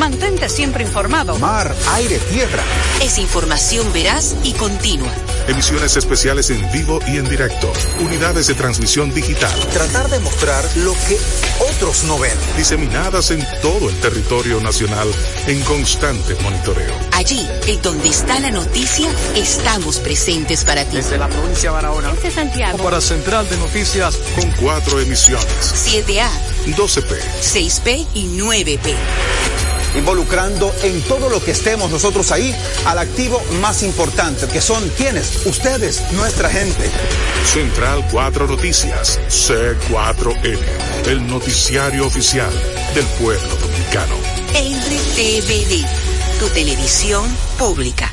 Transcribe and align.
Mantente 0.00 0.48
siempre 0.48 0.82
informado. 0.82 1.38
Mar, 1.38 1.76
aire, 1.90 2.18
tierra. 2.32 2.62
Es 3.02 3.18
información 3.18 3.92
veraz 3.92 4.34
y 4.42 4.54
continua. 4.54 5.12
Emisiones 5.46 5.94
especiales 5.94 6.48
en 6.48 6.72
vivo 6.72 7.00
y 7.06 7.18
en 7.18 7.28
directo. 7.28 7.70
Unidades 8.00 8.46
de 8.46 8.54
transmisión 8.54 9.12
digital. 9.12 9.52
Tratar 9.74 10.08
de 10.08 10.18
mostrar 10.20 10.64
lo 10.76 10.94
que 10.94 11.18
otros 11.74 12.04
no 12.04 12.18
ven. 12.18 12.32
Diseminadas 12.56 13.30
en 13.30 13.46
todo 13.60 13.90
el 13.90 14.00
territorio 14.00 14.58
nacional 14.62 15.06
en 15.46 15.60
constante 15.64 16.34
monitoreo. 16.36 16.94
Allí, 17.12 17.46
en 17.66 17.82
donde 17.82 18.08
está 18.08 18.40
la 18.40 18.50
noticia, 18.50 19.10
estamos 19.36 19.98
presentes 19.98 20.64
para 20.64 20.86
ti. 20.86 20.96
Desde 20.96 21.18
la 21.18 21.28
provincia 21.28 21.68
de 21.68 21.74
Barahona. 21.74 22.14
Desde 22.14 22.30
Santiago. 22.30 22.78
Para 22.78 23.02
Central 23.02 23.46
de 23.50 23.58
Noticias. 23.58 24.16
Con 24.34 24.50
cuatro 24.52 24.98
emisiones. 24.98 25.46
7A. 25.74 26.26
12P. 26.74 27.18
6P 27.42 28.06
y 28.14 28.38
9P 28.38 29.69
involucrando 29.96 30.72
en 30.82 31.00
todo 31.02 31.28
lo 31.28 31.42
que 31.42 31.52
estemos 31.52 31.90
nosotros 31.90 32.30
ahí 32.32 32.54
al 32.86 32.98
activo 32.98 33.42
más 33.60 33.82
importante, 33.82 34.46
que 34.48 34.60
son 34.60 34.88
quienes, 34.90 35.46
ustedes, 35.46 36.02
nuestra 36.12 36.50
gente. 36.50 36.90
Central 37.44 38.06
4 38.10 38.46
Noticias, 38.46 39.20
C4N, 39.28 40.58
el 41.06 41.26
noticiario 41.26 42.06
oficial 42.06 42.52
del 42.94 43.06
pueblo 43.20 43.56
dominicano. 43.56 44.14
RTVD, 44.54 45.86
tu 46.38 46.48
televisión 46.48 47.24
pública. 47.58 48.12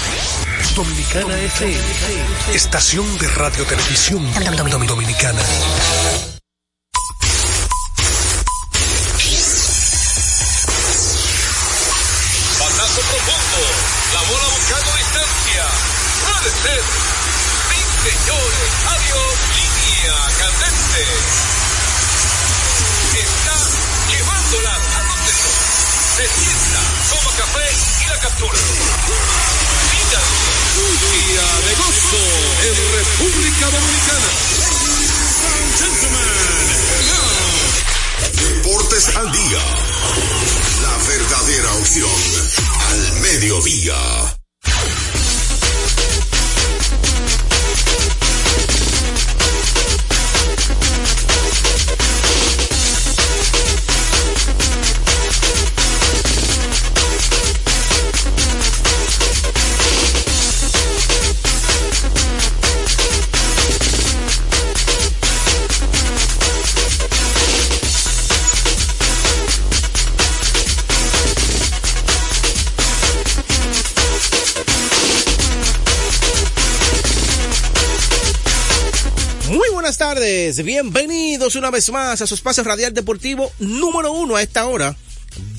Dominicana 0.69 1.37
FM, 1.37 1.79
estación 2.53 3.17
de 3.17 3.27
radio 3.29 3.65
televisión 3.65 4.21
dominicana. 4.87 5.41
Pasazo 12.59 13.01
profundo, 13.01 13.61
la 14.13 14.21
bola 14.29 14.47
buscando 14.55 14.91
distancia. 14.97 15.65
Puede 16.21 16.51
ser. 16.61 16.83
Sí, 17.67 17.79
señores, 18.07 18.71
adiós, 18.93 19.33
línea 19.57 20.15
candente. 20.39 21.03
Está 23.17 23.57
llevándola 24.13 24.73
a 24.73 25.01
donde 25.09 25.33
se 26.15 26.25
sienta, 26.27 26.81
toma 27.09 27.31
café 27.35 27.90
la 28.11 28.19
captura. 28.19 28.59
Día 31.01 31.47
de 31.67 31.75
gozo 31.75 32.23
en 32.67 32.75
República 32.97 33.65
Dominicana. 33.69 34.29
Deportes 38.33 39.15
al 39.15 39.31
día. 39.31 39.63
La 40.81 40.97
verdadera 41.07 41.73
opción 41.75 42.09
al 42.89 43.13
mediodía. 43.21 44.40
Bienvenidos 80.63 81.57
una 81.57 81.71
vez 81.71 81.91
más 81.91 82.21
a 82.21 82.27
su 82.27 82.35
espacio 82.35 82.63
radial 82.63 82.93
deportivo 82.93 83.51
número 83.59 84.13
uno 84.13 84.37
a 84.37 84.41
esta 84.41 84.65
hora. 84.65 84.95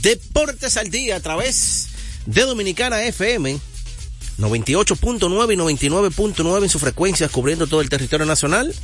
Deportes 0.00 0.78
al 0.78 0.90
día 0.90 1.16
a 1.16 1.20
través 1.20 1.88
de 2.24 2.40
Dominicana 2.42 3.04
FM 3.04 3.60
98.9 4.38 5.52
y 5.52 5.56
99.9 5.56 6.62
en 6.62 6.70
sus 6.70 6.80
frecuencias 6.80 7.30
cubriendo 7.30 7.66
todo 7.66 7.82
el 7.82 7.90
territorio 7.90 8.24
nacional. 8.24 8.74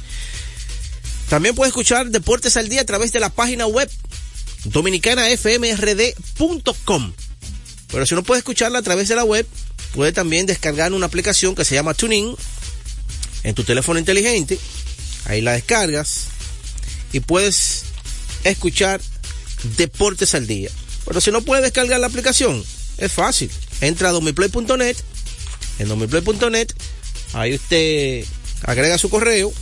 También 1.31 1.55
puede 1.55 1.69
escuchar 1.69 2.11
Deportes 2.11 2.59
al 2.59 2.69
día 2.69 2.83
a 2.83 2.87
través 2.87 3.13
de 3.13 3.21
la 3.21 3.31
página 3.31 3.67
web 3.67 3.91
dominicanafmrd.com. 4.65 7.13
Pero 7.91 8.05
si 8.05 8.15
no 8.15 8.23
puede 8.25 8.41
escucharla 8.41 8.81
a 8.81 8.83
través 8.83 9.09
de 9.09 9.17
la 9.17 9.25
web, 9.25 9.47
puede 9.95 10.13
también 10.13 10.45
descargar 10.45 10.93
una 10.93 11.07
aplicación 11.07 11.55
que 11.55 11.65
se 11.65 11.77
llama 11.77 11.95
TuneIn 11.95 12.37
en 13.43 13.55
tu 13.55 13.65
teléfono 13.65 13.99
inteligente 13.99 14.59
Ahí 15.29 15.43
la 15.43 15.53
descargas 15.53 16.29
y 17.13 17.21
puedes 17.21 17.85
escuchar 18.45 19.01
Deportes 19.77 20.35
al 20.35 20.47
Día. 20.47 20.71
Pero 21.05 21.21
si 21.21 21.31
no 21.31 21.43
puedes 21.43 21.63
descargar 21.63 22.01
la 22.01 22.07
aplicación, 22.07 22.65
es 22.97 23.13
fácil. 23.13 23.51
Entra 23.81 24.09
a 24.09 24.13
domiplay.net. 24.13 24.97
En 25.79 25.89
domiplay.net, 25.89 26.69
ahí 27.35 27.55
usted 27.55 28.25
agrega 28.63 28.99
su 28.99 29.11
correo, 29.11 29.53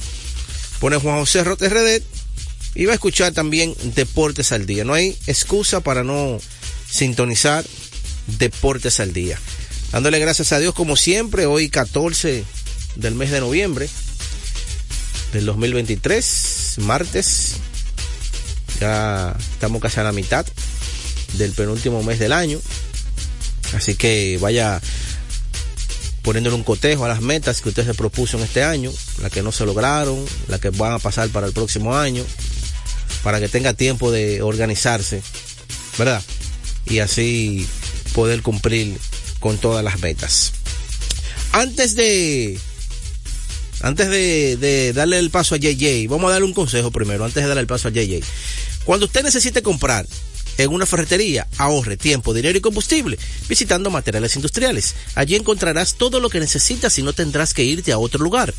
pone 0.81 0.97
Juan 0.97 1.19
José 1.19 1.44
RD 1.44 2.03
y 2.75 2.87
va 2.87 2.93
a 2.93 2.94
escuchar 2.94 3.33
también 3.33 3.75
Deportes 3.94 4.53
al 4.53 4.66
Día. 4.66 4.84
No 4.84 4.94
hay 4.94 5.16
excusa 5.27 5.81
para 5.81 6.04
no 6.04 6.38
sintonizar 6.88 7.65
Deportes 8.38 9.00
al 9.00 9.12
Día. 9.12 9.38
Dándole 9.93 10.19
gracias 10.21 10.53
a 10.53 10.59
Dios 10.59 10.75
como 10.75 10.97
siempre, 10.97 11.44
hoy 11.44 11.69
14 11.69 12.44
del 12.97 13.15
mes 13.15 13.31
de 13.31 13.41
noviembre 13.41 13.91
del 15.33 15.47
2023, 15.47 16.77
martes. 16.79 17.57
Ya 18.81 19.37
estamos 19.53 19.81
casi 19.81 20.01
a 20.01 20.05
la 20.05 20.13
mitad 20.13 20.47
del 21.35 21.53
penúltimo 21.53 22.03
mes 22.03 22.19
del 22.19 22.33
año. 22.33 22.61
Así 23.75 23.95
que 23.95 24.39
vaya 24.41 24.81
poniéndole 26.23 26.57
un 26.57 26.65
cotejo 26.65 27.05
a 27.05 27.09
las 27.09 27.21
metas 27.21 27.61
que 27.61 27.69
usted 27.69 27.87
se 27.87 27.95
propuso 27.95 28.37
en 28.37 28.45
este 28.45 28.65
año, 28.65 28.91
las 29.23 29.31
que 29.31 29.43
no 29.43 29.53
se 29.53 29.65
lograron, 29.65 30.25
las 30.49 30.61
que 30.61 30.71
van 30.71 30.93
a 30.93 30.99
pasar 30.99 31.29
para 31.29 31.47
el 31.47 31.53
próximo 31.53 31.97
año, 31.97 32.25
para 33.22 33.39
que 33.39 33.49
tenga 33.49 33.75
tiempo 33.75 34.11
de 34.11 34.43
organizarse, 34.43 35.22
¿verdad? 35.99 36.22
Y 36.87 36.99
así 36.99 37.67
poder 38.13 38.43
cumplir 38.43 38.99
con 39.41 39.59
todas 39.59 39.84
las 39.84 40.01
metas. 40.01 40.53
Antes 41.53 41.95
de 41.95 42.59
antes 43.86 44.10
de, 44.10 44.92
darle 44.94 45.18
el 45.18 45.30
paso 45.30 45.54
a 45.54 45.59
JJ, 45.59 46.09
vamos 46.09 46.28
a 46.28 46.33
darle 46.33 46.47
un 46.47 46.54
consejo 46.54 46.91
primero, 46.91 47.24
antes 47.24 47.42
de 47.42 47.48
darle 47.48 47.60
el 47.60 47.66
paso 47.66 47.88
a 47.88 47.92
JJ. 47.92 48.21
Cuando 48.84 49.06
usted 49.06 49.22
necesite 49.22 49.62
comprar 49.62 50.06
en 50.59 50.72
una 50.72 50.86
ferretería, 50.86 51.47
ahorre 51.59 51.97
tiempo, 51.97 52.34
dinero 52.34 52.59
y 52.59 52.60
combustible 52.60 53.18
visitando 53.48 53.91
materiales 53.91 54.34
industriales. 54.36 54.94
Allí 55.15 55.36
encontrarás 55.36 55.94
todo 55.94 56.18
lo 56.18 56.30
que 56.30 56.41
necesitas 56.41 56.98
y 56.98 57.03
no 57.03 57.12
tendrás 57.12 57.54
que 57.54 57.62
irte 57.62 57.92
a 57.92 57.98
otro 57.98 58.24
lugar. 58.24 58.54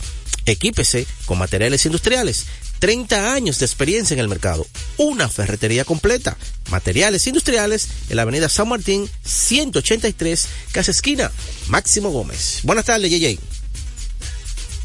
Equípese 0.45 1.05
con 1.25 1.39
materiales 1.39 1.85
industriales 1.85 2.45
30 2.79 3.33
años 3.33 3.59
de 3.59 3.65
experiencia 3.65 4.13
en 4.13 4.19
el 4.19 4.27
mercado. 4.27 4.65
Una 4.97 5.27
ferretería 5.27 5.83
completa. 5.83 6.37
Materiales 6.69 7.25
industriales 7.27 7.87
en 8.09 8.15
la 8.15 8.21
avenida 8.21 8.47
San 8.47 8.69
Martín, 8.69 9.09
183, 9.23 10.47
casa 10.71 10.91
esquina, 10.91 11.31
Máximo 11.67 12.11
Gómez. 12.11 12.59
Buenas 12.63 12.85
tardes, 12.85 13.11
JJ. 13.11 13.56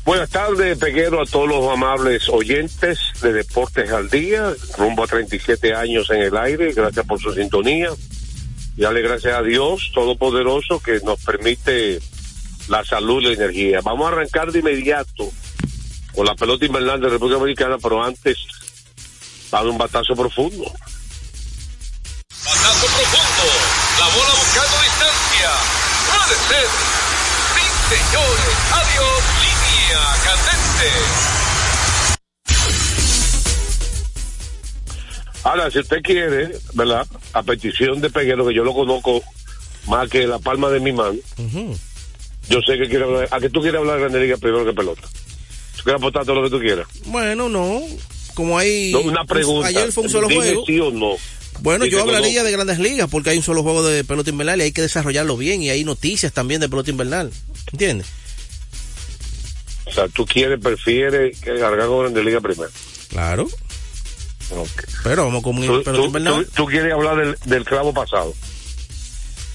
Buenas 0.04 0.31
tardes, 0.31 0.78
Peguero, 0.78 1.22
a 1.22 1.26
todos 1.26 1.49
los 1.49 1.72
amables 1.72 2.28
oyentes 2.28 2.99
de 3.20 3.32
Deportes 3.32 3.93
al 3.93 4.10
Día, 4.10 4.52
rumbo 4.76 5.04
a 5.04 5.06
37 5.06 5.75
años 5.75 6.10
en 6.10 6.22
el 6.22 6.37
aire, 6.37 6.72
gracias 6.72 7.06
por 7.06 7.20
su 7.20 7.32
sintonía. 7.32 7.90
Y 8.76 8.82
dale 8.82 9.00
gracias 9.00 9.34
a 9.34 9.43
Dios 9.43 9.93
Todopoderoso 9.94 10.81
que 10.81 10.99
nos 11.04 11.22
permite 11.22 12.00
la 12.69 12.84
salud 12.84 13.22
y 13.22 13.26
la 13.26 13.32
energía. 13.34 13.81
Vamos 13.84 14.06
a 14.06 14.08
arrancar 14.08 14.50
de 14.50 14.58
inmediato 14.58 15.31
con 16.16 16.26
la 16.26 16.34
pelota 16.34 16.64
invernal 16.66 17.00
de 17.00 17.08
República 17.08 17.38
Dominicana, 17.38 17.76
pero 17.81 18.02
antes 18.02 18.38
dar 19.52 19.64
un 19.66 19.78
batazo 19.78 20.16
profundo. 20.16 20.64
Batazo 22.44 22.87
profundo. 22.87 23.44
La 24.00 24.06
bola 24.06 24.34
buscando 24.34 24.82
distancia. 24.82 25.50
Puede 26.08 26.37
ser. 26.49 26.69
Sí, 27.54 27.94
señores. 27.94 28.56
Adiós. 28.72 29.21
Línea 29.92 30.16
candente. 30.24 30.90
Ahora, 35.44 35.70
si 35.70 35.80
usted 35.80 36.02
quiere, 36.02 36.50
¿verdad? 36.74 37.06
A 37.32 37.42
petición 37.42 38.00
de 38.00 38.08
Peguero, 38.10 38.46
que 38.46 38.54
yo 38.54 38.64
lo 38.64 38.72
conozco 38.72 39.22
más 39.88 40.08
que 40.08 40.26
la 40.26 40.38
palma 40.38 40.70
de 40.70 40.80
mi 40.80 40.92
mano, 40.92 41.18
yo 42.48 42.60
sé 42.66 42.78
que 42.78 42.88
quiere 42.88 43.04
hablar. 43.04 43.28
¿A 43.30 43.40
que 43.40 43.50
tú 43.50 43.60
quieres 43.60 43.80
hablar 43.80 43.96
de 43.96 44.00
Grande 44.02 44.20
Liga 44.20 44.36
primero 44.36 44.64
que 44.64 44.72
pelota? 44.72 45.02
¿Tú 45.02 45.82
quieres 45.84 46.00
apostar 46.00 46.24
todo 46.24 46.36
lo 46.36 46.44
que 46.44 46.50
tú 46.50 46.60
quieras? 46.60 46.86
Bueno, 47.06 47.48
no. 47.48 47.82
Como 48.34 48.56
hay. 48.58 48.92
No, 48.92 49.00
una 49.00 49.24
pregunta. 49.24 49.68
Ayer 49.68 49.92
fue 49.92 50.04
un 50.04 50.10
solo 50.10 50.28
Dime 50.28 50.42
juego. 50.42 50.64
sí 50.66 50.80
o 50.80 50.90
no. 50.90 51.16
Bueno, 51.60 51.84
yo 51.84 52.00
hablaría 52.00 52.40
no. 52.40 52.46
de 52.46 52.52
grandes 52.52 52.78
ligas 52.78 53.08
porque 53.10 53.30
hay 53.30 53.36
un 53.36 53.42
solo 53.42 53.62
juego 53.62 53.82
de 53.86 54.04
pelota 54.04 54.30
invernal 54.30 54.60
y 54.60 54.64
hay 54.64 54.72
que 54.72 54.82
desarrollarlo 54.82 55.36
bien 55.36 55.62
y 55.62 55.68
hay 55.70 55.84
noticias 55.84 56.32
también 56.32 56.60
de 56.60 56.68
pelota 56.68 56.90
invernal. 56.90 57.30
¿Entiendes? 57.72 58.06
O 59.87 59.93
sea, 59.93 60.08
tú 60.08 60.25
quieres, 60.26 60.61
prefieres 60.61 61.38
que 61.40 61.58
con 61.58 62.00
Grande 62.00 62.23
Liga 62.25 62.40
primero. 62.40 62.70
Claro. 63.08 63.49
Pero 65.02 65.25
vamos 65.25 65.43
con 65.43 65.55
Tú, 65.56 65.62
pelota 65.62 65.93
tú- 65.93 66.05
invernal. 66.05 66.44
tú- 66.46 66.50
tú 66.55 66.67
quieres 66.67 66.93
hablar 66.93 67.17
del, 67.17 67.37
del 67.46 67.64
clavo 67.64 67.93
pasado, 67.94 68.34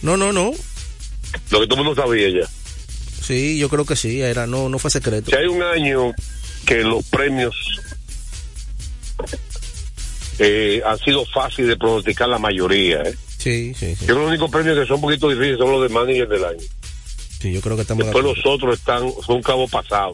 No, 0.01 0.17
no, 0.17 0.31
no. 0.33 0.51
lo 1.51 1.59
que 1.61 1.67
todo 1.67 1.79
el 1.79 1.85
mundo 1.85 2.01
sabía 2.01 2.29
ya. 2.29 2.47
Sí, 3.21 3.57
yo 3.59 3.69
creo 3.69 3.85
que 3.85 3.95
sí. 3.95 4.21
Era, 4.21 4.47
no, 4.47 4.69
no 4.69 4.79
fue 4.79 4.89
secreto. 4.89 5.29
Si 5.31 5.35
hay 5.37 5.45
un 5.47 5.61
año 5.61 6.13
que 6.65 6.83
los 6.83 7.05
premios 7.05 7.55
eh, 10.39 10.81
han 10.85 10.97
sido 10.99 11.25
fáciles 11.25 11.69
de 11.69 11.77
pronosticar 11.77 12.29
la 12.29 12.37
mayoría, 12.39 13.01
¿eh? 13.01 13.15
Sí, 13.37 13.73
sí, 13.77 13.95
sí. 13.95 14.05
Yo 14.05 14.05
creo 14.07 14.15
que 14.17 14.21
los 14.21 14.29
únicos 14.29 14.51
premios 14.51 14.77
que 14.79 14.85
son 14.85 14.95
un 14.95 15.01
poquito 15.01 15.29
difíciles 15.29 15.57
son 15.57 15.71
los 15.71 15.81
de 15.83 15.89
manager 15.89 16.27
del 16.27 16.45
año. 16.45 16.63
Sí, 17.41 17.51
yo 17.53 17.61
creo 17.61 17.75
que 17.75 17.83
estamos 17.83 18.05
de 18.05 18.11
Después 18.11 18.25
acuerdo. 18.25 18.41
los 18.43 18.55
otros 18.55 18.77
están, 18.79 19.11
son 19.25 19.41
cabo 19.41 19.67
pasado. 19.67 20.13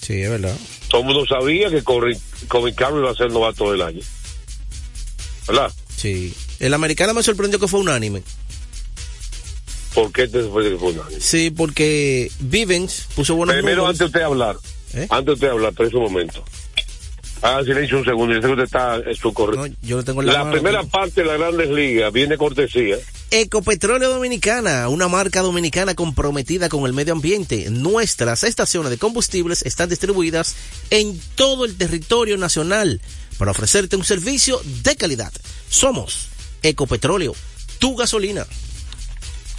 Sí, 0.00 0.20
es 0.22 0.30
verdad. 0.30 0.56
Todo 0.88 1.00
el 1.02 1.06
mundo 1.06 1.26
sabía 1.26 1.70
que 1.70 1.82
Corbin 1.82 2.18
Corbin 2.48 2.74
Carroll 2.74 3.00
iba 3.02 3.10
a 3.10 3.14
ser 3.14 3.30
novato 3.32 3.70
del 3.72 3.82
año. 3.82 4.00
¿Verdad? 5.46 5.72
Sí. 5.96 6.34
El 6.60 6.74
americano 6.74 7.14
me 7.14 7.22
sorprendió 7.22 7.58
que 7.58 7.68
fue 7.68 7.80
unánime. 7.80 8.22
¿Por 9.94 10.12
qué 10.12 10.28
te 10.28 10.42
fue 10.44 10.70
que 10.70 10.76
fue 10.76 10.92
un 10.92 11.00
año? 11.00 11.16
Sí, 11.18 11.50
porque 11.50 12.30
Vivens 12.40 13.06
puso 13.16 13.34
buenos 13.34 13.54
Primero, 13.56 13.82
números. 13.82 13.88
antes 13.88 13.98
de 13.98 14.04
usted 14.06 14.20
hablar, 14.22 14.56
¿Eh? 14.94 15.06
antes 15.10 15.26
de 15.26 15.32
usted 15.32 15.48
hablar, 15.48 15.72
pero 15.76 15.98
un 15.98 16.04
momento. 16.04 16.44
Haga 17.42 17.64
silencio 17.64 17.98
un 17.98 18.04
segundo, 18.04 18.34
yo 18.34 18.40
sé 18.40 18.46
que 18.46 18.52
usted 18.52 18.64
está 18.64 18.96
en 18.96 19.14
su 19.16 19.32
correcto. 19.32 19.66
No, 19.66 19.74
yo 19.82 19.96
lo 19.96 20.04
tengo 20.04 20.20
en 20.22 20.26
la, 20.26 20.32
la 20.34 20.38
mano 20.40 20.52
primera 20.52 20.82
parte 20.84 21.22
de 21.22 21.26
las 21.28 21.38
grandes 21.38 21.70
ligas 21.70 22.12
viene 22.12 22.36
cortesía. 22.36 22.96
Ecopetróleo 23.30 24.08
Dominicana, 24.08 24.88
una 24.88 25.06
marca 25.06 25.42
dominicana 25.42 25.94
comprometida 25.94 26.70
con 26.70 26.86
el 26.86 26.94
medio 26.94 27.12
ambiente. 27.12 27.68
Nuestras 27.68 28.42
estaciones 28.42 28.88
de 28.88 28.96
combustibles 28.96 29.60
están 29.66 29.90
distribuidas 29.90 30.56
en 30.88 31.20
todo 31.34 31.66
el 31.66 31.76
territorio 31.76 32.38
nacional 32.38 33.02
para 33.36 33.50
ofrecerte 33.50 33.96
un 33.96 34.04
servicio 34.04 34.58
de 34.82 34.96
calidad. 34.96 35.30
Somos 35.68 36.28
Ecopetróleo, 36.62 37.34
tu 37.78 37.96
gasolina. 37.96 38.46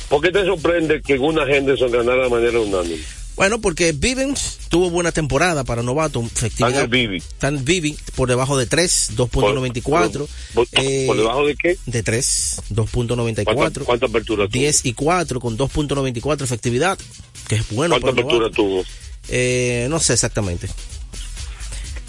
¿Por 0.09 0.21
qué 0.21 0.31
te 0.31 0.43
sorprende 0.45 1.03
que 1.03 1.19
una 1.19 1.43
Henderson 1.43 1.91
ganara 1.91 2.23
de 2.23 2.29
manera 2.29 2.59
unánime? 2.59 3.18
Bueno, 3.39 3.61
porque 3.61 3.93
Vivens 3.93 4.57
tuvo 4.67 4.89
buena 4.89 5.13
temporada 5.13 5.63
para 5.63 5.81
novato, 5.81 6.19
efectividad. 6.21 6.71
Daniel 6.71 6.89
Bibi. 6.89 7.23
Tan 7.37 7.63
Vivi 7.63 7.97
por 8.15 8.27
debajo 8.27 8.57
de 8.57 8.65
3, 8.65 9.13
2.94. 9.15 10.27
Por, 10.53 10.67
Eh, 10.73 11.05
¿por 11.07 11.15
debajo 11.15 11.45
de 11.47 11.55
qué? 11.55 11.77
De 11.85 12.03
3, 12.03 12.55
¿Cuánta, 12.75 12.83
2.94. 12.83 13.83
cuánta 13.85 14.05
apertura 14.07 14.43
tuvo? 14.45 14.59
10 14.59 14.85
y 14.87 14.91
4 14.93 15.39
con 15.39 15.57
2.94 15.57 16.41
efectividad, 16.43 16.99
que 17.47 17.55
es 17.55 17.69
bueno. 17.69 17.93
¿Cuánta 17.93 18.07
para 18.07 18.11
apertura 18.11 18.39
novato. 18.49 18.55
tuvo? 18.55 18.83
Eh, 19.29 19.87
no 19.89 20.01
sé 20.01 20.11
exactamente. 20.13 20.67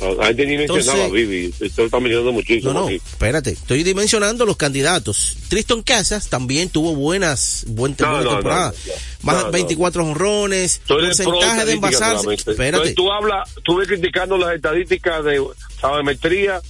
La 0.01 0.33
ni 0.33 0.57
mencionaba 0.57 1.05
a. 1.09 1.53
Esto 1.61 1.83
lo 1.83 1.85
está 1.87 2.01
mencionando 2.01 2.33
muchísimo 2.33 2.73
No, 2.73 2.81
no, 2.81 2.87
aquí. 2.87 2.97
espérate. 2.97 3.51
Estoy 3.51 3.83
dimensionando 3.83 4.47
los 4.47 4.57
candidatos. 4.57 5.37
Tristan 5.49 5.83
Casas 5.83 6.29
también 6.29 6.69
tuvo 6.71 6.95
buenas, 6.95 7.65
buen 7.69 7.93
No, 7.93 7.97
temporada. 7.97 8.73
no. 8.87 8.93
Más 9.23 9.37
No, 9.37 9.43
no. 9.45 9.51
24 9.51 10.05
honrones, 10.05 10.81
porcentaje 10.87 11.65
de 11.67 11.73
envasarse. 11.73 12.33
Espérate. 12.35 12.67
Entonces 12.69 12.95
tú 12.95 13.13
hablas, 13.13 13.49
tú 13.63 13.77
ves 13.77 13.89
criticando 13.89 14.37
las 14.39 14.55
estadísticas 14.55 15.25
de 15.25 15.43
sabemetría 15.81 16.61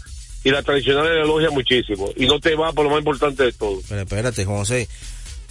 y 0.42 0.50
las 0.50 0.64
tradicionales 0.64 1.12
le 1.12 1.20
elogia 1.22 1.50
muchísimo. 1.50 2.10
Y 2.16 2.26
no 2.26 2.40
te 2.40 2.54
va 2.54 2.72
por 2.72 2.84
lo 2.84 2.90
más 2.90 2.98
importante 3.00 3.44
de 3.44 3.52
todo. 3.52 3.80
Pero 3.88 4.00
espérate, 4.00 4.44
José. 4.44 4.88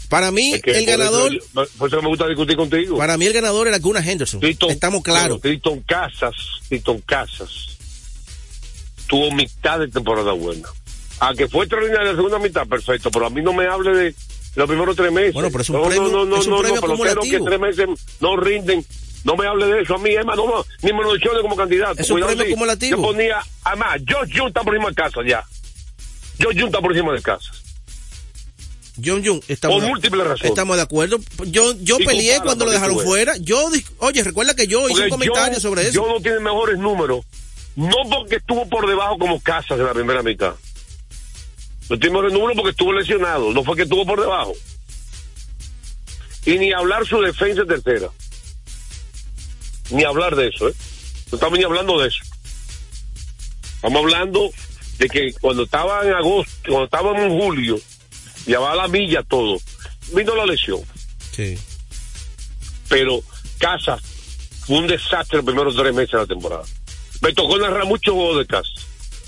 Para 0.10 0.32
mí, 0.32 0.54
Es 0.56 0.62
que 0.64 0.72
el 0.72 0.86
ganador, 0.86 1.32
eso 1.34 1.46
yo- 1.54 1.66
por 1.78 1.88
eso 1.88 2.02
me 2.02 2.08
gusta 2.10 2.28
discutir 2.28 2.58
contigo. 2.58 2.98
para 2.98 3.16
mí 3.18 3.26
el 3.28 3.34
ganador 3.34 3.68
era 3.68 3.78
Gunnar 3.80 4.08
Henderson. 4.08 4.42
Estamos 4.44 5.04
claros. 5.04 5.40
Tristan 5.40 5.80
Casas, 5.82 6.34
Tristan 6.68 7.00
Casas 7.02 7.78
tuvo 9.08 9.32
mitad 9.32 9.80
de 9.80 9.88
temporada 9.88 10.32
buena. 10.34 10.68
A 11.20 11.34
que 11.34 11.48
fue 11.48 11.66
extraordinaria 11.66 12.12
la 12.12 12.16
segunda 12.16 12.40
mitad, 12.40 12.66
perfecto, 12.68 13.12
pero 13.12 13.26
a 13.26 13.30
mí 13.30 13.42
no 13.42 13.54
me 13.54 13.66
hable 13.68 13.92
de 13.92 14.16
los 14.56 14.68
primeros 14.68 14.96
tres 14.96 15.12
meses. 15.12 15.34
Bueno, 15.34 15.50
pero 15.52 15.62
es 15.62 15.70
un 15.70 15.76
no, 15.78 15.84
premio- 15.84 16.12
no, 16.12 16.26
no, 16.26 16.38
es 16.40 16.46
un 16.48 16.52
no, 16.54 16.60
premio 16.60 16.82
no, 17.16 17.22
que 17.22 17.40
tres 17.40 17.60
meses 17.60 17.88
no 18.20 18.38
rinden. 18.38 18.86
No 19.26 19.36
me 19.36 19.46
hable 19.48 19.66
de 19.66 19.82
eso 19.82 19.96
a 19.96 19.98
mí, 19.98 20.12
Emma, 20.12 20.34
no, 20.34 20.46
no, 20.48 20.66
ni 20.82 20.94
me 20.94 21.04
lo 21.04 21.12
mencione 21.12 21.42
como 21.42 21.56
candidato. 21.58 22.02
Es 22.02 22.10
un 22.10 22.16
Cuidado, 22.16 22.30
premio 22.30 22.46
sí. 22.46 22.52
acumulativo. 22.54 22.98
Yo 22.98 23.04
ponía, 23.04 23.38
además, 23.66 24.02
George 24.08 24.40
Jun 24.40 24.48
está 24.48 24.62
por 24.64 24.74
encima 24.74 24.90
de 24.90 24.96
casa 24.96 25.20
ya. 25.28 25.44
George 26.38 26.58
Jun 26.62 26.70
está 26.70 26.80
por 26.80 26.92
encima 26.94 27.14
de 27.14 27.22
casa. 27.22 27.52
John 29.04 29.24
Jun, 29.26 29.42
estamos, 29.48 29.80
Por 29.80 29.88
múltiples 29.90 30.24
razones. 30.26 30.50
estamos 30.50 30.76
de 30.78 30.82
acuerdo. 30.84 31.20
Yo, 31.48 31.74
yo 31.82 31.98
Y 32.00 32.06
peleé 32.06 32.40
cuando 32.42 32.66
lo 32.66 32.72
dejaron 32.72 33.00
fuera. 33.00 33.36
Yo, 33.38 33.70
oye, 34.00 34.24
recuerda 34.24 34.54
que 34.56 34.68
yo 34.68 34.90
hice 34.90 35.04
un 35.04 35.10
comentario 35.10 35.56
yo- 35.56 35.60
sobre 35.62 35.84
eso. 35.84 35.92
Yo 35.94 36.08
no 36.08 36.20
tiene 36.22 36.40
mejores 36.40 36.78
números, 36.78 37.26
no 37.76 37.96
porque 38.10 38.38
estuvo 38.38 38.68
por 38.68 38.88
debajo 38.88 39.18
como 39.18 39.40
Casas 39.42 39.80
en 39.80 39.86
la 39.86 39.94
primera 39.94 40.22
mitad. 40.24 40.54
No 41.90 41.98
tiene 41.98 42.14
mejores 42.14 42.34
números 42.34 42.56
porque 42.56 42.72
estuvo 42.72 42.94
lesionado, 42.94 43.52
no 43.52 43.64
fue 43.64 43.76
que 43.76 43.84
estuvo 43.84 44.06
por 44.06 44.20
debajo. 44.22 44.54
Y 46.46 46.58
ni 46.58 46.72
hablar 46.72 47.06
su 47.06 47.20
defensa 47.22 47.62
en 47.62 47.68
tercera. 47.68 48.10
Ni 49.92 50.04
hablar 50.04 50.36
de 50.36 50.48
eso, 50.50 50.70
¿eh? 50.70 50.74
No 51.32 51.36
estamos 51.38 51.58
ni 51.60 51.66
hablando 51.66 52.00
de 52.00 52.08
eso. 52.08 52.20
Estamos 53.76 54.00
hablando 54.04 54.52
de 54.98 55.08
que 55.08 55.34
cuando 55.40 55.64
estaba 55.64 56.04
en 56.06 56.14
agosto, 56.14 56.52
cuando 56.68 56.86
estaba 56.86 57.18
en 57.24 57.40
julio, 57.40 57.80
llevaba 58.50 58.76
la 58.76 58.88
milla 58.88 59.24
todo, 59.24 59.60
vino 60.14 60.36
la 60.36 60.46
lesión 60.46 60.82
Sí. 61.36 61.58
pero 62.90 63.22
Casa 63.60 63.98
fue 64.66 64.78
un 64.78 64.88
desastre 64.88 65.38
los 65.38 65.46
primeros 65.46 65.76
tres 65.76 65.94
meses 65.94 66.12
de 66.12 66.18
la 66.18 66.26
temporada. 66.28 66.64
Me 67.22 67.34
tocó 67.34 67.58
narrar 67.58 67.86
muchos 67.86 68.14
juegos 68.14 68.38
de 68.40 68.46
Casa. 68.48 68.70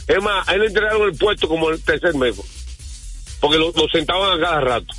Es 0.07 0.21
más, 0.21 0.47
a 0.47 0.53
él 0.55 0.61
le 0.61 0.67
entregaron 0.67 1.03
el 1.09 1.15
puesto 1.17 1.47
como 1.47 1.69
el 1.69 1.81
tercer 1.81 2.13
mes, 2.15 2.35
porque 3.39 3.57
lo, 3.57 3.71
lo 3.71 3.87
sentaban 3.91 4.37
a 4.39 4.41
cada 4.43 4.61
rato. 4.61 4.93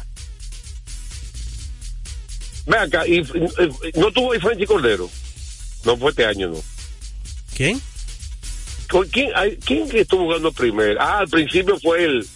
Ve 2.67 2.76
acá, 2.79 3.07
y, 3.07 3.19
y- 3.21 3.99
no 3.99 4.11
tuvo 4.12 4.33
ahí 4.33 4.41
Franchi 4.41 4.67
Cordero. 4.67 5.11
No 5.85 5.97
fue 5.97 6.11
este 6.11 6.25
año, 6.26 6.49
no. 6.49 6.62
¿Quién? 7.57 7.81
¿Con 8.91 9.09
quién, 9.09 9.31
ay, 9.35 9.59
¿Quién 9.64 9.88
que 9.88 10.00
estuvo 10.02 10.25
jugando 10.25 10.52
primero? 10.52 11.00
Ah, 11.00 11.19
al 11.21 11.29
principio 11.29 11.79
fue 11.81 12.05
el 12.05 12.29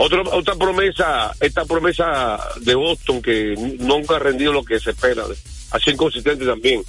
otro, 0.00 0.22
otra 0.32 0.54
promesa, 0.54 1.32
esta 1.40 1.64
promesa 1.64 2.38
de 2.60 2.74
Boston 2.74 3.20
que 3.20 3.54
nunca 3.80 4.16
ha 4.16 4.18
rendido 4.20 4.52
lo 4.52 4.64
que 4.64 4.78
se 4.80 4.90
espera. 4.90 5.24
Así 5.72 5.90
inconsistente 5.90 6.46
también. 6.46 6.82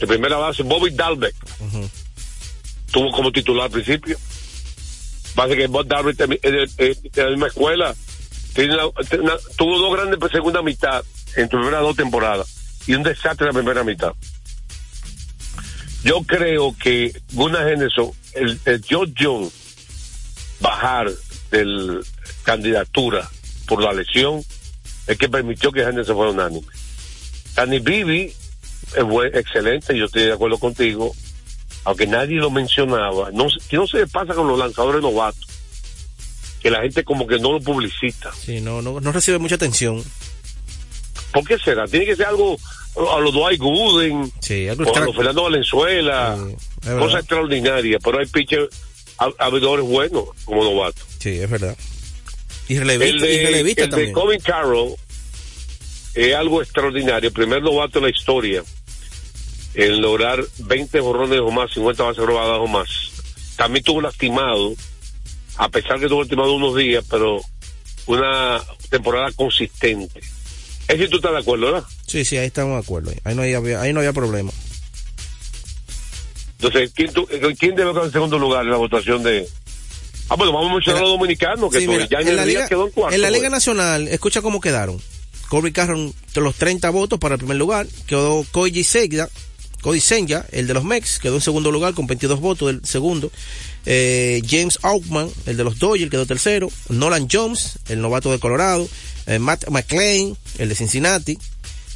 De 0.00 0.06
primera 0.06 0.36
base, 0.36 0.62
Bobby 0.62 0.90
Dalbeck 0.90 1.34
tuvo 2.90 3.10
como 3.10 3.30
titular 3.32 3.66
al 3.66 3.70
principio. 3.72 4.16
Base 5.34 5.56
que 5.56 5.66
Bob 5.66 5.86
Dalbeck 5.86 6.20
eh, 6.20 6.96
de 7.12 7.22
la 7.24 7.30
misma 7.30 7.48
escuela. 7.48 7.94
Tiene 8.54 8.76
la- 8.76 8.88
tiene 9.08 9.24
una- 9.24 9.36
tuvo 9.56 9.78
dos 9.78 9.92
grandes 9.96 10.30
segunda 10.30 10.62
mitad 10.62 11.04
en 11.36 11.50
sus 11.50 11.58
primeras 11.58 11.80
dos 11.82 11.96
temporadas 11.96 12.46
y 12.86 12.94
un 12.94 13.02
desastre 13.02 13.48
en 13.48 13.52
la 13.54 13.60
primera 13.60 13.82
mitad. 13.82 14.12
Yo 16.04 16.22
creo 16.22 16.74
que 16.78 17.12
Gunnar 17.32 17.68
Henderson, 17.68 18.12
el, 18.34 18.60
el 18.66 18.84
George 18.84 19.12
John 19.18 19.50
bajar 20.60 21.10
del 21.58 22.04
candidatura 22.42 23.28
por 23.66 23.82
la 23.82 23.92
lesión 23.92 24.42
es 25.06 25.16
que 25.18 25.28
permitió 25.28 25.70
que 25.72 25.82
Henderson 25.82 26.16
fuera 26.16 26.32
unánime. 26.32 26.66
Danny 27.54 27.78
Bibi 27.78 28.32
es 28.96 29.04
buen- 29.04 29.34
excelente, 29.36 29.96
yo 29.96 30.06
estoy 30.06 30.22
de 30.24 30.32
acuerdo 30.32 30.58
contigo, 30.58 31.14
aunque 31.84 32.06
nadie 32.06 32.36
lo 32.36 32.50
mencionaba. 32.50 33.30
No, 33.32 33.46
¿Qué 33.68 33.76
no 33.76 33.86
se 33.86 33.98
le 33.98 34.06
pasa 34.06 34.34
con 34.34 34.48
los 34.48 34.58
lanzadores 34.58 35.02
novatos? 35.02 35.46
Que 36.60 36.70
la 36.70 36.80
gente 36.82 37.04
como 37.04 37.26
que 37.26 37.38
no 37.38 37.52
lo 37.52 37.60
publicita. 37.60 38.32
Sí, 38.32 38.60
no, 38.60 38.80
no, 38.82 39.00
no 39.00 39.12
recibe 39.12 39.38
mucha 39.38 39.54
atención. 39.56 40.02
¿Por 41.32 41.44
qué 41.44 41.58
será? 41.58 41.86
Tiene 41.86 42.06
que 42.06 42.16
ser 42.16 42.26
algo 42.26 42.56
a 43.14 43.18
los 43.20 43.32
Dwight 43.34 43.60
Gooden, 43.60 44.32
Sí, 44.40 44.68
algo 44.68 44.84
o 44.84 44.96
a 44.96 45.00
los 45.00 45.16
Fernando 45.16 45.42
Valenzuela, 45.42 46.36
verdad. 46.82 46.98
cosa 47.00 47.18
extraordinaria, 47.18 47.98
pero 48.02 48.18
hay 48.20 48.26
pitchers, 48.26 48.68
abridores 49.38 49.84
buenos 49.84 50.24
como 50.44 50.64
novatos. 50.64 51.04
Sí, 51.18 51.40
es 51.40 51.50
verdad. 51.50 51.76
Y 52.68 52.76
El 52.76 52.80
relevista, 52.80 53.26
y 53.26 53.36
de, 53.38 53.44
relevista 53.44 53.84
el 53.84 53.90
de. 53.90 54.12
Colin 54.12 54.40
Carroll 54.40 54.94
es 56.14 56.34
algo 56.34 56.62
extraordinario. 56.62 57.28
El 57.28 57.34
primer 57.34 57.62
novato 57.62 58.00
de 58.00 58.06
la 58.06 58.10
historia 58.10 58.62
en 59.74 60.00
lograr 60.00 60.44
20 60.58 61.00
jorrones 61.00 61.40
o 61.40 61.50
más, 61.50 61.72
50 61.72 62.02
bases 62.02 62.24
robadas 62.24 62.58
o 62.60 62.66
más. 62.66 62.88
También 63.56 63.80
estuvo 63.80 64.00
lastimado, 64.00 64.74
a 65.56 65.68
pesar 65.68 65.98
que 65.98 66.06
estuvo 66.06 66.20
lastimado 66.20 66.54
unos 66.54 66.76
días, 66.76 67.04
pero 67.10 67.40
una 68.06 68.62
temporada 68.90 69.30
consistente. 69.32 70.20
Es 70.86 70.98
si 70.98 71.08
tú 71.08 71.16
estás 71.16 71.32
de 71.32 71.38
acuerdo, 71.38 71.66
¿verdad? 71.72 71.84
Sí, 72.06 72.24
sí, 72.24 72.36
ahí 72.36 72.46
estamos 72.46 72.74
de 72.74 72.80
acuerdo. 72.80 73.12
Ahí 73.24 73.34
no 73.34 73.42
había, 73.42 73.80
ahí 73.80 73.92
no 73.92 74.00
había 74.00 74.12
problema. 74.12 74.52
Entonces, 76.66 76.92
¿quién, 76.94 77.12
tú- 77.12 77.26
¿quién 77.58 77.74
debe 77.74 77.92
quedar 77.92 78.04
en 78.06 78.12
segundo 78.12 78.38
lugar 78.38 78.64
en 78.64 78.70
la 78.70 78.76
votación 78.76 79.22
de...? 79.22 79.46
Ah, 80.28 80.36
bueno, 80.36 80.52
vamos 80.52 80.70
a 80.70 80.74
mencionar 80.74 81.02
a 81.02 81.04
los 81.06 81.18
dominicanos, 81.18 81.70
que 81.70 81.80
Sí, 81.80 81.86
mira, 81.88 82.08
ya 82.10 82.18
en, 82.18 82.36
la 82.36 82.46
liga, 82.46 82.66
quedó 82.68 82.86
en 82.86 82.92
cuarto. 82.92 83.14
en 83.14 83.20
la 83.22 83.28
Liga 83.30 83.42
pues. 83.42 83.52
Nacional, 83.52 84.08
escucha 84.08 84.40
cómo 84.40 84.60
quedaron. 84.60 84.98
Corby 85.48 85.70
Carron, 85.72 86.14
los 86.34 86.54
30 86.54 86.88
votos 86.90 87.18
para 87.18 87.34
el 87.34 87.38
primer 87.38 87.58
lugar. 87.58 87.86
Quedó 88.06 88.44
Koji 88.50 88.82
Senja, 88.84 89.28
Cody 89.82 90.00
Senja, 90.00 90.46
el 90.50 90.66
de 90.66 90.72
los 90.72 90.82
Mex, 90.82 91.18
quedó 91.18 91.34
en 91.34 91.40
segundo 91.42 91.70
lugar 91.70 91.92
con 91.92 92.06
22 92.06 92.40
votos 92.40 92.68
del 92.68 92.84
segundo. 92.86 93.30
Eh, 93.84 94.40
James 94.48 94.78
Aukman, 94.80 95.28
el 95.44 95.58
de 95.58 95.64
los 95.64 95.78
Dodgers, 95.78 96.10
quedó 96.10 96.24
tercero. 96.24 96.70
Nolan 96.88 97.28
Jones, 97.30 97.78
el 97.90 98.00
novato 98.00 98.32
de 98.32 98.38
Colorado. 98.38 98.88
Eh, 99.26 99.38
Matt 99.38 99.68
McClain, 99.68 100.34
el 100.56 100.70
de 100.70 100.74
Cincinnati. 100.74 101.38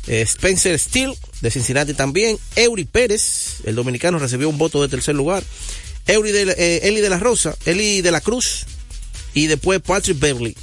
Eh, 0.06 0.20
Spencer 0.20 0.78
Steele, 0.78 1.16
de 1.40 1.50
Cincinnati 1.50 1.95
también. 1.95 2.38
Eury 2.57 2.85
Pérez, 2.85 3.61
el 3.64 3.75
dominicano, 3.75 4.18
recibió 4.18 4.49
un 4.49 4.59
voto 4.59 4.83
de 4.83 4.88
tercer 4.88 5.14
lugar. 5.14 5.42
Eury 6.07 6.33
de, 6.33 6.45
la- 6.47 6.52
eh, 6.52 6.80
Eli 6.85 7.00
de 7.00 7.11
la 7.11 7.18
Rosa, 7.18 7.57
Eli 7.66 8.00
de 8.02 8.11
la 8.11 8.21
Cruz, 8.21 8.64
y 9.35 9.47
después 9.47 9.80
Patrick 9.80 10.18
Beverly. 10.18 10.57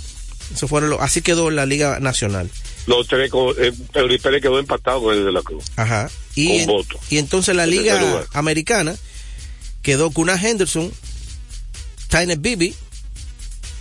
Eso 0.53 0.67
fueron 0.67 0.89
los- 0.89 1.01
así 1.01 1.21
quedó 1.21 1.49
la 1.51 1.65
Liga 1.65 1.99
Nacional. 1.99 2.49
Los 2.87 3.07
tres, 3.07 3.31
eh, 3.59 3.71
Eury 3.95 4.17
Pérez 4.19 4.41
quedó 4.41 4.59
empatado 4.59 5.01
con 5.03 5.15
el 5.15 5.25
de 5.25 5.31
la 5.31 5.41
Cruz. 5.41 5.65
Ajá. 5.75 6.09
Y, 6.35 6.47
Con 6.47 6.55
en- 6.59 6.67
voto. 6.67 6.99
y 7.09 7.17
entonces 7.17 7.55
la 7.55 7.65
Liga. 7.65 8.25
Americana 8.33 8.95
quedó 9.81 10.11
Kuna 10.11 10.35
Henderson, 10.35 10.91
Tyner 12.09 12.37
Bibi, 12.37 12.75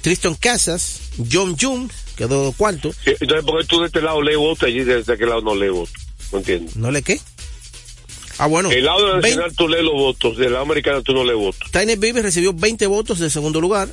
Tristan 0.02 0.34
Casas, 0.34 1.00
John 1.32 1.56
June, 1.58 1.88
quedó 2.16 2.52
cuarto. 2.52 2.92
Sí, 3.04 3.12
Entonces, 3.20 3.44
¿por 3.44 3.60
qué 3.60 3.66
tú 3.66 3.80
de 3.80 3.86
este 3.86 4.00
lado 4.02 4.22
lees 4.22 4.38
voto 4.38 4.66
y 4.68 4.84
de 4.84 5.00
aquel 5.00 5.28
lado 5.28 5.40
no 5.42 5.54
lees 5.54 5.72
voto? 5.72 5.92
No 6.34 6.40
entiendo. 6.40 6.72
¿No 6.74 6.90
le 6.90 7.02
qué? 7.02 7.20
Ah, 8.38 8.46
bueno. 8.46 8.68
El 8.72 8.84
lado 8.84 9.20
nacional 9.20 9.52
tú 9.56 9.68
lees 9.68 9.84
los 9.84 9.92
votos, 9.92 10.36
del 10.36 10.50
lado 10.52 10.64
americano 10.64 11.00
tú 11.02 11.12
no 11.12 11.22
lees 11.22 11.38
votos. 11.38 11.70
Tyner 11.70 11.96
Bibi 11.96 12.22
recibió 12.22 12.52
20 12.52 12.88
votos 12.88 13.20
de 13.20 13.30
segundo 13.30 13.60
lugar. 13.60 13.88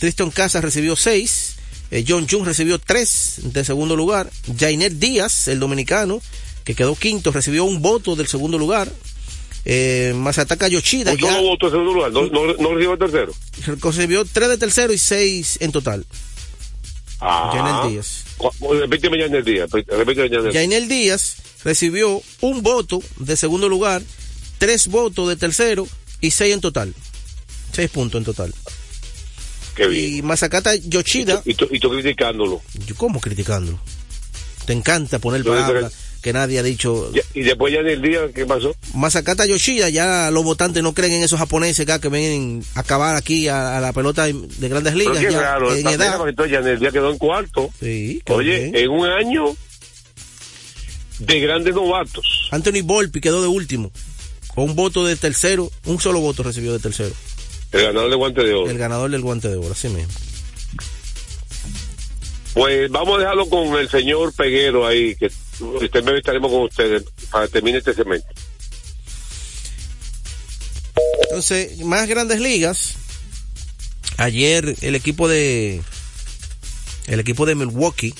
Tristan 0.00 0.32
Casas 0.32 0.64
recibió 0.64 0.96
6. 0.96 1.56
Eh, 1.92 2.04
John 2.06 2.26
June 2.28 2.44
recibió 2.44 2.80
3 2.80 3.52
de 3.52 3.64
segundo 3.64 3.94
lugar. 3.94 4.28
Jainer 4.58 4.96
Díaz, 4.96 5.46
el 5.46 5.60
dominicano, 5.60 6.20
que 6.64 6.74
quedó 6.74 6.96
quinto, 6.96 7.30
recibió 7.30 7.62
un 7.64 7.80
voto 7.80 8.16
del 8.16 8.26
segundo 8.26 8.58
lugar. 8.58 8.90
Eh, 9.64 10.12
Masataka 10.16 10.66
Yoshida 10.66 11.12
Un 11.12 11.18
ya 11.18 11.34
solo 11.34 11.48
voto 11.50 11.70
segundo 11.70 11.92
lugar, 11.92 12.10
no, 12.10 12.26
no, 12.28 12.54
no 12.54 12.74
recibe 12.74 12.94
el 12.94 12.98
tercero. 12.98 13.32
recibió 13.80 14.24
3 14.24 14.48
de 14.48 14.58
tercero 14.58 14.92
y 14.92 14.98
6 14.98 15.58
en 15.60 15.70
total. 15.70 16.04
Ah. 17.20 17.50
Jainer 17.52 17.92
Díaz. 17.92 18.24
Repíteme 18.80 19.18
ya 19.18 19.26
en 19.26 19.34
el 19.34 19.44
día. 19.44 19.66
Repíteme 19.70 20.30
ya 20.30 20.38
en 20.38 20.46
el 20.46 20.52
día. 20.52 20.60
Jainer 20.60 20.88
Díaz 20.88 21.36
recibió 21.64 22.22
un 22.40 22.62
voto 22.62 23.02
de 23.18 23.36
segundo 23.36 23.68
lugar, 23.68 24.02
3 24.58 24.88
votos 24.88 25.28
de 25.28 25.36
tercero 25.36 25.86
y 26.20 26.30
6 26.30 26.54
en 26.54 26.60
total. 26.60 26.94
6 27.72 27.90
puntos 27.90 28.18
en 28.20 28.24
total. 28.24 28.54
Qué 29.74 29.86
bien. 29.86 30.16
Y 30.16 30.22
Masakata 30.22 30.74
Yoshida, 30.74 31.42
Y 31.44 31.54
tú, 31.54 31.68
y 31.70 31.78
tú 31.78 31.90
criticándolo. 31.90 32.60
yo 32.86 32.94
como 32.96 33.20
criticándolo. 33.20 33.78
Te 34.66 34.72
encanta 34.72 35.18
poner 35.18 35.42
palabras 35.44 35.92
que 36.22 36.32
nadie 36.34 36.58
ha 36.58 36.62
dicho. 36.62 37.10
Ya- 37.14 37.22
y 37.34 37.42
después 37.42 37.72
ya 37.72 37.80
en 37.80 37.86
el 37.88 38.02
día, 38.02 38.20
¿qué 38.34 38.44
pasó? 38.44 38.74
Masakata 38.94 39.46
Yoshida, 39.46 39.88
ya 39.88 40.30
los 40.30 40.44
votantes 40.44 40.82
no 40.82 40.92
creen 40.92 41.14
en 41.14 41.22
esos 41.22 41.38
japoneses 41.38 41.80
acá 41.80 41.98
que 41.98 42.08
vienen 42.10 42.62
a 42.74 42.80
acabar 42.80 43.16
aquí 43.16 43.48
a, 43.48 43.78
a 43.78 43.80
la 43.80 43.92
pelota 43.94 44.26
de 44.26 44.68
grandes 44.68 44.92
Pero 44.92 45.10
ligas. 45.12 45.18
qué 45.24 45.32
ya 45.32 45.40
raro. 45.40 45.72
en 45.72 45.78
esta 45.78 45.90
edad. 45.92 45.98
pena, 46.06 46.16
porque 46.18 46.30
entonces 46.30 46.52
ya 46.52 46.58
en 46.58 46.66
el 46.66 46.78
día 46.78 46.90
quedó 46.90 47.10
en 47.10 47.18
cuarto. 47.18 47.70
Sí, 47.80 48.20
Oye, 48.28 48.70
bien. 48.70 48.76
en 48.76 48.90
un 48.90 49.06
año 49.06 49.44
de 51.20 51.40
grandes 51.40 51.74
novatos. 51.74 52.48
Anthony 52.50 52.82
Volpi 52.82 53.20
quedó 53.20 53.42
de 53.42 53.48
último. 53.48 53.92
Con 54.54 54.70
un 54.70 54.76
voto 54.76 55.04
de 55.04 55.16
tercero, 55.16 55.70
un 55.86 56.00
solo 56.00 56.20
voto 56.20 56.42
recibió 56.42 56.72
de 56.72 56.80
tercero. 56.80 57.14
El 57.72 57.82
ganador 57.82 58.10
de 58.10 58.16
guante 58.16 58.42
de 58.42 58.54
oro. 58.54 58.70
El 58.70 58.78
ganador 58.78 59.10
del 59.10 59.20
guante 59.20 59.48
de 59.48 59.56
oro, 59.56 59.72
así 59.72 59.88
mismo. 59.88 60.12
Pues 62.54 62.90
vamos 62.90 63.16
a 63.16 63.20
dejarlo 63.20 63.48
con 63.48 63.78
el 63.78 63.88
señor 63.88 64.34
Peguero 64.34 64.86
ahí, 64.86 65.14
que 65.14 65.26
este 65.26 66.02
mes 66.02 66.14
estaremos 66.14 66.50
con 66.50 66.62
ustedes 66.62 67.04
para 67.30 67.46
que 67.46 67.52
termine 67.52 67.78
este 67.78 67.94
segmento. 67.94 68.26
Entonces, 71.22 71.78
más 71.84 72.08
grandes 72.08 72.40
ligas. 72.40 72.96
Ayer 74.16 74.74
el 74.82 74.94
equipo 74.96 75.28
de 75.28 75.80
el 77.06 77.20
equipo 77.20 77.46
de 77.46 77.54
Milwaukee 77.54 78.14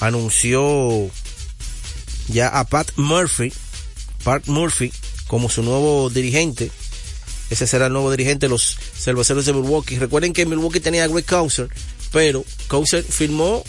anunció 0.00 1.10
ya 2.28 2.48
a 2.48 2.64
Pat 2.64 2.90
Murphy, 2.96 3.52
Pat 4.24 4.46
Murphy 4.46 4.92
como 5.26 5.48
su 5.48 5.62
nuevo 5.62 6.10
dirigente. 6.10 6.70
Ese 7.50 7.66
será 7.66 7.86
el 7.86 7.92
nuevo 7.92 8.10
dirigente 8.10 8.46
de 8.46 8.50
los 8.50 8.76
cerveceros 8.96 9.46
de 9.46 9.54
Milwaukee. 9.54 9.98
Recuerden 9.98 10.32
que 10.32 10.44
Milwaukee 10.44 10.80
tenía 10.80 11.04
a 11.04 11.08
Greg 11.08 11.24
Causer, 11.24 11.68
pero 12.12 12.44
Causer 12.68 13.02
firmó 13.02 13.64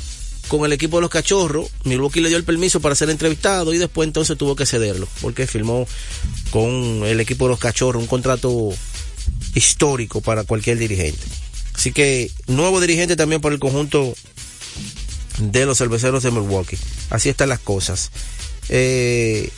con 0.49 0.65
el 0.65 0.73
equipo 0.73 0.97
de 0.97 1.01
los 1.01 1.09
cachorros. 1.09 1.69
Milwaukee 1.85 2.19
le 2.19 2.29
dio 2.29 2.37
el 2.37 2.43
permiso 2.43 2.81
para 2.81 2.95
ser 2.95 3.09
entrevistado 3.09 3.73
y 3.73 3.77
después 3.77 4.07
entonces 4.07 4.37
tuvo 4.37 4.55
que 4.55 4.65
cederlo 4.65 5.07
porque 5.21 5.47
firmó 5.47 5.87
con 6.51 7.03
el 7.05 7.19
equipo 7.19 7.45
de 7.45 7.51
los 7.51 7.59
cachorros 7.59 8.01
un 8.01 8.07
contrato 8.07 8.69
histórico 9.55 10.21
para 10.21 10.43
cualquier 10.43 10.77
dirigente. 10.77 11.23
Así 11.73 11.93
que 11.93 12.29
nuevo 12.47 12.81
dirigente 12.81 13.15
también 13.15 13.39
para 13.39 13.55
el 13.55 13.61
conjunto 13.61 14.13
de 15.39 15.65
los 15.65 15.77
cerveceros 15.77 16.23
de 16.23 16.31
Milwaukee. 16.31 16.77
Así 17.09 17.29
están 17.29 17.47
las 17.47 17.59
cosas. 17.59 18.11
Eh, 18.69 19.49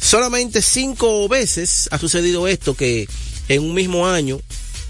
solamente 0.00 0.62
cinco 0.62 1.28
veces 1.28 1.88
ha 1.90 1.98
sucedido 1.98 2.46
esto 2.46 2.74
que 2.74 3.08
en 3.48 3.62
un 3.62 3.74
mismo 3.74 4.06
año 4.06 4.40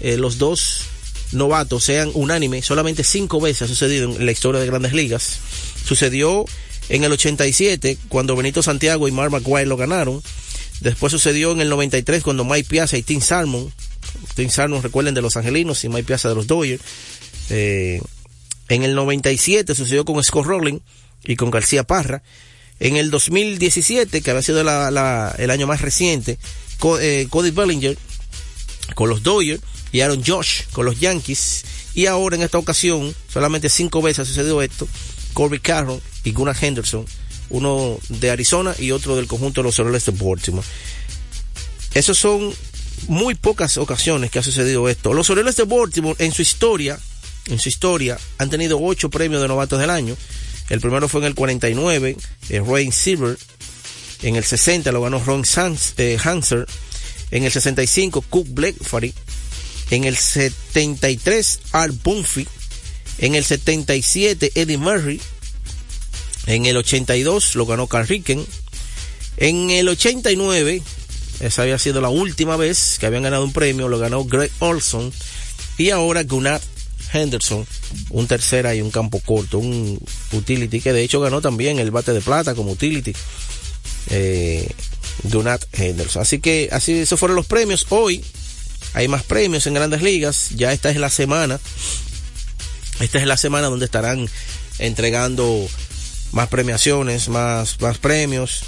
eh, 0.01 0.17
los 0.17 0.37
dos 0.37 0.83
novatos 1.31 1.83
sean 1.83 2.11
unánimes. 2.13 2.65
Solamente 2.65 3.03
cinco 3.03 3.39
veces 3.39 3.63
ha 3.63 3.67
sucedido 3.67 4.15
en 4.15 4.25
la 4.25 4.31
historia 4.31 4.61
de 4.61 4.67
grandes 4.67 4.93
ligas. 4.93 5.39
Sucedió 5.85 6.45
en 6.89 7.03
el 7.03 7.11
87 7.11 7.97
cuando 8.09 8.35
Benito 8.35 8.63
Santiago 8.63 9.07
y 9.07 9.11
Mark 9.11 9.31
McGuire 9.31 9.65
lo 9.65 9.77
ganaron. 9.77 10.21
Después 10.81 11.11
sucedió 11.11 11.51
en 11.51 11.61
el 11.61 11.69
93 11.69 12.23
cuando 12.23 12.45
Mike 12.45 12.69
Piazza 12.69 12.97
y 12.97 13.03
Tim 13.03 13.21
Salmon, 13.21 13.71
Tim 14.35 14.49
Salmon 14.49 14.81
recuerden 14.81 15.13
de 15.13 15.21
los 15.21 15.37
Angelinos 15.37 15.83
y 15.83 15.89
Mike 15.89 16.03
Piazza 16.03 16.29
de 16.29 16.35
los 16.35 16.47
Dodgers. 16.47 16.81
Eh, 17.49 18.01
en 18.69 18.83
el 18.83 18.95
97 18.95 19.75
sucedió 19.75 20.05
con 20.05 20.23
Scott 20.23 20.45
Rowling 20.45 20.79
y 21.23 21.35
con 21.35 21.51
García 21.51 21.83
Parra. 21.83 22.23
En 22.79 22.95
el 22.95 23.11
2017, 23.11 24.21
que 24.21 24.31
había 24.31 24.41
sido 24.41 24.61
el 24.61 25.49
año 25.49 25.67
más 25.67 25.81
reciente, 25.81 26.39
eh, 27.01 27.27
Cody 27.29 27.51
Bellinger 27.51 27.97
con 28.95 29.09
los 29.09 29.21
Dodgers 29.23 29.61
y 29.91 30.01
Aaron 30.01 30.23
Josh 30.25 30.63
con 30.71 30.85
los 30.85 30.99
Yankees. 30.99 31.65
Y 31.93 32.05
ahora 32.05 32.35
en 32.35 32.43
esta 32.43 32.57
ocasión, 32.57 33.13
solamente 33.31 33.69
cinco 33.69 34.01
veces 34.01 34.19
ha 34.19 34.25
sucedido 34.25 34.61
esto, 34.61 34.87
Corby 35.33 35.59
Carroll 35.59 36.01
y 36.23 36.31
Gunnar 36.31 36.55
Henderson, 36.59 37.05
uno 37.49 37.97
de 38.09 38.31
Arizona 38.31 38.75
y 38.77 38.91
otro 38.91 39.15
del 39.15 39.27
conjunto 39.27 39.61
de 39.61 39.65
los 39.65 39.79
Orioles 39.79 40.05
de 40.05 40.11
Baltimore. 40.11 40.67
Esos 41.93 42.17
son 42.17 42.53
muy 43.07 43.35
pocas 43.35 43.77
ocasiones 43.77 44.31
que 44.31 44.39
ha 44.39 44.43
sucedido 44.43 44.87
esto. 44.87 45.13
Los 45.13 45.29
Orioles 45.29 45.55
de 45.55 45.63
Baltimore 45.63 46.15
en 46.23 46.31
su 46.31 46.41
historia, 46.41 46.99
en 47.47 47.59
su 47.59 47.69
historia, 47.69 48.17
han 48.37 48.49
tenido 48.49 48.79
ocho 48.79 49.09
premios 49.09 49.41
de 49.41 49.47
novatos 49.47 49.79
del 49.79 49.89
año. 49.89 50.15
El 50.69 50.81
primero 50.81 51.09
fue 51.09 51.21
en 51.21 51.27
el 51.27 51.35
49, 51.35 52.17
el 52.49 52.65
Ray 52.65 52.91
Silver. 52.91 53.37
En 54.21 54.35
el 54.35 54.43
60 54.43 54.91
lo 54.91 55.01
ganó 55.01 55.19
Ron 55.23 55.43
eh, 55.97 56.17
Hanser. 56.23 56.67
En 57.31 57.43
el 57.43 57.51
65 57.51 58.21
Cook 58.29 58.47
Blackford. 58.51 59.11
En 59.91 60.03
el 60.03 60.15
73 60.15 61.59
Art 61.71 61.95
Bunfy. 62.03 62.47
En 63.17 63.35
el 63.35 63.43
77 63.43 64.51
Eddie 64.55 64.77
Murray. 64.77 65.19
En 66.45 66.65
el 66.65 66.77
82 66.77 67.55
lo 67.55 67.65
ganó 67.65 67.87
Carl 67.87 68.07
Ricken. 68.07 68.45
En 69.37 69.69
el 69.71 69.87
89, 69.87 70.81
esa 71.39 71.61
había 71.61 71.77
sido 71.77 72.01
la 72.01 72.09
última 72.09 72.57
vez 72.57 72.97
que 72.99 73.05
habían 73.05 73.23
ganado 73.23 73.45
un 73.45 73.53
premio, 73.53 73.87
lo 73.87 73.99
ganó 73.99 74.25
Greg 74.25 74.51
Olson. 74.59 75.13
Y 75.77 75.91
ahora 75.91 76.23
Gunnar 76.23 76.59
Henderson, 77.11 77.65
un 78.09 78.27
tercera 78.27 78.75
y 78.75 78.81
un 78.81 78.91
campo 78.91 79.19
corto, 79.19 79.59
un 79.59 79.99
utility 80.31 80.81
que 80.81 80.93
de 80.93 81.03
hecho 81.03 81.19
ganó 81.19 81.41
también 81.41 81.79
el 81.79 81.91
bate 81.91 82.13
de 82.13 82.21
plata 82.21 82.55
como 82.55 82.71
utility. 82.71 83.13
Eh, 84.09 84.69
Gunnar 85.23 85.59
Henderson. 85.73 86.21
Así 86.21 86.39
que 86.39 86.69
así 86.71 86.93
esos 86.93 87.19
fueron 87.19 87.35
los 87.35 87.45
premios. 87.45 87.85
Hoy 87.89 88.23
hay 88.93 89.07
más 89.07 89.23
premios 89.23 89.67
en 89.67 89.73
grandes 89.73 90.01
ligas. 90.01 90.49
Ya 90.55 90.71
esta 90.71 90.89
es 90.89 90.97
la 90.97 91.09
semana. 91.09 91.59
Esta 92.99 93.19
es 93.19 93.25
la 93.25 93.37
semana 93.37 93.67
donde 93.67 93.85
estarán 93.85 94.27
entregando 94.79 95.67
más 96.31 96.47
premiaciones, 96.47 97.29
más, 97.29 97.79
más 97.81 97.97
premios 97.97 98.61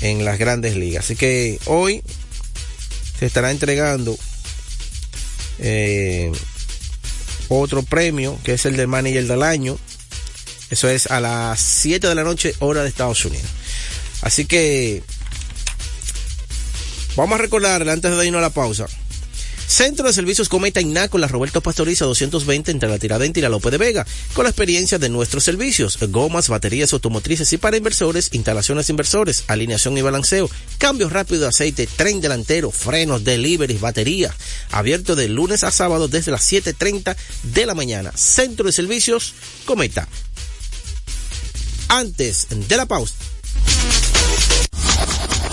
en 0.00 0.24
las 0.24 0.38
grandes 0.38 0.76
ligas. 0.76 1.04
Así 1.04 1.16
que 1.16 1.58
hoy 1.66 2.02
se 3.18 3.26
estará 3.26 3.50
entregando 3.50 4.16
eh, 5.58 6.32
otro 7.58 7.82
premio 7.82 8.38
que 8.44 8.54
es 8.54 8.64
el 8.66 8.76
del 8.76 8.88
manager 8.88 9.26
del 9.26 9.42
año. 9.42 9.78
Eso 10.70 10.88
es 10.88 11.10
a 11.10 11.20
las 11.20 11.60
7 11.60 12.06
de 12.06 12.14
la 12.14 12.22
noche, 12.22 12.54
hora 12.60 12.82
de 12.82 12.88
Estados 12.88 13.24
Unidos. 13.24 13.50
Así 14.22 14.44
que 14.46 15.02
vamos 17.16 17.38
a 17.38 17.42
recordarle 17.42 17.90
antes 17.90 18.16
de 18.16 18.26
irnos 18.26 18.38
a 18.38 18.42
la 18.42 18.50
pausa. 18.50 18.86
Centro 19.70 20.08
de 20.08 20.12
Servicios 20.12 20.48
Cometa 20.48 20.80
la 20.82 21.28
Roberto 21.28 21.60
Pastoriza 21.60 22.04
220 22.04 22.72
entre 22.72 22.88
la 22.88 22.98
Tiradentes 22.98 23.40
y 23.40 23.42
la 23.42 23.48
Lope 23.48 23.70
de 23.70 23.78
Vega, 23.78 24.04
con 24.34 24.42
la 24.42 24.50
experiencia 24.50 24.98
de 24.98 25.08
nuestros 25.08 25.44
servicios, 25.44 25.96
gomas, 26.08 26.48
baterías 26.48 26.92
automotrices 26.92 27.52
y 27.52 27.56
para 27.56 27.76
inversores, 27.76 28.30
instalaciones 28.32 28.90
inversores, 28.90 29.44
alineación 29.46 29.96
y 29.96 30.02
balanceo, 30.02 30.50
cambios 30.78 31.12
rápidos 31.12 31.42
de 31.42 31.48
aceite, 31.48 31.86
tren 31.86 32.20
delantero, 32.20 32.72
frenos, 32.72 33.22
deliveries, 33.22 33.80
batería, 33.80 34.34
abierto 34.72 35.14
de 35.14 35.28
lunes 35.28 35.62
a 35.62 35.70
sábado 35.70 36.08
desde 36.08 36.32
las 36.32 36.52
7.30 36.52 37.14
de 37.44 37.64
la 37.64 37.74
mañana. 37.76 38.10
Centro 38.16 38.66
de 38.66 38.72
Servicios 38.72 39.34
Cometa. 39.66 40.08
Antes 41.88 42.48
de 42.50 42.76
la 42.76 42.86
pausa. 42.86 43.14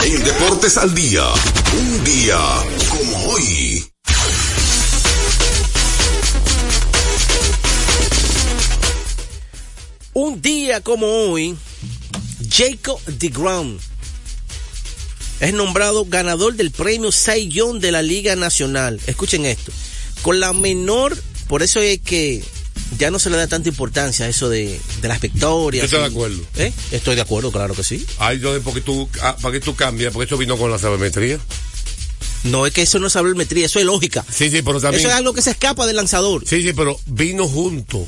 En 0.04 0.24
Deportes 0.24 0.76
al 0.78 0.96
Día, 0.96 1.24
un 1.78 2.04
día 2.04 2.40
como 2.90 3.26
hoy. 3.28 3.88
Día 10.48 10.80
como 10.80 11.08
hoy, 11.08 11.58
Jacob 12.50 13.02
DeGrom 13.06 13.78
es 15.42 15.54
nombrado 15.54 16.06
ganador 16.06 16.56
del 16.56 16.72
premio 16.72 17.12
Cy 17.12 17.50
Young 17.50 17.82
de 17.82 17.92
la 17.92 18.02
Liga 18.02 18.34
Nacional. 18.38 19.02
Escuchen 19.08 19.46
esto. 19.46 19.74
Con 20.22 20.40
la 20.40 20.54
menor, 20.54 21.22
por 21.50 21.64
eso 21.64 21.82
es 21.82 22.00
que 22.00 22.42
ya 22.98 23.12
no 23.12 23.20
se 23.20 23.30
le 23.30 23.36
da 23.36 23.48
tanta 23.48 23.68
importancia 23.68 24.26
a 24.26 24.30
eso 24.30 24.48
de, 24.48 24.80
de 25.02 25.08
las 25.10 25.20
victorias. 25.20 25.84
¿Estás 25.84 26.00
de 26.00 26.06
acuerdo? 26.06 26.42
¿Eh? 26.56 26.72
Estoy 26.92 27.16
de 27.16 27.22
acuerdo, 27.24 27.52
claro 27.52 27.76
que 27.76 27.84
sí. 27.84 28.06
Ay, 28.18 28.40
yo, 28.40 28.58
porque 28.62 28.80
tú, 28.80 29.10
ah, 29.22 29.36
¿para 29.42 29.52
qué 29.52 29.60
tú 29.60 29.76
cambias? 29.76 30.14
Porque 30.14 30.24
esto 30.24 30.38
vino 30.38 30.58
con 30.58 30.72
la 30.72 30.80
sabermetría. 30.80 31.40
No 32.46 32.66
es 32.66 32.72
que 32.72 32.84
eso 32.84 33.00
no 33.00 33.08
es 33.08 33.14
sabermetría, 33.14 33.66
eso 33.66 33.80
es 33.80 33.86
lógica. 33.86 34.26
Sí, 34.32 34.50
sí, 34.50 34.62
pero 34.62 34.80
también. 34.80 35.02
Eso 35.02 35.10
es 35.10 35.16
algo 35.16 35.34
que 35.34 35.42
se 35.42 35.52
escapa 35.52 35.86
del 35.86 35.98
lanzador. 35.98 36.48
Sí, 36.48 36.62
sí, 36.62 36.72
pero 36.72 36.98
vino 37.06 37.50
junto. 37.50 38.08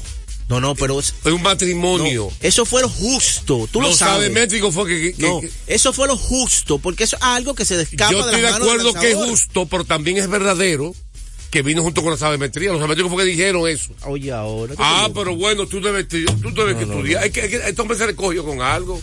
No, 0.49 0.59
no, 0.59 0.73
pero 0.75 0.99
es, 0.99 1.13
Es 1.23 1.31
un 1.31 1.41
matrimonio. 1.43 2.29
eso 2.41 2.65
fue 2.65 2.81
lo 2.81 2.89
justo. 2.89 3.69
Tú 3.71 3.79
lo, 3.81 3.89
Lo 3.89 3.93
sabes. 3.95 4.15
sabermétrico 4.15 4.71
fue 4.71 4.87
que. 4.87 5.15
No, 5.19 5.41
que- 5.41 5.51
eso 5.67 5.93
fue 5.93 6.07
lo 6.07 6.17
justo, 6.17 6.79
porque 6.79 7.03
eso 7.03 7.15
es 7.17 7.21
algo 7.21 7.53
que 7.53 7.65
se 7.65 7.79
escapa 7.79 8.11
yo 8.11 8.17
de 8.25 8.31
estoy 8.35 8.41
de 8.41 8.47
acuerdo 8.47 8.93
que 8.95 9.11
es 9.11 9.15
justo, 9.15 9.67
pero 9.67 9.85
también 9.85 10.17
es 10.17 10.27
verdadero 10.27 10.93
que 11.51 11.61
vino 11.61 11.83
junto 11.83 12.01
con 12.01 12.11
la 12.11 12.17
sabermetría. 12.17 12.69
Los 12.71 12.77
sabermétricos 12.79 13.11
fue 13.11 13.23
que 13.23 13.29
dijeron 13.29 13.67
eso. 13.67 13.91
Oye, 14.05 14.31
ahora. 14.31 14.75
¿qué 14.75 14.81
Ah, 14.83 15.03
digo? 15.07 15.19
pero 15.21 15.35
bueno, 15.35 15.67
tú 15.67 15.81
debes, 15.81 16.07
tú 16.07 16.17
debes 16.55 16.75
que 16.77 16.83
estudiar. 16.83 17.23
Hay 17.23 17.29
que, 17.31 17.41
hay 17.41 17.49
que- 17.49 17.57
este 17.69 17.81
hombre 17.81 17.97
se 17.97 18.07
recogió 18.07 18.43
con 18.43 18.61
algo. 18.61 18.99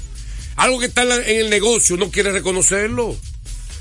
Algo 0.56 0.78
que 0.80 0.86
está 0.86 1.02
en, 1.02 1.08
la- 1.10 1.16
en 1.28 1.40
el 1.40 1.50
negocio, 1.50 1.96
no 1.96 2.10
quiere 2.10 2.32
reconocerlo. 2.32 3.14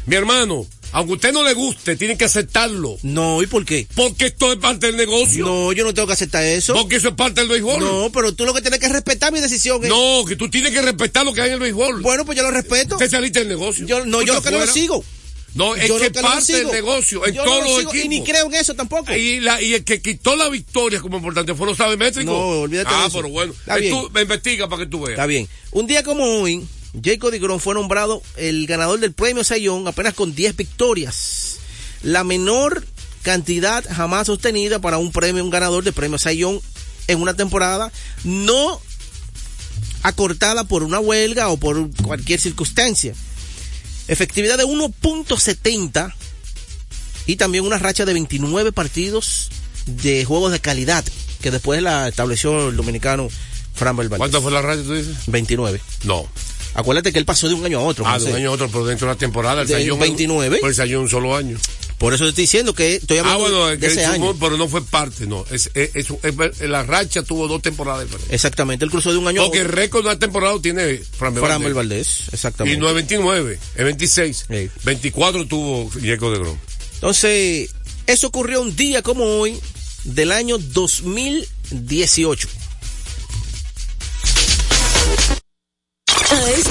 Mi 0.06 0.16
hermano, 0.16 0.68
aunque 0.96 1.12
a 1.12 1.16
usted 1.16 1.34
no 1.34 1.44
le 1.44 1.54
guste, 1.54 1.98
tiene 1.98 2.18
que 2.18 2.24
aceptarlo. 2.24 2.98
No, 3.04 3.44
¿y 3.44 3.48
por 3.48 3.66
qué? 3.66 3.86
Porque 3.96 4.28
esto 4.28 4.54
es 4.54 4.60
parte 4.60 4.88
del 4.88 4.96
negocio. 4.96 5.46
No, 5.46 5.74
yo 5.74 5.84
no 5.84 5.94
tengo 5.94 6.08
que 6.08 6.14
aceptar 6.14 6.42
eso. 6.46 6.74
Porque 6.74 6.96
eso 6.96 7.10
es 7.10 7.16
parte 7.16 7.42
del 7.42 7.50
béisbol. 7.50 7.82
No, 7.82 8.10
pero 8.14 8.34
tú 8.34 8.46
lo 8.46 8.54
que 8.54 8.62
tienes 8.62 8.80
que 8.80 8.88
respetar 8.88 9.34
mi 9.34 9.42
decisión. 9.42 9.84
es- 9.84 9.90
No, 9.90 10.24
que 10.26 10.38
tú 10.38 10.50
tienes 10.50 10.72
que 10.72 10.82
respetar 10.82 11.26
lo 11.26 11.34
que 11.34 11.42
hay 11.42 11.48
en 11.48 11.56
el 11.56 11.60
béisbol. 11.60 12.02
Bueno, 12.02 12.24
pues 12.24 12.38
yo 12.38 12.44
lo 12.44 12.52
respeto. 12.52 12.96
Usted 12.96 13.10
saliste 13.10 13.40
del 13.40 13.50
negocio. 13.50 13.86
Yo, 13.86 14.06
no, 14.06 14.22
yo 14.22 14.36
lo 14.36 14.42
que 14.42 14.52
no 14.52 14.60
lo 14.60 14.68
sigo. 14.68 15.04
No, 15.56 15.74
es 15.74 15.88
Yo 15.88 15.98
que 15.98 16.12
parte 16.12 16.54
del 16.54 16.68
negocio, 16.68 17.26
en 17.26 17.34
Yo 17.34 17.44
todos 17.44 17.64
lo 17.64 17.72
los 17.72 17.84
equipos. 17.84 17.96
Y 17.96 18.10
ni 18.10 18.24
creo 18.24 18.46
en 18.48 18.56
eso 18.56 18.74
tampoco. 18.74 19.14
Y, 19.14 19.40
la, 19.40 19.62
y 19.62 19.74
el 19.74 19.86
que 19.86 20.02
quitó 20.02 20.36
la 20.36 20.50
victoria 20.50 21.00
como 21.00 21.18
importante 21.18 21.56
fue 21.56 21.66
los 21.66 21.78
sabermétricos. 21.78 22.26
No, 22.26 22.62
olvídate 22.62 22.90
ah, 22.94 23.02
de 23.02 23.08
eso. 23.08 23.18
pero 23.18 23.30
bueno. 23.30 23.54
Está 23.54 23.78
bien. 23.78 23.94
Tú 23.94 24.10
me 24.14 24.22
investiga 24.22 24.68
para 24.68 24.84
que 24.84 24.90
tú 24.90 25.00
veas. 25.00 25.12
Está 25.12 25.26
bien. 25.26 25.48
Un 25.72 25.88
día 25.88 26.04
como 26.04 26.24
hoy, 26.26 26.66
Jacob 27.04 27.32
DeGrom 27.32 27.60
fue 27.60 27.74
nombrado 27.74 28.22
el 28.38 28.68
ganador 28.68 29.00
del 29.00 29.14
premio 29.14 29.44
Sayón 29.44 29.88
apenas 29.88 30.14
con 30.14 30.36
10 30.36 30.56
victorias. 30.56 31.58
La 32.02 32.24
menor 32.24 32.86
cantidad 33.24 33.84
jamás 33.90 34.28
sostenida 34.28 34.80
para 34.80 34.98
un 34.98 35.12
premio, 35.12 35.44
un 35.44 35.50
ganador 35.50 35.84
de 35.84 35.92
premio 35.92 36.18
Sayón 36.18 36.62
en 37.08 37.22
una 37.22 37.34
temporada 37.34 37.92
no 38.24 38.80
acortada 40.04 40.64
por 40.64 40.84
una 40.84 41.00
huelga 41.00 41.50
o 41.50 41.58
por 41.58 41.90
cualquier 42.04 42.40
circunstancia. 42.40 43.14
Efectividad 44.08 44.58
de 44.58 44.66
1.70 44.66 46.14
y 47.26 47.38
también 47.38 47.66
una 47.66 47.80
racha 47.80 48.06
de 48.06 48.14
29 48.14 48.72
partidos 48.72 49.50
de 49.88 50.26
juegos 50.26 50.52
de 50.52 50.60
calidad 50.60 51.04
que 51.42 51.52
después 51.52 51.82
la 51.82 52.08
estableció 52.08 52.70
el 52.70 52.76
dominicano 52.76 53.30
Fran 53.74 53.96
Valdez. 53.96 54.18
¿Cuánto 54.18 54.42
fue 54.42 54.52
la 54.52 54.62
radio, 54.62 54.84
tú 54.84 54.94
dices? 54.94 55.16
29. 55.28 55.82
No. 56.04 56.28
Acuérdate 56.76 57.12
que 57.14 57.20
él 57.20 57.26
pasó 57.26 57.48
de 57.48 57.54
un 57.56 57.66
año 57.66 57.80
a 57.80 57.84
otro. 57.84 58.06
Ah, 58.06 58.20
de 58.20 58.26
un 58.26 58.36
año 58.36 58.50
a 58.50 58.54
otro, 58.54 58.68
pero 58.70 58.86
dentro 58.86 59.08
de 59.08 59.14
la 59.14 59.18
temporada. 59.18 59.62
El 59.64 59.68
De 59.68 59.76
Sayón- 59.76 60.00
29. 60.00 60.58
Pues 60.60 60.72
el 60.72 60.76
Sayón 60.76 61.04
un 61.04 61.10
solo 61.10 61.36
año. 61.36 61.58
Por 61.98 62.14
eso 62.14 62.26
te 62.26 62.30
estoy 62.32 62.44
diciendo 62.44 62.74
que 62.76 62.96
estoy 62.96 63.18
Ah, 63.20 63.22
hablando 63.22 63.44
bueno, 63.44 63.66
de 63.68 63.80
que 63.80 63.86
ese 63.88 64.06
año. 64.06 64.36
pero 64.38 64.58
no 64.58 64.68
fue 64.68 64.84
parte, 64.84 65.26
no. 65.26 65.46
Es, 65.50 65.72
es, 65.74 65.92
es- 65.96 66.60
la 66.70 66.84
racha 66.84 67.24
tuvo 67.24 67.48
dos 67.48 67.62
temporadas 67.62 68.04
diferentes. 68.04 68.34
Exactamente, 68.34 68.84
él 68.84 68.92
cruzó 68.92 69.12
de 69.14 69.18
un 69.18 69.28
año 69.30 69.44
Porque 69.46 69.60
el 69.62 69.70
récord 69.70 70.04
de 70.04 70.10
la 70.10 70.20
temporada 70.20 70.60
tiene 70.62 70.98
Fran 70.98 71.34
Valdez. 71.34 71.74
Valdés, 71.74 72.24
exactamente. 72.34 72.78
Y 72.78 72.82
no 72.82 72.90
es 72.90 72.96
29, 72.96 73.58
es 73.76 73.84
26. 73.84 74.46
Sí. 74.50 74.70
24 74.84 75.48
tuvo 75.48 75.90
Jacob 76.04 76.34
de 76.34 76.40
Grom. 76.40 76.58
Entonces, 76.96 77.70
eso 78.08 78.28
ocurrió 78.28 78.62
un 78.62 78.76
día 78.76 79.02
como 79.02 79.24
hoy 79.24 79.58
del 80.04 80.34
año 80.34 80.58
2018. 80.58 82.48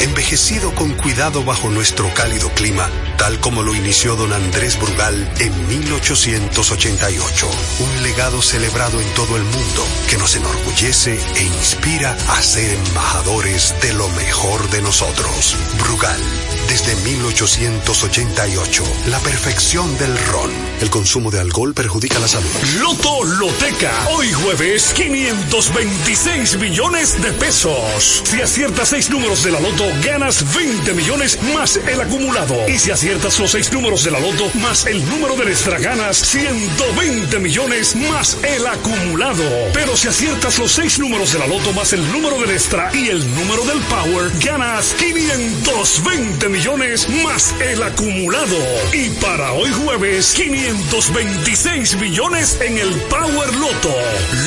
envejecido 0.00 0.74
con 0.74 0.94
cuidado 0.94 1.44
bajo 1.44 1.68
nuestro 1.68 2.12
cálido 2.14 2.48
clima, 2.50 2.88
tal 3.18 3.38
como 3.40 3.62
lo 3.62 3.74
inició 3.74 4.16
don 4.16 4.32
Andrés 4.32 4.78
Brugal 4.78 5.30
en 5.38 5.68
1888. 5.68 7.50
Un 7.80 8.02
legado 8.02 8.40
celebrado 8.42 9.00
en 9.00 9.08
todo 9.14 9.36
el 9.36 9.42
mundo 9.42 9.86
que 10.08 10.16
nos 10.16 10.34
enorgullece 10.36 11.18
e 11.36 11.42
inspira 11.44 12.16
a 12.28 12.42
ser 12.42 12.72
embajadores 12.72 13.74
de 13.82 13.92
lo 13.92 14.08
mejor 14.10 14.68
de 14.70 14.82
nosotros. 14.82 15.56
Brugal, 15.78 16.20
desde 16.68 16.96
1888, 16.96 18.84
la 19.08 19.18
perfección 19.20 19.96
del 19.98 20.16
ron. 20.26 20.50
El 20.80 20.88
consumo 20.90 21.30
de 21.30 21.40
alcohol 21.40 21.74
perjudica 21.74 22.18
la 22.18 22.28
salud. 22.28 22.48
Loto 22.80 23.24
Loteca. 23.24 23.92
Hoy 24.10 24.32
jueves, 24.32 24.92
526 24.94 26.58
millones 26.58 27.20
de 27.20 27.32
pesos. 27.32 28.22
Si 28.24 28.40
aciertas 28.40 28.88
seis 28.88 29.10
números 29.10 29.44
de 29.44 29.52
la 29.52 29.60
Loto, 29.60 29.89
ganas 30.04 30.44
20 30.54 30.92
millones 30.94 31.38
más 31.54 31.76
el 31.76 32.00
acumulado. 32.00 32.68
Y 32.68 32.78
si 32.78 32.90
aciertas 32.90 33.38
los 33.38 33.50
seis 33.50 33.72
números 33.72 34.04
de 34.04 34.10
la 34.10 34.20
Loto 34.20 34.50
más 34.60 34.86
el 34.86 35.04
número 35.08 35.36
de 35.36 35.50
extra, 35.50 35.78
ganas 35.78 36.16
120 36.18 37.38
millones 37.38 37.96
más 37.96 38.36
el 38.42 38.66
acumulado. 38.66 39.44
Pero 39.72 39.96
si 39.96 40.08
aciertas 40.08 40.58
los 40.58 40.72
seis 40.72 40.98
números 40.98 41.32
de 41.32 41.38
la 41.38 41.46
Loto 41.46 41.72
más 41.72 41.92
el 41.92 42.12
número 42.12 42.38
del 42.40 42.50
extra 42.50 42.90
y 42.94 43.08
el 43.08 43.34
número 43.34 43.64
del 43.64 43.80
Power, 43.82 44.30
ganas 44.44 44.94
520 44.94 46.48
millones 46.48 47.08
más 47.24 47.54
el 47.60 47.82
acumulado. 47.82 48.56
Y 48.92 49.10
para 49.20 49.52
hoy 49.52 49.70
jueves, 49.72 50.34
526 50.34 51.96
millones 51.96 52.58
en 52.60 52.78
el 52.78 52.90
Power 53.08 53.54
Loto. 53.56 53.94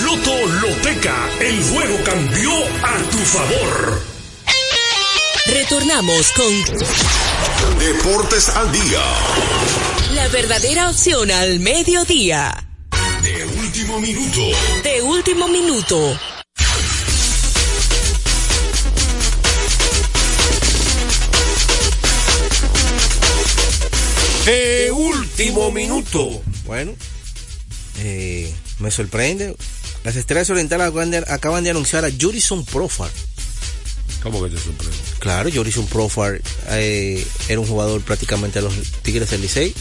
Loto 0.03 0.47
Loteca, 0.62 1.29
el 1.39 1.62
juego 1.63 1.97
cambió 2.03 2.51
a 2.84 2.97
tu 3.12 3.17
favor. 3.17 4.12
Retornamos 5.45 6.32
con 6.32 7.77
Deportes 7.77 8.47
al 8.49 8.71
día. 8.71 9.01
la 10.15 10.27
verdadera 10.29 10.89
opción 10.89 11.29
al 11.32 11.60
mediodía. 11.60 12.65
De 13.21 13.45
último 13.45 13.99
minuto. 13.99 14.41
De 14.84 15.01
último 15.01 15.47
minuto. 15.49 16.19
De 24.45 24.91
último 24.91 25.71
minuto. 25.71 26.41
Bueno, 26.65 26.93
eh, 27.99 28.53
me 28.79 28.91
sorprende. 28.91 29.56
Las 30.06 30.15
estrellas 30.15 30.49
orientales 30.49 30.88
acaban 30.88 31.12
de, 31.12 31.17
acaban 31.27 31.63
de 31.63 31.69
anunciar 31.71 32.06
a 32.06 32.10
Jurison 32.12 32.65
Profar. 32.65 33.12
¿Cómo 34.24 34.42
que 34.44 34.50
te 34.50 34.58
sorprende? 34.58 34.96
Claro, 35.20 35.50
Jurison 35.54 35.86
Profar 35.88 36.42
eh, 36.70 37.26
era 37.50 37.60
un 37.60 37.68
jugador 37.68 38.02
prácticamente 38.02 38.60
de 38.60 38.66
los 38.66 38.74
Tigres 39.04 39.30
del 39.30 39.42
Licey. 39.42 39.74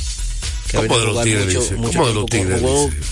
¿Cómo 0.73 0.99
de 0.99 1.05
los 1.07 1.23
Tigres? 1.25 1.47
mucho- 1.55 1.77
mucho 1.79 1.99
¿Cómo 1.99 2.09
de 2.09 2.15
los 2.15 2.27
Tigres? 2.27 2.61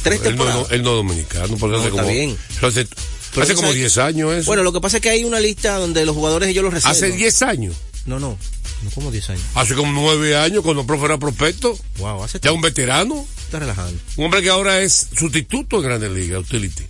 tres 0.02 0.16
Él 0.16 0.22
no, 0.22 0.28
temporadas. 0.44 0.66
él 0.72 0.82
no 0.82 0.90
dominicano, 0.92 1.56
porque 1.56 1.72
No, 1.76 1.78
hace 1.80 1.88
está 1.90 2.02
como, 2.02 2.12
bien. 2.14 2.36
eso 2.56 2.66
hace, 2.66 2.86
Pero 3.32 3.42
hace 3.44 3.54
como 3.54 3.68
sabes- 3.68 3.76
10 3.76 3.98
años 3.98 4.32
eso. 4.34 4.46
Bueno, 4.46 4.62
lo 4.64 4.72
que 4.72 4.80
pasa 4.80 4.96
es 4.96 5.02
que 5.02 5.10
hay 5.10 5.24
una 5.24 5.38
lista 5.40 5.76
donde 5.78 6.04
los 6.04 6.16
jugadores 6.16 6.48
ellos 6.48 6.64
los 6.64 6.72
reservan. 6.74 6.96
hace 6.96 7.12
10 7.12 7.42
años. 7.42 7.76
No, 8.06 8.18
no, 8.18 8.36
no 8.82 8.90
como 8.90 9.10
10 9.12 9.30
años. 9.30 9.42
Hace 9.54 9.74
como 9.74 9.92
9 9.92 10.36
años 10.36 10.62
cuando 10.64 10.80
el 10.80 10.86
profe 10.86 11.04
era 11.04 11.18
prospecto. 11.18 11.78
Wow, 11.98 12.24
hace 12.24 12.40
Ya 12.40 12.50
un 12.50 12.60
veterano. 12.62 13.26
Está 13.44 13.58
relajando. 13.60 14.00
Un 14.16 14.24
hombre 14.24 14.42
que 14.42 14.48
ahora 14.48 14.80
es 14.80 15.08
sustituto 15.16 15.76
en 15.76 15.82
Grandes 15.82 16.10
Ligas, 16.10 16.40
utility. 16.40 16.84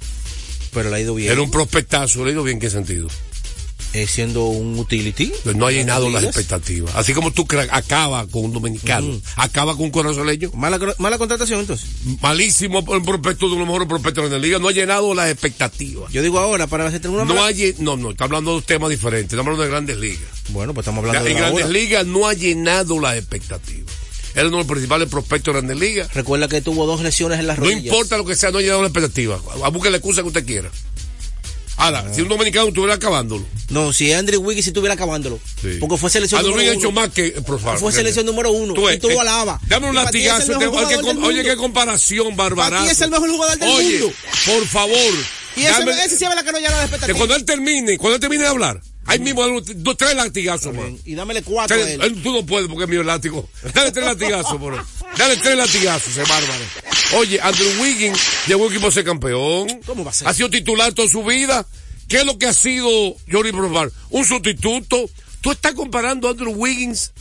Pero 0.73 0.89
le 0.89 0.97
ha 0.97 1.01
ido 1.01 1.15
bien. 1.17 1.33
Era 1.33 1.43
un 1.43 1.51
prospectazo, 1.51 2.23
le 2.25 2.31
ha 2.31 2.33
ido 2.35 2.43
bien, 2.45 2.57
¿en 2.57 2.61
qué 2.61 2.71
sentido? 2.71 3.09
Eh, 3.93 4.07
siendo 4.07 4.45
un 4.45 4.79
utility. 4.79 5.33
Pues 5.43 5.57
no 5.57 5.67
ha 5.67 5.73
llenado 5.73 6.09
las 6.11 6.23
expectativas. 6.23 6.95
Así 6.95 7.13
como 7.13 7.33
tú 7.33 7.45
acaba 7.73 8.25
con 8.29 8.45
un 8.45 8.53
dominicano, 8.53 9.21
acaba 9.35 9.75
con 9.75 9.87
un 9.87 9.91
corazoleño. 9.91 10.53
Mala, 10.55 10.79
mala 10.99 11.19
contratación 11.19 11.59
entonces. 11.59 11.89
Malísimo 12.23 12.85
el 12.95 13.03
prospecto 13.03 13.49
de 13.49 13.57
los 13.57 13.67
mejores 13.67 13.89
prospectos 13.89 14.25
de 14.25 14.31
la 14.31 14.39
liga. 14.39 14.61
No 14.61 14.69
ha 14.69 14.73
llenado 14.73 15.13
las 15.13 15.29
expectativas. 15.29 16.13
Yo 16.13 16.23
digo 16.23 16.39
ahora, 16.39 16.69
para 16.69 16.87
hacer 16.87 17.09
una 17.09 17.25
No, 17.25 17.45
ha 17.45 17.51
lle- 17.51 17.75
no, 17.79 17.97
no, 17.97 18.11
está 18.13 18.25
hablando 18.25 18.53
de 18.53 18.57
un 18.59 18.63
tema 18.63 18.89
diferente. 18.89 19.35
Estamos 19.35 19.47
hablando 19.47 19.65
de 19.65 19.69
grandes 19.71 19.97
ligas. 19.99 20.23
Bueno, 20.51 20.73
pues 20.73 20.85
estamos 20.85 21.05
hablando 21.05 21.27
en 21.29 21.35
de 21.35 21.41
la 21.41 21.47
grandes 21.49 21.65
hora. 21.65 21.73
ligas 21.73 22.07
no 22.07 22.29
ha 22.29 22.35
llenado 22.35 23.01
las 23.01 23.17
expectativas. 23.17 23.93
Él 24.35 24.43
es 24.43 24.45
uno 24.47 24.59
de 24.59 24.63
los 24.63 24.67
principales 24.71 25.09
prospectos 25.09 25.53
de 25.53 25.61
grandes 25.61 25.81
ligas. 25.81 26.15
Recuerda 26.15 26.47
que 26.47 26.61
tuvo 26.61 26.87
dos 26.87 27.01
lesiones 27.03 27.41
en 27.41 27.49
las 27.49 27.59
No 27.59 27.65
rodillas. 27.65 27.87
importa 27.87 28.17
lo 28.17 28.25
que 28.25 28.37
sea, 28.37 28.53
no 28.53 28.59
ha 28.59 28.61
llenado 28.61 28.83
las 28.83 28.91
expectativas. 28.93 29.41
A 29.65 29.69
busque 29.71 29.91
la 29.91 29.97
excusa 29.97 30.23
que 30.23 30.29
usted 30.29 30.47
quiera. 30.47 30.71
Ahora, 31.81 32.05
Ah. 32.07 32.15
si 32.15 32.21
un 32.21 32.29
dominicano 32.29 32.69
estuviera 32.69 32.95
acabándolo. 32.95 33.45
No, 33.71 33.93
si 33.93 34.13
Andrew 34.13 34.41
Wiggins 34.43 34.67
estuviera 34.67 34.95
acabándolo. 34.95 35.39
Sí. 35.61 35.77
Porque 35.81 35.97
fue 35.97 36.11
selección 36.11 36.41
Andrew 36.41 36.55
número 36.57 36.71
uno. 36.73 36.81
hecho 36.81 36.93
más 36.93 37.09
que 37.11 37.31
Profar. 37.43 37.79
Fue 37.79 37.93
selección 37.93 38.27
número 38.27 38.51
uno. 38.53 38.75
Tú 38.75 38.89
y 38.91 38.99
tuvo 38.99 39.23
eh. 39.23 39.61
Dame 39.67 39.89
un 39.89 39.95
latigazo. 39.97 40.59
te- 40.59 40.67
oye, 40.67 40.99
qué, 41.01 41.11
oye, 41.27 41.43
comparación, 41.57 42.37
barbarazo. 42.37 42.85
Ti 42.85 42.91
es 42.91 43.01
el 43.01 43.11
mejor 43.11 43.31
jugador 43.31 43.59
del 43.59 43.69
Oye, 43.71 43.99
mundo. 44.01 44.15
por 44.47 44.67
favor. 44.67 44.97
Y 45.57 45.63
ese, 45.63 45.73
dame- 45.73 46.05
ese 46.05 46.17
sí 46.19 46.25
la 46.35 46.43
que 46.45 46.53
no 46.53 46.59
llena 46.59 46.71
las 46.71 46.79
que 46.81 46.85
expectativas. 46.85 47.17
cuando 47.17 47.35
él 47.37 47.45
termine, 47.45 47.99
cuando 47.99 48.15
él 48.17 48.21
termine 48.21 48.43
de 48.45 48.49
hablar, 48.49 48.81
ahí 49.07 49.19
mismo 49.19 49.43
dos, 49.49 49.97
tres 49.97 50.15
latigazos 50.15 50.75
más. 50.75 50.87
Y 51.05 51.15
dámele 51.15 51.43
cuatro 51.43 51.77
Tres- 51.77 51.89
a 51.89 51.93
él. 51.93 52.01
él- 52.03 52.23
tú 52.23 52.33
no 52.33 52.45
puedes 52.47 52.69
porque 52.69 52.85
es 52.85 52.91
mío 52.91 53.01
el 53.01 53.07
látigo. 53.07 53.49
Dale 53.75 53.91
tres 53.91 54.05
latigazos, 54.05 54.57
por. 54.59 54.75
Dale 55.21 55.37
tres 55.37 55.55
latigazos, 55.57 56.09
ese 56.17 56.23
bárbaro. 56.23 56.65
Oye, 57.19 57.39
Andrew 57.43 57.69
Wiggins 57.83 58.19
llegó 58.47 58.65
a 58.65 58.67
un 58.69 58.73
equipo 58.73 58.89
a 58.89 58.91
ser 58.91 59.05
campeón. 59.05 59.69
¿Cómo 59.85 60.03
va 60.03 60.13
a 60.13 60.15
ser? 60.15 60.27
Ha 60.27 60.33
sido 60.33 60.49
titular 60.49 60.95
toda 60.95 61.09
su 61.09 61.23
vida. 61.23 61.67
¿Qué 62.09 62.21
es 62.21 62.25
lo 62.25 62.39
que 62.39 62.47
ha 62.47 62.55
sido 62.55 62.89
Jory 63.31 63.53
Profar? 63.53 63.93
Un 64.09 64.25
sustituto. 64.25 65.11
Tú 65.43 65.53
estás 65.53 65.75
comparando 65.75 66.27
a 66.27 66.31
Andrew 66.31 66.53
Wiggins 66.53 67.13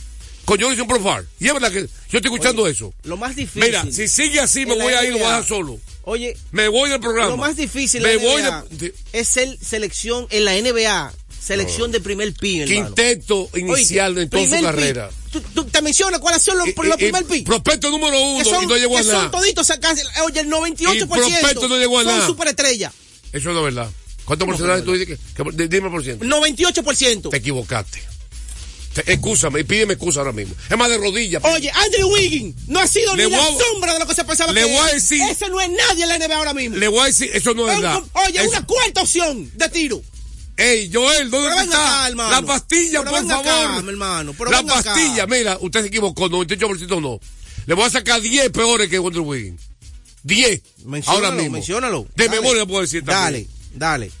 con 0.46 0.58
Jorison 0.58 0.88
Profar. 0.88 1.24
Y 1.38 1.48
es 1.48 1.52
verdad 1.52 1.70
que 1.70 1.80
yo 1.82 2.18
estoy 2.18 2.32
escuchando 2.32 2.66
eso. 2.66 2.94
Lo 3.04 3.18
más 3.18 3.36
difícil. 3.36 3.62
Mira, 3.62 3.84
si 3.92 4.08
sigue 4.08 4.40
así 4.40 4.64
me 4.64 4.74
voy 4.76 4.94
a 4.94 5.04
ir, 5.04 5.12
lo 5.12 5.18
dejar 5.18 5.46
solo. 5.46 5.78
Oye, 6.04 6.34
Me 6.52 6.68
voy 6.68 6.88
del 6.88 7.00
programa. 7.00 7.28
lo 7.32 7.36
más 7.36 7.54
difícil 7.56 8.00
me 8.00 8.14
la 8.16 8.22
voy 8.22 8.42
NBA 8.42 8.64
de- 8.70 8.94
es 9.12 9.28
ser 9.28 9.58
selección 9.62 10.26
en 10.30 10.46
la 10.46 10.56
NBA. 10.56 11.12
Selección 11.38 11.92
de 11.92 12.00
primer 12.00 12.32
pi, 12.32 12.60
hermano. 12.60 12.86
quinteto 12.94 13.50
inicial 13.54 14.12
Oye, 14.14 14.22
en 14.22 14.30
toda 14.30 14.44
su 14.46 14.62
carrera. 14.62 15.10
Tú, 15.30 15.40
tú 15.54 15.64
te 15.64 15.80
mencionas 15.80 16.20
cuáles 16.20 16.42
son 16.42 16.58
los, 16.58 16.68
Y- 16.68 16.74
los 16.82 16.96
primer 16.96 17.24
pi. 17.24 17.42
Prospecto 17.42 17.88
número 17.90 18.20
uno 18.20 18.44
son, 18.44 18.64
y 18.64 18.66
no 18.66 18.76
llegó 18.76 18.98
a 18.98 19.02
nada. 19.02 19.20
son 19.22 19.30
toditos 19.30 19.70
oye, 20.24 20.40
el 20.40 20.48
98% 20.48 21.02
Y 21.02 21.06
prospecto 21.06 21.68
no 21.68 21.76
llegó 21.76 21.98
a 22.00 22.04
son 22.04 22.12
nada. 22.16 22.26
superestrellas. 22.26 22.92
Eso 23.32 23.52
no 23.52 23.58
es 23.68 23.74
verdad. 23.74 23.90
¿Cuánto 24.24 24.44
¿Cómo 24.44 24.56
porcentaje 24.56 24.82
tú 24.82 24.92
dices 24.92 25.18
que, 25.36 25.42
que- 25.56 25.68
dime 25.68 25.88
por 25.90 26.02
ciento? 26.02 26.24
98%. 26.24 27.30
Te 27.30 27.36
equivocaste. 27.36 28.02
Te- 28.94 29.12
excúsame 29.12 29.60
y 29.60 29.64
pídeme 29.64 29.94
excusa 29.94 30.18
ahora 30.20 30.32
mismo. 30.32 30.54
Es 30.68 30.76
más 30.76 30.90
de 30.90 30.98
rodillas. 30.98 31.42
Oye, 31.44 31.70
Andrew 31.70 32.08
Wiggins 32.12 32.56
no 32.66 32.80
ha 32.80 32.88
sido 32.88 33.14
Le 33.14 33.26
ni 33.26 33.30
la 33.30 33.38
a- 33.40 33.56
sombra 33.72 33.92
de 33.94 34.00
lo 34.00 34.06
que 34.06 34.14
se 34.16 34.24
pensaba 34.24 34.52
le 34.52 34.62
que 34.64 34.66
voy 34.72 34.78
a 34.90 34.92
decir- 34.94 35.22
Ese 35.30 35.48
no 35.48 35.60
es 35.60 35.70
nadie 35.70 36.02
en 36.02 36.08
la 36.08 36.16
NBA 36.18 36.36
ahora 36.36 36.54
mismo. 36.54 36.76
Le 36.76 36.88
voy 36.88 37.00
a 37.02 37.04
decir, 37.06 37.30
eso 37.32 37.54
no 37.54 37.68
es 37.68 37.76
Es 37.76 37.80
verdad. 37.82 38.02
oye, 38.26 38.48
una 38.48 38.66
cuarta 38.66 39.02
opción 39.02 39.48
de 39.54 39.68
tiro. 39.68 40.02
Ey, 40.60 40.90
Joel, 40.92 41.30
¿dónde 41.30 41.48
Pero 41.48 41.60
está? 41.62 42.06
acá, 42.06 42.14
la 42.30 42.42
pastilla, 42.42 43.00
Pero 43.02 43.10
por 43.16 43.26
favor. 43.28 43.46
acá, 43.48 43.82
mi 43.82 43.88
hermano. 43.90 44.34
Pero 44.36 44.50
la 44.50 44.58
venga 44.58 44.78
acá. 44.78 44.92
pastilla, 44.94 45.26
mira, 45.26 45.58
usted 45.60 45.80
se 45.82 45.86
equivocó, 45.88 46.28
98% 46.28 47.00
no. 47.00 47.18
Le 47.66 47.74
voy 47.74 47.84
a 47.84 47.90
sacar 47.90 48.20
10 48.20 48.50
peores 48.50 48.88
que 48.88 48.96
Andrew 48.96 49.24
Wiggins. 49.24 49.60
10. 50.22 50.60
Menciónalo, 50.84 51.26
Ahora 51.26 51.36
mismo. 51.36 51.52
menciónalo. 51.52 52.06
De 52.14 52.26
Dale. 52.26 52.40
memoria 52.40 52.66
puedo 52.66 52.82
decir 52.82 53.04
también. 53.04 53.48
Dale, 53.74 54.08
dale, 54.08 54.12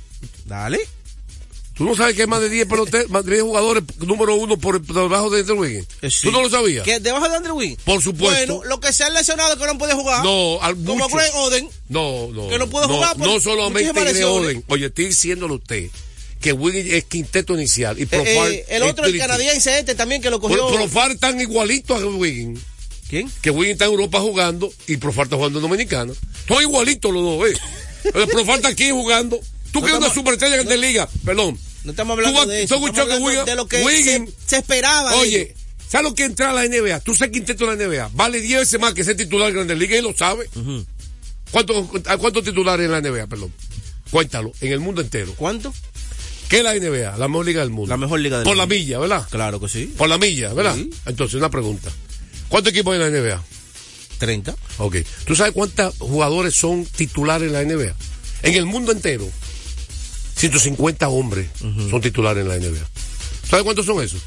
dale. 0.46 0.80
¿Tú 1.74 1.84
no 1.86 1.96
sabes 1.96 2.14
que 2.14 2.22
hay 2.22 2.28
más 2.28 2.40
de 2.42 2.50
10 2.50 2.68
pelote- 2.68 3.08
más 3.08 3.24
de 3.24 3.32
10 3.32 3.42
jugadores 3.42 3.82
número 4.00 4.34
uno 4.34 4.58
por 4.58 4.82
por 4.84 4.94
debajo 4.96 5.30
de 5.30 5.40
Andrew 5.40 5.60
Wiggins? 5.60 5.86
¿Tú 6.22 6.30
no 6.30 6.42
lo 6.42 6.50
sabías? 6.50 6.84
¿Que 6.84 7.00
debajo 7.00 7.26
de 7.28 7.36
Andrew 7.36 7.56
Wiggins? 7.56 7.82
Por 7.82 8.02
supuesto. 8.02 8.54
Bueno, 8.56 8.68
los 8.68 8.80
que 8.80 8.92
se 8.92 9.04
han 9.04 9.14
lesionado 9.14 9.56
que 9.56 9.64
no 9.64 9.70
han 9.70 9.78
podido 9.78 9.96
jugar. 9.96 10.22
No, 10.22 10.58
al 10.60 10.74
Como. 10.84 11.08
Greg 11.08 11.30
Oden. 11.34 11.68
No, 11.88 12.28
no. 12.32 12.48
Que 12.48 12.58
no 12.58 12.68
puede 12.68 12.86
jugar 12.86 13.16
por 13.16 13.26
No 13.26 13.40
solamente 13.40 13.92
Greg. 13.92 14.24
Oden. 14.26 14.62
Oye, 14.68 14.86
estoy 14.86 15.06
diciéndole 15.06 15.54
a 15.54 15.56
usted 15.56 15.88
que 16.40 16.52
Wiggins 16.52 16.92
es 16.92 17.04
quinteto 17.04 17.54
inicial 17.54 17.98
y 17.98 18.02
Eh, 18.02 18.06
Profar 18.06 18.50
eh, 18.50 18.64
el 18.68 18.82
otro, 18.82 19.04
el 19.04 19.10
utility. 19.10 19.18
canadiense 19.18 19.78
este 19.78 19.94
también 19.94 20.22
que 20.22 20.30
lo 20.30 20.40
cogió. 20.40 20.56
Pro- 20.68 20.76
Profar 20.76 21.14
tan 21.16 21.40
igualito 21.40 21.94
a 21.94 21.98
Wiggins. 22.06 22.60
¿Quién? 23.08 23.30
Que 23.42 23.50
Wiggins 23.50 23.72
está 23.74 23.84
en 23.86 23.90
Europa 23.92 24.20
jugando 24.20 24.72
y 24.86 24.96
Profar 24.96 25.24
está 25.24 25.36
jugando 25.36 25.58
en 25.58 25.62
Dominicana. 25.64 26.12
Son 26.48 26.62
igualitos 26.62 27.12
los 27.12 27.22
dos, 27.22 27.48
¿eh? 27.50 27.54
El 28.14 28.26
Profar 28.28 28.56
está 28.56 28.68
aquí 28.68 28.90
jugando. 28.90 29.38
Tú 29.72 29.80
No 29.80 29.86
que 29.86 29.92
eres 29.92 30.04
una 30.04 30.14
superestrella 30.14 30.62
de 30.64 30.76
liga, 30.78 31.08
perdón. 31.24 31.58
No 31.84 31.90
estamos 31.92 32.16
hablando 32.16 32.46
de 32.46 32.62
eso. 32.64 32.74
estamos 32.76 32.98
hablando 32.98 33.44
de 33.44 33.54
lo 33.54 33.66
que 33.68 33.82
Wiggins- 33.84 34.28
se, 34.28 34.48
se 34.48 34.56
esperaba. 34.58 35.12
de 35.12 35.18
Oye. 35.18 35.54
¿sabes 35.88 36.08
lo 36.08 36.14
que 36.14 36.24
entra 36.24 36.50
a 36.50 36.52
la 36.54 36.64
NBA? 36.64 37.00
Tú 37.00 37.14
sabes 37.14 37.32
quinteto 37.32 37.66
de 37.66 37.76
la 37.76 37.84
NBA. 37.84 38.10
Vale 38.14 38.40
10 38.40 38.60
veces 38.60 38.80
más 38.80 38.94
que 38.94 39.02
ser 39.04 39.16
titular 39.16 39.48
en 39.48 39.54
Grandes 39.56 39.76
Ligas 39.78 39.98
y 39.98 40.02
lo 40.02 40.16
sabe. 40.16 40.48
¿Cuántos, 41.50 41.86
a 42.06 42.16
¿Cuántos 42.16 42.44
titulares 42.44 42.86
en 42.86 42.92
la 42.92 43.00
NBA, 43.00 43.26
perdón? 43.26 43.52
Cuéntalo, 44.10 44.52
en 44.60 44.72
el 44.72 44.80
mundo 44.80 45.00
entero. 45.00 45.34
¿Cuánto? 45.36 45.72
¿Qué 46.50 46.58
es 46.58 46.62
la 46.64 46.74
NBA? 46.74 47.16
La 47.16 47.28
mejor 47.28 47.46
liga 47.46 47.60
del 47.60 47.70
mundo. 47.70 47.88
La 47.88 47.96
mejor 47.96 48.20
liga 48.20 48.36
del 48.38 48.44
Por 48.44 48.56
la 48.56 48.64
mundo. 48.64 48.74
milla, 48.74 48.98
¿verdad? 48.98 49.26
Claro 49.30 49.60
que 49.60 49.68
sí. 49.68 49.86
Por 49.96 50.08
la 50.08 50.18
milla, 50.18 50.52
¿verdad? 50.52 50.74
Sí. 50.74 50.90
Entonces, 51.06 51.36
una 51.36 51.48
pregunta. 51.48 51.88
¿Cuántos 52.48 52.72
equipos 52.72 52.92
hay 52.94 53.00
en 53.02 53.12
la 53.12 53.20
NBA? 53.20 53.42
30. 54.18 54.54
Ok. 54.78 54.96
¿Tú 55.26 55.34
sabes 55.36 55.52
cuántos 55.54 55.94
jugadores 55.98 56.54
son 56.54 56.84
titulares 56.84 57.46
en 57.46 57.52
la 57.54 57.62
NBA? 57.64 57.94
En 58.42 58.54
el 58.54 58.66
mundo 58.66 58.90
entero, 58.92 59.26
150 60.36 61.08
hombres 61.08 61.48
son 61.90 62.00
titulares 62.00 62.42
en 62.42 62.48
la 62.48 62.56
NBA. 62.58 62.84
¿Sabes 63.48 63.64
cuántos 63.64 63.86
son 63.86 64.02
esos? 64.02 64.20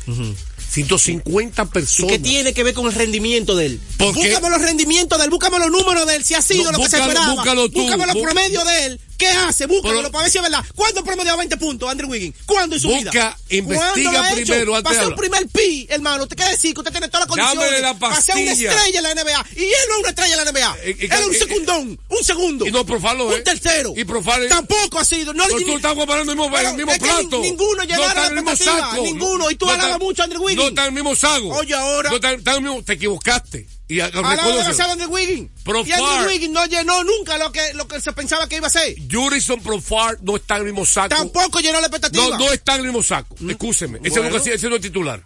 150 0.70 1.62
¿Y 1.62 1.66
personas. 1.68 2.12
qué 2.12 2.20
tiene 2.20 2.54
que 2.54 2.64
ver 2.64 2.74
con 2.74 2.88
el 2.88 2.94
rendimiento 2.94 3.56
de 3.56 3.66
él? 3.68 3.80
¿Por 3.98 4.14
qué? 4.16 4.30
Búscame 4.32 4.50
los 4.50 4.62
rendimientos 4.62 5.18
de 5.20 5.26
él, 5.26 5.30
búscame 5.30 5.60
los 5.60 5.70
números 5.72 6.08
de 6.08 6.16
él, 6.16 6.24
si 6.24 6.34
ha 6.34 6.42
sido 6.42 6.72
No, 6.72 6.72
lo 6.72 6.84
que 6.84 6.90
se 6.90 6.98
esperaba. 6.98 7.34
búscalo 7.36 7.70
tú, 7.70 7.82
búscame 7.82 8.06
los 8.08 8.16
promedios 8.18 8.66
de 8.66 8.86
él. 8.86 9.02
¿Qué 9.18 9.28
hace? 9.28 9.66
Búscamelo 9.68 10.00
Pero- 10.02 10.12
para 10.12 10.24
ver 10.24 10.32
si 10.32 10.38
es 10.38 10.44
verdad. 10.44 10.64
¿Cuándo 10.76 11.04
promedió 11.04 11.38
20 11.38 11.58
puntos, 11.58 11.90
Andrew 11.90 12.10
Wiggins? 12.10 12.36
¿Cuándo 12.46 12.76
en 12.76 12.82
su 12.82 12.88
Busca, 12.90 13.12
vida? 13.12 13.38
investiga 13.50 14.30
primero 14.34 14.76
antes 14.76 14.98
ser 14.98 15.08
un 15.08 15.16
primer 15.16 15.48
pi, 15.48 15.88
hermano. 15.90 16.24
Usted 16.24 16.36
quiere 16.36 16.52
decir 16.52 16.74
que 16.74 16.80
usted 16.82 16.92
tiene 16.92 17.08
todas 17.08 17.28
las 17.28 17.30
condiciones 17.30 17.82
la 17.82 17.94
para 17.98 18.22
ser 18.22 18.36
una 18.36 18.52
estrella 18.52 18.98
en 18.98 19.04
la 19.04 19.12
NBA. 19.12 19.46
Y 19.56 19.64
él 19.64 19.74
no 19.90 19.94
es 19.96 20.00
una 20.00 20.10
estrella 20.10 20.34
en 20.34 20.46
la 20.46 20.52
NBA. 20.52 20.78
Eh, 20.84 20.90
eh, 20.90 20.96
él 21.06 21.12
es 21.12 21.28
un 21.28 21.36
eh, 21.36 21.40
secundón, 21.40 22.00
un 22.10 22.24
segundo. 22.24 22.66
Y 22.68 22.72
no, 22.72 22.86
Profalo, 22.86 23.28
un 23.28 23.34
¿eh? 23.34 23.42
tercero. 23.42 23.94
Y 23.96 24.04
Profalo. 24.04 24.48
Tampoco 24.48 25.00
ha 25.00 25.06
sido. 25.06 25.34
No, 25.34 25.48
tú 25.48 25.58
estás 25.76 25.94
comparando 25.94 26.32
el 26.32 26.38
mismo, 26.38 26.58
el 26.58 26.74
mismo 26.76 26.94
plato. 26.98 27.40
ni- 27.40 27.50
ninguno 27.52 27.78
No 27.78 27.84
llenaron 27.84 28.08
está 28.10 28.30
la 28.32 28.42
expectativa, 28.52 28.90
saco. 28.92 29.04
ninguno. 29.04 29.52
Y 29.52 29.56
tú 29.56 29.66
alabas 29.70 29.86
está- 29.88 29.98
mucho 30.00 30.22
a 30.22 30.26
Andrew 30.26 30.42
Wiggins. 30.44 30.62
No 30.64 30.70
está 30.70 30.82
en 30.82 30.88
el 30.88 30.94
mismo 30.94 31.16
saco. 31.16 31.48
Oye, 31.50 31.74
ahora- 31.74 32.10
No 32.10 32.16
está, 32.16 32.32
está 32.32 32.52
en 32.52 32.58
el 32.58 32.64
mismo, 32.64 32.84
te 32.84 32.94
equivocaste. 32.94 33.68
Y 33.88 34.00
a- 34.00 34.08
reconócelo. 34.08 34.58
demasiado 34.58 34.92
Andrew 34.94 35.10
Wiggins. 35.12 35.52
Y 35.86 35.92
Andrew. 35.92 36.28
Wiggins 36.28 36.52
no 36.54 36.66
llenó 36.66 37.04
nunca 37.04 37.38
lo 37.38 37.52
que, 37.52 37.74
lo 37.74 37.88
que 37.88 38.00
se 38.00 38.12
pensaba 38.14 38.48
que 38.48 38.56
iba 38.58 38.68
a 38.68 38.70
ser. 38.70 38.96
Jurison 39.12 39.62
Profar 39.62 40.18
no 40.22 40.36
está 40.38 40.56
en 40.56 40.62
el 40.62 40.66
mismo 40.68 40.86
saco. 40.86 41.10
Tampoco 41.10 41.60
llenó 41.60 41.80
la 41.82 41.88
expectativa. 41.88 42.28
No, 42.30 42.38
no 42.38 42.52
está 42.54 42.74
en 42.76 42.80
el 42.82 42.86
mismo 42.88 43.04
saco. 43.04 43.36
Escúcheme. 43.48 44.00
Ese, 44.00 44.10
Bueno. 44.12 44.24
nunca, 44.30 44.38
ha 44.38 44.44
sido- 44.44 44.56
ese 44.56 44.70
no 44.70 44.76
es 44.78 44.82
titular. 44.82 45.22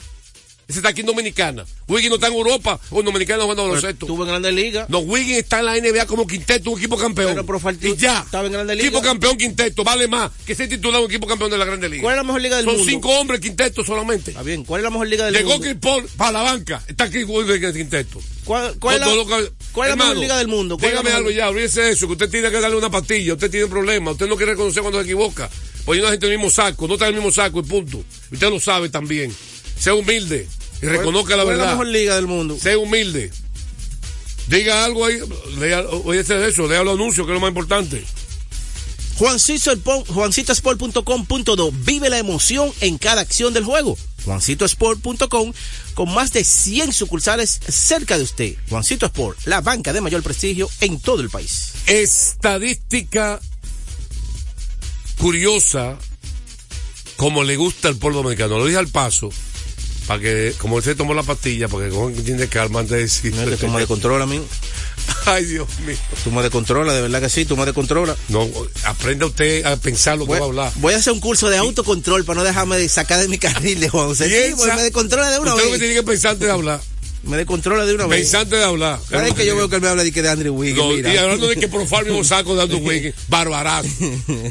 Ese 0.67 0.79
está 0.79 0.89
aquí 0.89 0.99
en 0.99 1.05
Dominicana. 1.07 1.65
Wiggins 1.87 2.09
no 2.09 2.15
está 2.15 2.27
en 2.27 2.33
Europa 2.33 2.77
o 2.89 2.99
en 2.99 3.05
Dominicana 3.05 3.43
jugando 3.43 3.63
baloncesto. 3.67 4.05
Estuvo 4.05 4.23
en 4.23 4.29
Grandes 4.29 4.53
Ligas. 4.53 4.89
No, 4.89 4.99
Wiggins 4.99 5.37
está 5.37 5.59
en 5.59 5.65
la 5.65 5.75
NBA 5.79 6.05
como 6.07 6.27
quinteto, 6.27 6.71
un 6.71 6.77
equipo 6.77 6.97
campeón. 6.97 7.29
Pero 7.31 7.45
Profar 7.45 7.75
y 7.81 7.95
ya. 7.95 8.19
estaba 8.25 8.47
en 8.47 8.51
Grandes 8.51 8.77
Equipo 8.77 8.97
Ligas. 8.97 9.07
campeón, 9.07 9.37
quinteto, 9.37 9.83
vale 9.85 10.07
más 10.09 10.29
que 10.45 10.55
ser 10.55 10.67
titular 10.67 10.99
un 10.99 11.07
equipo 11.07 11.25
campeón 11.25 11.51
de 11.51 11.57
la 11.57 11.63
Grande 11.63 11.87
Liga. 11.87 12.01
¿Cuál 12.03 12.15
es 12.15 12.17
la 12.17 12.23
mejor 12.25 12.41
liga 12.41 12.57
del 12.57 12.65
Son 12.65 12.75
mundo? 12.75 12.89
cinco 12.91 13.09
hombres, 13.17 13.39
quinteto 13.39 13.85
solamente. 13.85 14.31
Está 14.31 14.43
bien. 14.43 14.65
¿Cuál 14.65 14.81
es 14.81 14.83
la 14.83 14.89
mejor 14.89 15.07
liga 15.07 15.25
del 15.25 15.35
Llegó 15.35 15.51
mundo? 15.51 15.63
Chris 15.63 15.77
Paul 15.79 16.05
para 16.17 16.31
la 16.33 16.41
banca. 16.41 16.83
Está 16.87 17.05
aquí 17.05 17.23
Wiggins 17.23 17.55
en 17.59 17.63
el 17.63 17.73
quinteto. 17.73 18.19
¿Cuál, 18.43 18.75
cuál 18.77 18.95
es 18.95 18.99
la, 19.01 19.05
Con 19.07 19.15
todo 19.15 19.37
lo 19.37 19.43
que- 19.45 19.51
cuál 19.71 19.89
es 19.89 19.95
la 19.97 20.03
mejor 20.03 20.17
liga 20.17 20.37
del 20.37 20.47
mundo? 20.49 20.77
¿Cuál 20.77 20.89
es 20.89 20.95
la 20.95 21.01
Dígame 21.01 21.15
algo 21.17 21.31
ya, 21.31 21.47
olvídese 21.49 21.81
de 21.81 21.91
eso, 21.91 22.07
que 22.07 22.13
usted 22.13 22.29
tiene 22.29 22.51
que 22.51 22.59
darle 22.59 22.75
una 22.75 22.89
pastilla, 22.91 23.33
usted 23.35 23.49
tiene 23.49 23.63
un 23.65 23.71
problema, 23.71 24.11
usted 24.11 24.27
no 24.27 24.35
quiere 24.35 24.51
reconocer 24.51 24.81
cuando 24.83 24.99
se 24.99 25.05
equivoca, 25.05 25.49
poniendo 25.85 26.07
a 26.07 26.09
la 26.09 26.13
gente 26.15 26.25
en 26.25 26.33
el 26.33 26.37
mismo 26.39 26.51
saco, 26.51 26.87
no 26.89 26.95
está 26.95 27.07
en 27.07 27.15
el 27.15 27.21
mismo 27.21 27.31
saco 27.31 27.59
y 27.61 27.63
punto. 27.63 28.03
Usted 28.31 28.49
lo 28.49 28.59
sabe 28.59 28.89
también. 28.89 29.33
Sea 29.79 29.93
humilde 29.93 30.47
y 30.81 30.85
reconozca 30.85 31.35
la 31.35 31.43
¿Cuál 31.43 31.53
es 31.55 31.57
la 31.59 31.63
verdad. 31.65 31.71
mejor 31.79 31.87
liga 31.87 32.15
del 32.15 32.27
mundo? 32.27 32.57
Sea 32.61 32.77
humilde. 32.77 33.31
Diga 34.47 34.85
algo 34.85 35.05
ahí, 35.05 35.17
lea, 35.59 35.81
oye 36.05 36.23
de 36.23 36.47
eso, 36.49 36.67
lea 36.67 36.83
los 36.83 36.95
anuncios, 36.95 37.25
que 37.25 37.31
es 37.33 37.35
lo 37.35 37.41
más 37.41 37.49
importante. 37.49 38.03
Juancito 39.17 39.71
Sport- 39.73 40.07
juancitosport.com.do 40.07 41.71
Vive 41.71 42.09
la 42.09 42.19
emoción 42.19 42.71
en 42.81 42.97
cada 42.99 43.21
acción 43.21 43.51
del 43.53 43.63
juego. 43.65 43.97
Juancitosport.com 44.25 45.53
con 45.95 46.13
más 46.13 46.31
de 46.33 46.43
100 46.43 46.93
sucursales 46.93 47.59
cerca 47.67 48.15
de 48.17 48.23
usted. 48.23 48.53
Juancito 48.69 49.07
Sport, 49.07 49.39
la 49.45 49.61
banca 49.61 49.91
de 49.91 50.01
mayor 50.01 50.21
prestigio 50.21 50.69
en 50.81 50.99
todo 50.99 51.21
el 51.23 51.29
país. 51.31 51.71
Estadística 51.87 53.39
curiosa, 55.17 55.97
como 57.15 57.43
le 57.43 57.55
gusta 57.55 57.87
al 57.87 57.95
pueblo 57.97 58.19
dominicano. 58.21 58.59
Lo 58.59 58.65
dije 58.65 58.77
al 58.77 58.87
paso, 58.89 59.29
para 60.07 60.21
que, 60.21 60.53
como 60.57 60.77
usted 60.77 60.95
tomó 60.95 61.13
la 61.13 61.23
pastilla, 61.23 61.67
porque 61.67 61.89
como 61.89 62.09
tiene 62.11 62.47
calma 62.47 62.79
antes 62.79 62.91
de 62.95 63.01
decir. 63.01 63.35
No 63.35 63.45
que 63.45 63.57
tú 63.57 63.67
me 63.67 63.79
descontrolas 63.79 64.23
a 64.23 64.25
mí. 64.25 64.41
Ay, 65.25 65.45
Dios 65.45 65.67
mío. 65.85 65.97
Tú 66.23 66.31
me 66.31 66.41
descontrolas, 66.41 66.95
de 66.95 67.01
verdad 67.01 67.21
que 67.21 67.29
sí, 67.29 67.43
tú 67.43 67.57
me 67.57 67.65
descontrolas. 67.65 68.17
No, 68.29 68.47
aprenda 68.85 69.25
usted 69.25 69.65
a 69.65 69.75
pensar 69.75 70.17
lo 70.17 70.25
que 70.25 70.31
va 70.33 70.39
a 70.39 70.43
hablar. 70.43 70.71
voy 70.77 70.93
a 70.93 70.97
hacer 70.97 71.11
un 71.11 71.19
curso 71.19 71.49
de 71.49 71.57
autocontrol 71.57 72.23
para 72.23 72.39
no 72.39 72.43
dejarme 72.45 72.77
de 72.77 72.87
sacar 72.87 73.19
de 73.19 73.27
mi 73.27 73.37
carril 73.39 73.79
de 73.81 73.89
Juan 73.89 74.07
José. 74.07 74.29
Sí, 74.29 74.55
pues 74.55 74.73
me 74.75 74.83
descontrola 74.83 75.29
de 75.29 75.39
una 75.39 75.53
usted 75.53 75.65
lo 75.65 75.71
que 75.71 75.77
vez. 75.77 75.79
tiene 75.81 75.95
que 75.95 76.03
pensar 76.03 76.31
antes 76.31 76.47
de 76.47 76.53
hablar. 76.53 76.81
Me 77.27 77.37
descontrola 77.37 77.85
de 77.85 77.93
una 77.93 78.07
vez. 78.07 78.21
Pensar 78.21 78.41
antes 78.41 78.57
de 78.59 78.63
hablar. 78.65 78.99
Cada 79.09 79.23
vez 79.23 79.33
que 79.33 79.45
yo 79.45 79.55
veo 79.55 79.67
que 79.69 79.75
él 79.75 79.81
me 79.81 79.87
habla 79.89 80.03
de 80.03 80.11
que 80.11 80.21
de 80.21 80.29
Andrew 80.29 80.55
Wiggins, 80.55 80.77
No, 80.77 80.89
mira. 80.89 81.13
y 81.13 81.17
hablando 81.17 81.47
de 81.47 81.57
que 81.57 81.67
profar 81.67 82.05
mismo 82.05 82.23
saco 82.23 82.55
de 82.55 82.63
Andrew 82.63 82.79
Wiggins, 82.87 83.15
barbarazo. 83.27 83.89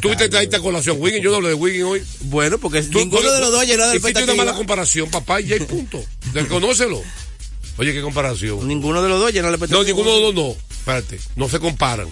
Tú 0.03 0.15
te 0.17 0.29
traiste 0.29 0.57
a 0.57 0.61
colación 0.61 0.97
Wiggins, 1.01 1.23
yo 1.25 1.31
no 1.31 1.37
hablo 1.37 1.49
de 1.49 1.55
Wiggins 1.55 1.85
hoy. 1.85 2.03
Bueno, 2.23 2.59
porque 2.59 2.83
Tú- 2.83 2.99
ninguno 2.99 3.23
tú- 3.23 3.31
de 3.35 3.41
los 3.41 3.51
dos 3.51 3.67
llenó 3.67 3.89
de 3.89 3.97
Hiciste 3.97 4.25
una 4.25 4.35
mala 4.35 4.55
comparación, 4.55 5.11
papá, 5.11 5.41
y 5.41 5.47
ya 5.47 5.55
hay 5.55 5.61
punto. 5.63 6.05
Reconócelo. 6.35 7.03
Oye, 7.79 7.93
qué 7.93 8.01
comparación. 8.03 8.67
Ninguno 8.69 9.03
de 9.03 9.09
los 9.09 9.21
dos 9.21 9.33
llenó 9.33 9.49
la 9.49 9.57
expectativa. 9.57 9.81
No, 9.81 9.87
ninguno 9.87 10.15
de 10.15 10.21
los 10.21 10.35
dos, 10.35 10.57
no. 10.57 10.75
Espérate, 10.79 11.19
no 11.37 11.49
se 11.49 11.59
comparan. 11.59 12.09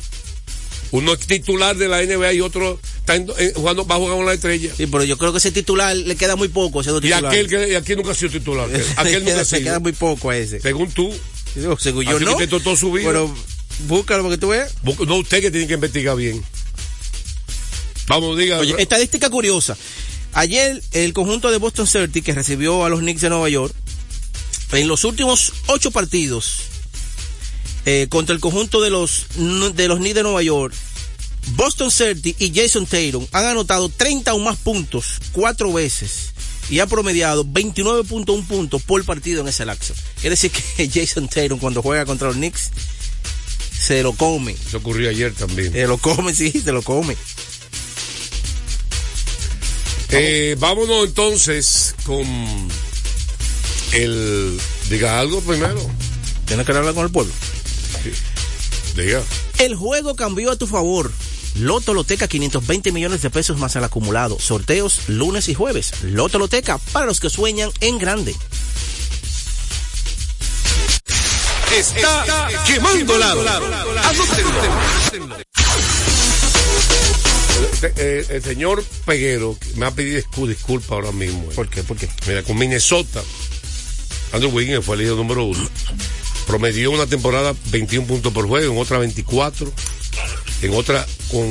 Uno 0.91 1.13
es 1.15 1.21
titular 1.21 1.77
de 1.77 1.89
la 1.89 2.03
NBA 2.05 2.35
y 2.35 2.41
otro 2.41 2.79
está 3.05 3.17
en- 3.17 3.29
eh, 3.39 3.53
jugando, 3.55 3.87
va 3.87 3.97
a 3.97 3.99
jugar 3.99 4.17
con 4.17 4.27
la 4.27 4.33
estrella. 4.33 4.73
Sí, 4.77 4.87
pero 4.87 5.05
yo 5.05 5.19
creo 5.19 5.33
que 5.33 5.39
ese 5.39 5.53
titular 5.53 5.95
le 5.97 6.17
queda 6.17 6.37
muy 6.37 6.49
poco 6.49 6.83
siendo 6.83 6.99
Y 6.99 7.03
titular. 7.11 7.27
aquel, 7.27 7.49
que, 7.49 7.69
y 7.73 7.75
aquel 7.75 7.99
nunca 7.99 8.13
ha 8.13 8.15
sido 8.15 8.31
titular. 8.33 8.69
Aquel 8.97 9.25
nunca 9.25 9.41
ha 9.41 9.45
Se 9.45 9.63
queda 9.63 9.79
muy 9.79 9.93
poco 9.93 10.31
a 10.31 10.37
ese. 10.37 10.61
Según 10.61 10.91
tú. 10.91 11.13
Digo, 11.55 11.79
según 11.79 12.05
yo 12.05 12.19
no. 12.19 12.37
toda 12.61 12.77
su 12.77 12.91
vida. 12.91 13.07
Pero 13.09 13.33
búscalo 13.87 14.23
porque 14.23 14.39
tú 14.39 14.49
veas. 14.49 14.75
Bu- 14.83 15.07
No, 15.07 15.17
usted 15.17 15.41
que 15.41 15.51
tiene 15.51 15.67
que 15.67 15.75
investigar 15.75 16.17
bien. 16.17 16.43
Vamos, 18.07 18.37
diga. 18.39 18.59
Oye, 18.59 18.75
estadística 18.79 19.31
curiosa. 19.31 19.77
Ayer 20.33 20.83
el 20.93 21.13
conjunto 21.13 21.51
de 21.51 21.59
Boston 21.59 21.87
Celtics 21.87 22.25
que 22.27 22.33
recibió 22.35 22.85
a 22.85 22.89
los 22.89 23.01
Knicks 23.01 23.21
de 23.21 23.29
Nueva 23.31 23.49
York, 23.49 23.73
en 24.73 24.89
los 24.89 25.05
últimos 25.05 25.53
ocho 25.69 25.91
partidos 25.93 26.57
eh, 27.87 28.07
contra 28.11 28.35
el 28.35 28.41
conjunto 28.41 28.81
de 28.81 28.91
los 28.91 29.27
de 29.75 29.89
los 29.89 29.99
Knicks 29.99 30.17
de 30.17 30.23
Nueva 30.25 30.43
York, 30.43 30.75
Boston 31.53 31.91
Celtics 31.91 32.41
y 32.41 32.53
Jason 32.55 32.87
Tatum 32.87 33.27
han 33.33 33.45
anotado 33.45 33.89
30 33.89 34.35
o 34.35 34.39
más 34.39 34.57
puntos 34.57 35.21
cuatro 35.33 35.73
veces 35.73 36.33
y 36.71 36.81
ha 36.81 36.87
promediado 36.87 37.45
29.1 37.45 38.47
puntos 38.47 38.83
por 38.83 39.05
partido 39.05 39.43
en 39.43 39.49
ese 39.49 39.65
lapso. 39.65 39.95
Quiere 40.21 40.31
decir 40.31 40.51
que 40.51 40.89
Jason 40.93 41.29
Tatum 41.29 41.59
cuando 41.59 41.83
juega 41.83 42.07
contra 42.07 42.29
los 42.29 42.37
Knicks 42.37 42.71
se 43.79 44.03
lo 44.03 44.13
come. 44.15 44.53
Eso 44.67 44.79
ocurrió 44.79 45.11
ayer 45.11 45.35
también. 45.35 45.73
Se 45.73 45.87
lo 45.87 45.99
come, 45.99 46.35
sí, 46.35 46.51
se 46.51 46.73
lo 46.73 46.83
come. 46.83 47.17
Eh, 50.11 50.57
vámonos 50.59 51.09
entonces 51.09 51.95
con 52.05 52.25
el. 53.93 54.59
Diga 54.89 55.19
algo 55.19 55.41
primero. 55.41 55.81
Tienes 56.47 56.65
que 56.65 56.73
hablar 56.73 56.95
con 56.95 57.05
el 57.05 57.11
pueblo. 57.11 57.33
Diga. 58.97 59.23
El 59.59 59.75
juego 59.75 60.15
cambió 60.15 60.53
a 60.53 60.57
tu 60.57 60.67
favor. 60.67 61.11
Loto 61.57 61.95
Loteca 61.95 62.27
520 62.29 62.91
millones 62.93 63.23
de 63.23 63.31
pesos 63.31 63.59
más 63.59 63.77
al 63.77 63.85
acumulado. 63.85 64.39
Sorteos 64.41 65.09
lunes 65.09 65.49
y 65.49 65.55
jueves. 65.55 65.93
Loto 66.03 66.39
Loteca 66.39 66.79
para 66.93 67.07
los 67.07 67.21
que 67.21 67.31
sueñan 67.31 67.71
en 67.81 67.99
grande. 67.99 68.35
Está 71.77 72.49
quemando 72.67 73.19
lado. 73.19 73.41
Anótenlo. 74.03 74.61
Eh, 77.83 77.93
eh, 77.97 78.27
el 78.31 78.43
señor 78.43 78.83
Peguero 79.05 79.57
me 79.77 79.87
ha 79.87 79.91
pedido 79.91 80.21
discul- 80.21 80.49
disculpa 80.49 80.95
ahora 80.95 81.13
mismo. 81.13 81.45
¿Por 81.55 81.69
qué? 81.69 81.83
¿Por 81.83 81.97
qué? 81.97 82.09
Mira, 82.27 82.43
con 82.43 82.57
Minnesota, 82.59 83.23
Andrew 84.33 84.51
Wiggins 84.53 84.85
fue 84.85 84.97
el 84.97 85.03
líder 85.03 85.17
número 85.17 85.45
uno. 85.45 85.69
Promedió 86.47 86.91
una 86.91 87.07
temporada 87.07 87.55
21 87.67 88.07
puntos 88.07 88.33
por 88.33 88.47
juego, 88.49 88.73
en 88.73 88.79
otra 88.81 88.99
24, 88.99 89.71
en 90.63 90.75
otra 90.75 91.07
con 91.31 91.45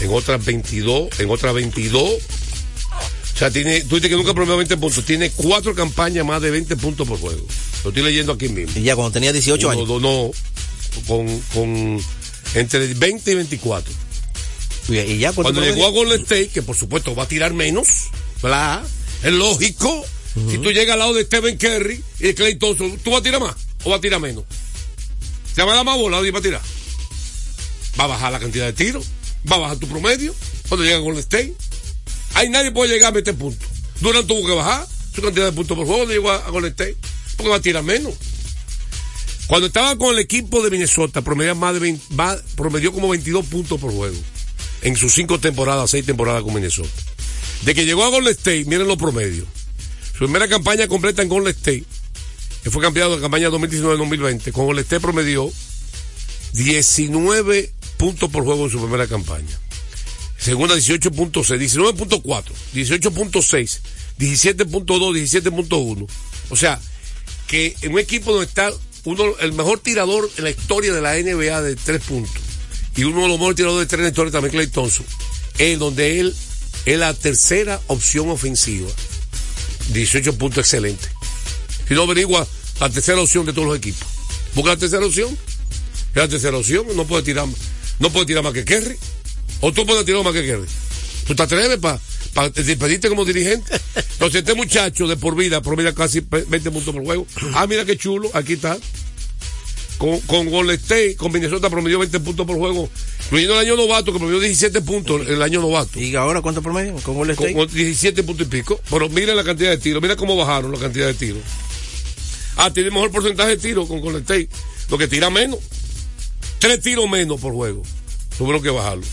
en 0.00 0.12
otra 0.12 0.36
22, 0.38 1.20
en 1.20 1.30
otra 1.30 1.52
22. 1.52 2.02
O 2.02 3.38
sea, 3.38 3.50
tiene, 3.50 3.80
tú 3.82 3.96
dices 3.96 4.10
que 4.10 4.16
nunca 4.16 4.34
promedió 4.34 4.56
20 4.58 4.76
puntos, 4.76 5.04
tiene 5.04 5.30
cuatro 5.30 5.74
campañas 5.74 6.26
más 6.26 6.42
de 6.42 6.50
20 6.50 6.76
puntos 6.76 7.08
por 7.08 7.18
juego. 7.18 7.46
Lo 7.84 7.90
estoy 7.90 8.02
leyendo 8.02 8.32
aquí 8.32 8.48
mismo. 8.48 8.78
Y 8.78 8.82
ya 8.82 8.96
cuando 8.96 9.12
tenía 9.12 9.32
18 9.32 9.66
Uno, 9.66 9.72
años. 9.72 9.88
dos, 9.88 10.02
no, 10.02 10.30
con, 11.06 11.40
con 11.54 12.00
entre 12.54 12.86
20 12.94 13.30
y 13.30 13.34
24. 13.34 13.94
Y 14.88 15.18
ya 15.18 15.32
cuando, 15.32 15.60
llegó 15.60 15.86
a 15.86 15.90
Golden 15.90 16.20
State, 16.22 16.48
que 16.48 16.62
por 16.62 16.76
supuesto 16.76 17.14
va 17.14 17.24
a 17.24 17.28
tirar 17.28 17.54
menos, 17.54 17.88
¿verdad? 18.42 18.82
Es 19.22 19.32
lógico. 19.32 20.04
Si 20.50 20.58
tú 20.58 20.70
llegas 20.70 20.94
al 20.94 21.00
lado 21.00 21.14
de 21.14 21.24
Stephen 21.24 21.56
Curry 21.56 22.02
y 22.20 22.22
de 22.22 22.34
Clay 22.34 22.56
Thompson, 22.56 22.98
¿tú 23.02 23.10
vas 23.10 23.20
a 23.20 23.22
tirar 23.22 23.40
más 23.40 23.54
o 23.84 23.90
vas 23.90 23.98
a 23.98 24.00
tirar 24.00 24.20
menos? 24.20 24.44
¿Se 25.54 25.62
va 25.62 25.72
a 25.72 25.76
dar 25.76 25.84
más 25.84 25.96
bola 25.96 26.18
o 26.18 26.32
va 26.32 26.38
a 26.38 26.42
tirar? 26.42 26.60
Va 27.98 28.04
a 28.04 28.08
bajar 28.08 28.32
la 28.32 28.38
cantidad 28.40 28.66
de 28.66 28.72
tiros, 28.72 29.06
va 29.50 29.56
a 29.56 29.60
bajar 29.60 29.76
tu 29.78 29.88
promedio 29.88 30.34
cuando 30.68 30.84
llega 30.84 30.98
Golden 30.98 31.20
State. 31.20 31.54
Ahí 32.34 32.48
nadie 32.48 32.70
puede 32.70 32.92
llegar 32.92 33.08
a 33.10 33.14
meter 33.14 33.34
puntos. 33.34 33.68
Durant 34.00 34.26
tuvo 34.26 34.46
que 34.46 34.54
bajar 34.54 34.86
su 35.14 35.20
cantidad 35.20 35.46
de 35.46 35.52
puntos 35.52 35.76
por 35.76 35.86
juego 35.86 36.00
cuando 36.00 36.14
llegó 36.14 36.30
a, 36.30 36.48
Golden 36.50 36.70
State, 36.70 36.96
porque 37.36 37.50
va 37.50 37.56
a 37.56 37.60
tirar 37.60 37.82
menos. 37.82 38.14
Cuando 39.46 39.66
estaba 39.66 39.96
con 39.98 40.14
el 40.14 40.20
equipo 40.20 40.62
de 40.62 40.70
Minnesota, 40.70 41.22
promedió, 41.22 41.54
más 41.56 41.74
de 41.74 41.80
20 41.80 42.14
va- 42.14 42.40
promedió 42.54 42.92
como 42.92 43.08
22 43.08 43.44
puntos 43.46 43.80
por 43.80 43.92
juego 43.92 44.16
en 44.82 44.96
sus 44.96 45.12
cinco 45.12 45.40
temporadas, 45.40 45.90
seis 45.90 46.06
temporadas 46.06 46.42
con 46.42 46.54
Minnesota. 46.54 46.88
De 47.62 47.74
que 47.74 47.84
llegó 47.84 48.04
a 48.04 48.08
Golden 48.08 48.32
State, 48.32 48.64
miren 48.66 48.86
los 48.86 48.96
promedios. 48.96 49.46
Su 50.12 50.18
primera 50.24 50.48
campaña 50.48 50.86
completa 50.86 51.22
en 51.22 51.28
Golden 51.28 51.54
State, 51.54 51.84
que 52.62 52.70
fue 52.70 52.80
campeado 52.80 53.16
de 53.16 53.20
campaña 53.22 53.48
2019-2020, 53.50 54.52
con 54.52 54.66
Golden 54.66 54.84
State 54.84 55.00
promedió 55.00 55.50
19 56.52 57.72
puntos 58.00 58.30
por 58.30 58.44
juego 58.44 58.64
en 58.64 58.70
su 58.70 58.78
primera 58.80 59.06
campaña. 59.06 59.60
Segunda 60.38 60.74
18.6, 60.74 61.58
19.4, 61.58 62.44
18.6, 62.74 63.78
17.2, 64.18 64.84
17.1. 64.86 66.08
O 66.48 66.56
sea, 66.56 66.80
que 67.46 67.76
en 67.82 67.92
un 67.92 67.98
equipo 67.98 68.32
donde 68.32 68.46
está 68.46 68.72
uno, 69.04 69.24
el 69.40 69.52
mejor 69.52 69.80
tirador 69.80 70.30
en 70.38 70.44
la 70.44 70.50
historia 70.50 70.94
de 70.94 71.02
la 71.02 71.14
NBA 71.14 71.60
de 71.60 71.76
tres 71.76 72.02
puntos 72.02 72.42
y 72.96 73.04
uno 73.04 73.20
de 73.20 73.28
los 73.28 73.38
mejores 73.38 73.56
tiradores 73.56 73.86
de 73.86 73.90
tres 73.90 73.98
en 73.98 74.04
la 74.04 74.08
historia 74.08 74.32
también, 74.32 74.52
Clay 74.52 74.66
Thompson, 74.68 75.04
es 75.58 75.78
donde 75.78 76.20
él 76.20 76.34
es 76.86 76.98
la 76.98 77.12
tercera 77.12 77.82
opción 77.88 78.30
ofensiva. 78.30 78.88
18 79.92 80.38
puntos 80.38 80.60
excelente. 80.60 81.06
Si 81.86 81.92
no 81.92 82.04
averigua 82.04 82.46
la 82.80 82.88
tercera 82.88 83.20
opción 83.20 83.44
de 83.44 83.52
todos 83.52 83.68
los 83.68 83.76
equipos. 83.76 84.08
Busca 84.54 84.70
la 84.70 84.78
tercera 84.78 85.04
opción. 85.04 85.36
Es 86.14 86.16
la 86.16 86.28
tercera 86.28 86.56
opción. 86.56 86.86
No 86.96 87.06
puede 87.06 87.24
tirar, 87.24 87.46
no 88.00 88.10
puede 88.10 88.26
tirar 88.26 88.42
más 88.42 88.52
que 88.52 88.64
Kerry. 88.64 88.96
O 89.60 89.72
tú 89.72 89.86
puedes 89.86 90.04
tirar 90.04 90.24
más 90.24 90.32
que 90.32 90.44
Kerry. 90.44 90.66
¿Tú 91.26 91.34
te 91.36 91.42
atreves 91.42 91.78
para 91.78 92.00
pa, 92.34 92.48
despedirte 92.48 93.08
como 93.08 93.24
dirigente? 93.24 93.72
Entonces 93.94 94.40
este 94.40 94.54
muchacho 94.54 95.06
de 95.06 95.16
por 95.16 95.36
vida, 95.36 95.60
vida 95.60 95.94
casi 95.94 96.20
20 96.20 96.70
puntos 96.70 96.94
por 96.94 97.04
juego. 97.04 97.26
Ah, 97.54 97.66
mira 97.68 97.84
qué 97.84 97.96
chulo, 97.96 98.30
aquí 98.34 98.54
está. 98.54 98.76
Con, 99.98 100.18
con 100.20 100.48
Golden 100.48 100.76
State, 100.76 101.16
con 101.16 101.30
Minnesota 101.30 101.68
promedió 101.68 101.98
20 101.98 102.20
puntos 102.20 102.46
por 102.46 102.56
juego. 102.56 102.88
Incluyendo 103.26 103.60
el 103.60 103.66
año 103.66 103.76
novato, 103.76 104.12
que 104.12 104.18
promedió 104.18 104.40
17 104.40 104.80
puntos 104.80 105.28
el 105.28 105.42
año 105.42 105.60
novato. 105.60 106.00
¿Y 106.00 106.16
ahora 106.16 106.40
cuánto 106.40 106.62
promedio? 106.62 106.94
¿Con 107.02 107.14
Golden 107.16 107.34
State? 107.34 107.52
Con, 107.52 107.66
con 107.66 107.76
17 107.76 108.22
puntos 108.22 108.46
y 108.46 108.50
pico. 108.50 108.80
Pero 108.88 109.10
mira 109.10 109.34
la 109.34 109.44
cantidad 109.44 109.68
de 109.68 109.76
tiros, 109.76 110.02
mira 110.02 110.16
cómo 110.16 110.36
bajaron 110.36 110.72
la 110.72 110.78
cantidad 110.78 111.06
de 111.06 111.14
tiros. 111.14 111.42
Ah, 112.56 112.72
tiene 112.72 112.90
mejor 112.90 113.10
porcentaje 113.10 113.50
de 113.50 113.56
tiros 113.58 113.86
con 113.86 114.00
Golden 114.00 114.22
State. 114.22 114.48
Lo 114.88 114.96
que 114.96 115.06
tira 115.06 115.28
menos. 115.28 115.58
Tres 116.60 116.80
tiros 116.80 117.08
menos 117.10 117.40
por 117.40 117.52
juego. 117.52 117.82
Tuvieron 118.38 118.62
que 118.62 118.70
bajarlo. 118.70 119.04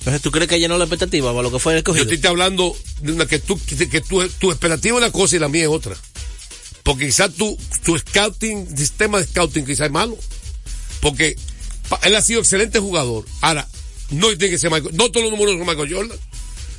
Entonces, 0.00 0.20
¿tú 0.22 0.30
crees 0.30 0.48
que 0.48 0.58
llenó 0.58 0.76
la 0.78 0.84
expectativa 0.84 1.30
para 1.30 1.42
lo 1.42 1.52
que 1.52 1.58
fue 1.58 1.72
el 1.74 1.78
escogido? 1.78 2.04
Yo 2.10 2.14
estoy 2.16 2.30
hablando 2.30 2.76
de 3.02 3.12
una 3.12 3.26
que 3.26 3.38
tú, 3.38 3.60
que, 3.64 3.88
que 3.88 4.00
tu, 4.00 4.26
tu 4.28 4.50
expectativa 4.50 4.96
es 4.98 5.02
una 5.04 5.12
cosa 5.12 5.36
y 5.36 5.38
la 5.38 5.48
mía 5.48 5.62
es 5.62 5.68
otra. 5.68 5.96
Porque 6.82 7.06
quizás 7.06 7.32
tu, 7.34 7.56
tu 7.84 7.96
scouting, 7.98 8.76
sistema 8.76 9.18
de 9.18 9.24
scouting 9.26 9.64
quizás 9.66 9.86
es 9.86 9.92
malo. 9.92 10.16
Porque 11.00 11.36
pa- 11.88 12.00
él 12.04 12.16
ha 12.16 12.22
sido 12.22 12.40
excelente 12.40 12.78
jugador. 12.80 13.24
Ahora, 13.42 13.68
no 14.10 14.28
tiene 14.28 14.50
que 14.50 14.58
ser 14.58 14.70
Michael, 14.70 14.96
no 14.96 15.10
todos 15.10 15.24
los 15.30 15.32
números 15.38 15.58
son 15.58 15.66
Michael 15.66 15.92
Jordan. 15.94 16.18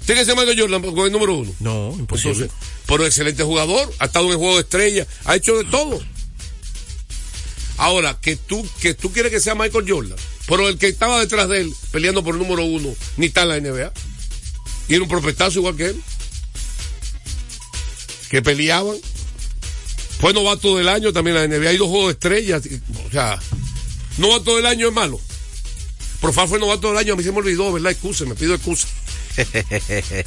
Tiene 0.06 0.22
que 0.22 0.26
ser 0.26 0.36
Michael 0.36 0.60
Jordan 0.60 0.82
con 0.82 1.06
el 1.06 1.12
número 1.12 1.36
uno. 1.36 1.54
No, 1.60 1.96
imposible. 2.00 2.46
Entonces, 2.46 2.58
pero 2.88 3.06
excelente 3.06 3.44
jugador, 3.44 3.94
ha 4.00 4.06
estado 4.06 4.26
en 4.26 4.32
el 4.32 4.38
juego 4.38 4.56
de 4.56 4.62
estrella, 4.62 5.06
ha 5.26 5.36
hecho 5.36 5.56
de 5.58 5.66
todo. 5.66 6.02
Ahora, 7.80 8.20
que 8.22 8.36
tú, 8.36 8.68
que 8.82 8.94
tú 8.94 9.12
quieres 9.14 9.32
que 9.32 9.40
sea 9.40 9.56
Michael 9.56 9.86
Jordan, 9.88 10.18
pero 10.48 10.68
el 10.68 10.78
que 10.78 10.90
estaba 10.90 11.18
detrás 11.18 11.48
de 11.48 11.62
él 11.62 11.74
peleando 11.92 12.22
por 12.22 12.36
el 12.36 12.42
número 12.42 12.66
uno, 12.66 12.94
ni 13.16 13.28
está 13.28 13.44
en 13.44 13.50
la 13.50 13.60
NBA. 13.60 13.94
Y 14.90 14.96
era 14.96 15.04
un 15.04 15.08
prospectazo 15.08 15.60
igual 15.60 15.78
que 15.78 15.86
él. 15.86 16.04
Que 18.30 18.42
peleaban. 18.42 18.98
Fue 20.20 20.34
novato 20.34 20.76
del 20.76 20.90
año 20.90 21.14
también 21.14 21.38
en 21.38 21.50
la 21.50 21.58
NBA. 21.58 21.70
Hay 21.70 21.78
dos 21.78 21.88
juegos 21.88 22.08
de 22.08 22.14
estrellas. 22.14 22.64
O 23.08 23.12
sea, 23.12 23.40
novato 24.18 24.58
del 24.58 24.66
año 24.66 24.90
es 24.90 24.94
malo. 24.94 25.22
Profar 26.20 26.50
fue 26.50 26.60
novato 26.60 26.90
del 26.90 26.98
año, 26.98 27.14
a 27.14 27.16
mí 27.16 27.24
se 27.24 27.32
me 27.32 27.38
olvidó, 27.38 27.72
¿verdad? 27.72 27.94
Excusa, 27.94 28.26
me 28.26 28.36
pido 28.36 28.54
excusa. 28.54 28.88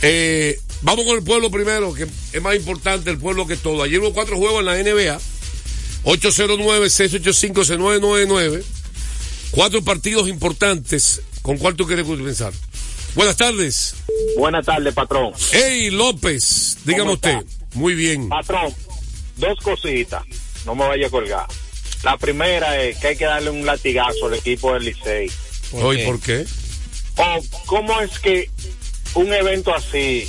Eh, 0.05 0.59
vamos 0.81 1.05
con 1.05 1.17
el 1.19 1.23
pueblo 1.23 1.51
primero, 1.51 1.93
que 1.93 2.07
es 2.33 2.43
más 2.43 2.57
importante 2.57 3.11
el 3.11 3.19
pueblo 3.19 3.47
que 3.47 3.59
todo. 3.59 3.83
Ayer 3.83 4.01
hubo 4.01 4.15
cuatro 4.15 4.39
juegos 4.39 4.61
en 4.61 4.67
la 4.67 4.83
NBA. 4.83 5.21
809-685-6999. 6.05 8.65
Cuatro 9.53 9.83
partidos 9.83 10.29
importantes. 10.29 11.23
¿Con 11.43 11.59
cuál 11.59 11.77
tú 11.77 11.87
quieres 11.87 12.07
comenzar? 12.07 12.53
Buenas 13.15 13.37
tardes. 13.37 13.95
Buenas 14.37 14.65
tardes, 14.65 14.95
patrón. 14.95 15.35
Hey, 15.53 15.91
López, 15.91 16.79
dígame 16.85 17.03
¿Cómo 17.03 17.13
usted. 17.15 17.39
Muy 17.75 17.95
bien. 17.95 18.29
Patrón, 18.29 18.75
dos 19.37 19.59
cositas. 19.63 20.25
No 20.65 20.75
me 20.75 20.89
vaya 20.89 21.09
a 21.09 21.11
colgar. 21.11 21.47
La 22.03 22.17
primera 22.17 22.81
es 22.81 22.97
que 22.99 23.09
hay 23.09 23.17
que 23.17 23.27
darle 23.27 23.51
un 23.51 23.67
latigazo 23.67 24.27
al 24.27 24.35
equipo 24.35 24.73
del 24.73 24.85
Licey. 24.85 25.31
Hoy, 25.73 26.05
¿por 26.05 26.21
qué? 26.21 26.47
O 27.17 27.41
cómo 27.67 28.01
es 28.01 28.19
que 28.19 28.51
un 29.15 29.33
evento 29.33 29.75
así, 29.75 30.29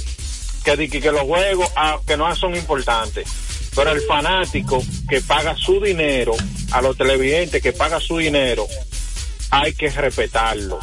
que, 0.64 0.90
que 0.90 1.12
los 1.12 1.22
juegos 1.22 1.70
ah, 1.76 2.00
que 2.06 2.18
no 2.18 2.36
son 2.36 2.56
importantes, 2.56 3.28
pero 3.76 3.92
el 3.92 4.02
fanático 4.02 4.84
que 5.10 5.22
paga 5.22 5.56
su 5.58 5.80
dinero, 5.82 6.34
a 6.72 6.82
los 6.82 6.98
televidentes 6.98 7.62
que 7.62 7.74
paga 7.74 8.00
su 8.00 8.18
dinero, 8.18 8.68
hay 9.52 9.74
que 9.74 9.90
respetarlo. 9.90 10.80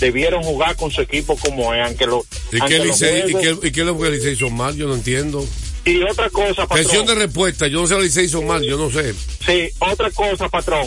Debieron 0.00 0.42
jugar 0.42 0.76
con 0.76 0.90
su 0.90 1.00
equipo 1.00 1.36
como 1.38 1.72
es, 1.74 1.86
aunque 1.86 2.06
lo, 2.06 2.24
¿Y 2.52 2.60
qué, 2.60 2.78
los 2.78 2.86
Licey, 2.88 3.30
¿Y 3.30 3.32
juegos- 3.32 3.60
qué, 3.60 3.68
y 3.68 3.72
qué 3.72 3.80
es 3.80 3.86
lo 3.86 3.98
que 3.98 4.30
hizo 4.32 4.50
mal? 4.50 4.76
Yo 4.76 4.86
no 4.88 4.94
entiendo. 4.94 5.46
y 5.86 6.02
otra 6.02 6.28
cosa, 6.30 6.66
patrón. 6.66 6.84
Sesión 6.84 7.06
de 7.06 7.14
respuesta. 7.14 7.66
Yo 7.68 7.80
no 7.80 7.86
sé 7.86 7.94
lo 7.94 8.00
que 8.00 8.22
hizo 8.22 8.42
mal. 8.42 8.62
Yo 8.62 8.76
no 8.76 8.90
sé. 8.90 9.14
Sí, 9.46 9.68
otra 9.78 10.10
cosa, 10.10 10.48
patrón. 10.48 10.86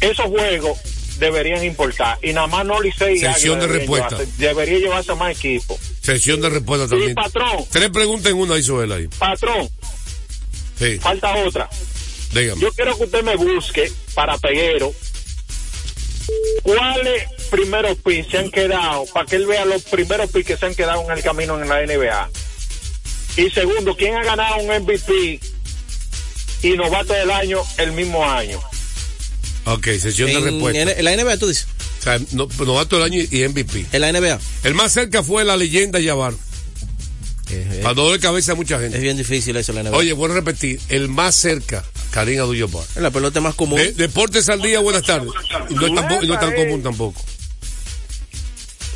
Esos 0.00 0.26
juegos 0.26 0.78
deberían 1.18 1.64
importar. 1.64 2.18
Y 2.22 2.32
nada 2.32 2.46
más 2.46 2.66
no 2.66 2.80
Licey 2.80 3.18
Sesión 3.18 3.60
de 3.60 3.66
respuesta. 3.66 4.16
llevarse- 4.18 4.32
debería 4.38 4.78
llevarse 4.78 5.14
más 5.14 5.36
equipo. 5.36 5.78
Sesión 6.02 6.40
de 6.40 6.50
respuesta 6.50 6.86
Sí, 6.86 6.90
también. 6.90 7.14
patrón. 7.14 7.64
Tres 7.70 7.90
preguntas 7.90 8.32
en 8.32 8.38
una 8.38 8.58
hizo 8.58 8.82
él 8.82 8.92
ahí. 8.92 9.08
Patrón, 9.18 9.68
Sí, 10.78 10.98
falta 10.98 11.34
otra. 11.44 11.68
dígame. 12.32 12.60
Yo 12.60 12.72
quiero 12.72 12.96
que 12.98 13.04
usted 13.04 13.22
me 13.22 13.36
busque 13.36 13.90
para 14.14 14.36
Peguero 14.38 14.92
cuáles 16.62 17.24
primeros 17.50 17.96
picks 17.98 18.30
se 18.30 18.38
han 18.38 18.50
quedado, 18.50 19.06
para 19.12 19.26
que 19.26 19.36
él 19.36 19.46
vea 19.46 19.64
los 19.64 19.82
primeros 19.82 20.30
picks 20.30 20.46
que 20.48 20.56
se 20.56 20.66
han 20.66 20.74
quedado 20.74 21.02
en 21.10 21.16
el 21.16 21.22
camino 21.22 21.60
en 21.60 21.68
la 21.68 21.80
NBA. 21.86 22.30
Y 23.36 23.50
segundo, 23.50 23.96
¿quién 23.96 24.16
ha 24.16 24.24
ganado 24.24 24.56
un 24.56 24.66
MVP 24.82 25.40
y 26.62 26.70
novato 26.76 27.12
del 27.12 27.30
año 27.30 27.62
el 27.78 27.92
mismo 27.92 28.24
año? 28.28 28.60
Ok, 29.66 29.86
sesión 30.00 30.28
de 30.30 30.36
En- 30.38 30.44
respuesta. 30.44 30.80
en 30.80 31.04
la 31.04 31.12
NBA 31.16 31.38
tú 31.38 31.48
dices. 31.48 31.66
O 32.00 32.02
sea, 32.02 32.20
no, 32.32 32.48
novato 32.64 32.96
del 32.96 33.04
año 33.04 33.20
y 33.30 33.42
MVP. 33.48 33.86
En 33.92 34.00
la 34.00 34.12
NBA. 34.12 34.38
El 34.64 34.74
más 34.74 34.92
cerca 34.92 35.22
fue 35.22 35.44
la 35.44 35.56
leyenda 35.56 35.98
Yavar. 36.00 36.34
Para 37.82 37.94
dolor 37.94 38.12
de 38.12 38.18
cabeza 38.20 38.52
a 38.52 38.54
mucha 38.54 38.78
gente. 38.78 38.96
Es 38.96 39.02
bien 39.02 39.16
difícil 39.16 39.56
eso 39.56 39.72
la 39.72 39.82
NBA. 39.82 39.96
Oye, 39.96 40.12
voy 40.12 40.30
a 40.30 40.34
repetir. 40.34 40.80
El 40.88 41.08
más 41.08 41.34
cerca, 41.34 41.84
Karim 42.10 42.40
Abdul-Jabbar. 42.40 42.84
Es 42.96 43.02
la 43.02 43.10
pelota 43.10 43.40
más 43.40 43.54
común. 43.54 43.78
De- 43.78 43.92
Deportes 43.92 44.48
al 44.48 44.60
día, 44.62 44.80
buenas 44.80 45.02
tardes. 45.04 45.30
Y 45.70 45.74
no 45.74 45.86
es, 45.86 45.94
tampoco- 45.94 46.24
y 46.24 46.26
no 46.28 46.34
es 46.34 46.40
tan 46.40 46.54
común 46.54 46.82
tampoco. 46.82 47.22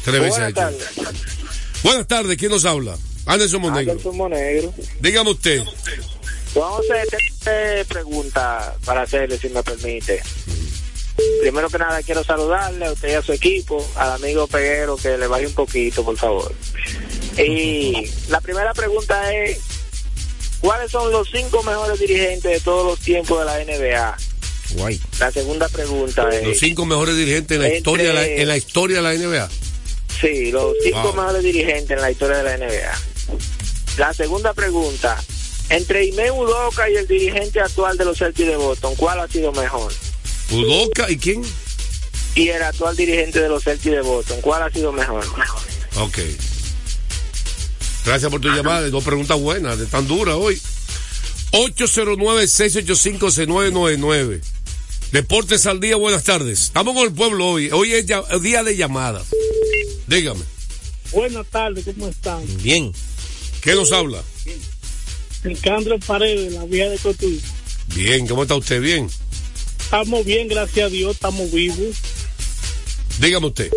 Tres 0.05 0.21
veces 0.21 0.39
ha 0.39 0.49
hecho. 0.49 0.71
Buenas 1.83 2.07
tardes, 2.07 2.37
¿quién 2.37 2.51
nos 2.51 2.65
habla? 2.65 2.97
Anderson 3.27 3.61
Monegro. 3.61 3.93
Anderson 3.93 4.17
Monegro. 4.17 4.75
Dígame 5.01 5.31
usted. 5.31 5.63
Entonces, 6.55 7.07
tengo 7.45 7.85
pregunta 7.89 8.75
para 8.85 9.03
hacerle, 9.03 9.39
si 9.39 9.49
me 9.51 9.63
permite. 9.63 10.21
Primero 11.43 11.69
que 11.69 11.79
nada, 11.79 12.03
quiero 12.03 12.25
saludarle 12.25 12.87
a 12.87 12.93
usted 12.93 13.11
y 13.11 13.15
a 13.15 13.23
su 13.23 13.33
equipo, 13.33 13.87
al 13.97 14.13
amigo 14.13 14.47
Peguero, 14.47 14.97
que 14.97 15.17
le 15.19 15.27
baje 15.27 15.47
un 15.47 15.53
poquito, 15.53 16.03
por 16.05 16.17
favor. 16.17 16.53
Y 17.39 18.11
la 18.29 18.41
primera 18.41 18.73
pregunta 18.75 19.33
es, 19.35 19.59
¿cuáles 20.61 20.91
son 20.91 21.11
los 21.13 21.29
cinco 21.31 21.63
mejores 21.63 21.99
dirigentes 22.01 22.51
de 22.53 22.61
todos 22.61 22.85
los 22.87 22.99
tiempos 22.99 23.39
de 23.39 23.45
la 23.45 23.59
NBA? 23.65 24.17
Guay. 24.73 25.01
La 25.19 25.31
segunda 25.33 25.69
pregunta 25.69 26.29
es... 26.31 26.47
Los 26.47 26.59
cinco 26.59 26.87
mejores 26.87 27.17
dirigentes 27.17 27.57
en 27.57 27.61
la, 27.63 27.67
Entre- 27.67 27.79
historia, 27.79 28.09
de 28.09 28.15
la- 28.15 28.27
en 28.27 28.49
la 28.49 28.57
historia 28.57 28.97
de 28.97 29.03
la 29.03 29.15
NBA. 29.15 29.49
Sí, 30.21 30.51
los 30.53 30.75
cinco 30.85 31.03
Wow. 31.03 31.15
mejores 31.15 31.43
dirigentes 31.43 31.91
en 31.97 32.01
la 32.03 32.11
historia 32.11 32.39
de 32.39 32.45
la 32.45 32.57
NBA. 32.67 32.99
La 33.97 34.13
segunda 34.15 34.53
pregunta, 34.55 35.23
entre 35.71 36.05
Ime 36.07 36.31
Udoka 36.31 36.89
y 36.91 36.97
el 36.97 37.07
dirigente 37.09 37.61
actual 37.61 37.97
de 37.97 38.05
los 38.05 38.19
Celtics 38.19 38.49
de 38.49 38.57
Boston, 38.57 38.95
¿cuál 38.97 39.21
ha 39.21 39.29
sido 39.29 39.51
mejor? 39.53 39.93
Udoka 40.51 41.11
y 41.11 41.17
quién? 41.17 41.43
Y 42.35 42.49
el 42.49 42.63
actual 42.63 42.97
dirigente 42.97 43.41
de 43.41 43.49
los 43.49 43.65
Celtics 43.65 43.95
de 43.95 44.03
Boston, 44.03 44.41
¿cuál 44.41 44.63
ha 44.63 44.71
sido 44.71 44.93
mejor? 44.93 45.25
Ok. 45.97 46.19
Gracias 48.05 48.31
por 48.31 48.41
tu 48.41 48.49
llamada. 48.49 48.89
Dos 48.91 49.05
preguntas 49.05 49.39
buenas, 49.39 49.79
de 49.79 49.87
tan 49.87 50.07
duras 50.09 50.37
hoy. 50.39 50.61
809-685-6999. 51.53 54.41
Deportes 55.13 55.67
al 55.67 55.81
día, 55.81 55.97
buenas 55.97 56.23
tardes. 56.25 56.63
Estamos 56.63 56.95
con 56.95 57.05
el 57.05 57.13
pueblo 57.13 57.49
hoy. 57.49 57.71
Hoy 57.73 57.93
es 57.95 58.07
ya- 58.07 58.23
día 58.41 58.63
de 58.63 58.77
llamadas. 58.77 59.27
Dígame. 60.07 60.43
Buenas 61.13 61.47
tardes, 61.49 61.85
¿cómo 61.85 62.09
están? 62.09 62.41
Bien. 62.63 62.93
¿Qué 63.61 63.75
nos 63.75 63.91
habla? 63.93 64.23
Nicandro 65.45 65.99
Paredes, 65.99 66.53
la 66.53 66.65
vía 66.65 66.89
de 66.89 66.97
Cotuí. 66.99 67.41
Bien, 67.95 68.27
¿cómo 68.27 68.43
está 68.43 68.55
usted? 68.55 68.81
Bien. 68.81 69.11
Estamos 69.81 70.25
bien, 70.25 70.49
gracias 70.49 70.87
a 70.87 70.89
Dios, 70.89 71.13
estamos 71.15 71.51
vivos. 71.51 71.97
Dígame 73.19 73.49
usted. 73.49 73.71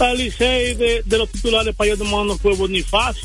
El 0.00 0.18
Licey 0.18 0.74
de, 0.74 1.02
de 1.06 1.18
los 1.18 1.30
titulares 1.30 1.74
para 1.76 1.92
ellos 1.92 2.06
no 2.08 2.36
fue 2.38 2.56
ni 2.68 2.82
fácil. 2.82 3.22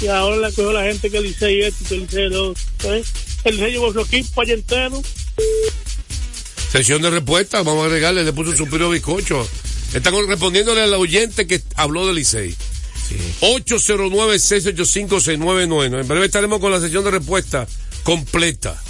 Y 0.00 0.06
ahora 0.08 0.36
le 0.36 0.48
cogió 0.48 0.72
la 0.72 0.82
gente 0.84 1.10
que 1.10 1.18
el 1.18 1.24
Licey 1.24 1.60
esto 1.62 1.82
y 1.82 1.86
que 1.86 1.94
el 1.94 2.00
Licey 2.02 2.28
lo 2.28 2.50
otro. 2.50 2.94
¿eh? 2.94 3.02
El 3.44 3.56
Licey 3.56 3.72
llevó 3.72 3.92
su 3.92 4.00
equipo 4.00 4.40
allá 4.40 4.54
entero. 4.54 5.02
Sesión 6.70 7.02
de 7.02 7.10
respuesta, 7.10 7.62
vamos 7.62 7.82
a 7.84 7.86
agregarle, 7.86 8.24
le 8.24 8.32
puso 8.32 8.50
un 8.50 8.56
suspiro 8.56 8.90
bizcocho. 8.90 9.48
Están 9.94 10.14
respondiéndole 10.28 10.82
al 10.82 10.92
oyente 10.94 11.46
que 11.46 11.62
habló 11.76 12.06
del 12.06 12.16
Licey. 12.16 12.54
809-685-6999. 13.40 16.00
En 16.00 16.08
breve 16.08 16.26
estaremos 16.26 16.58
con 16.60 16.72
la 16.72 16.80
sesión 16.80 17.04
de 17.04 17.12
respuesta 17.12 17.68
completa. 18.02 18.82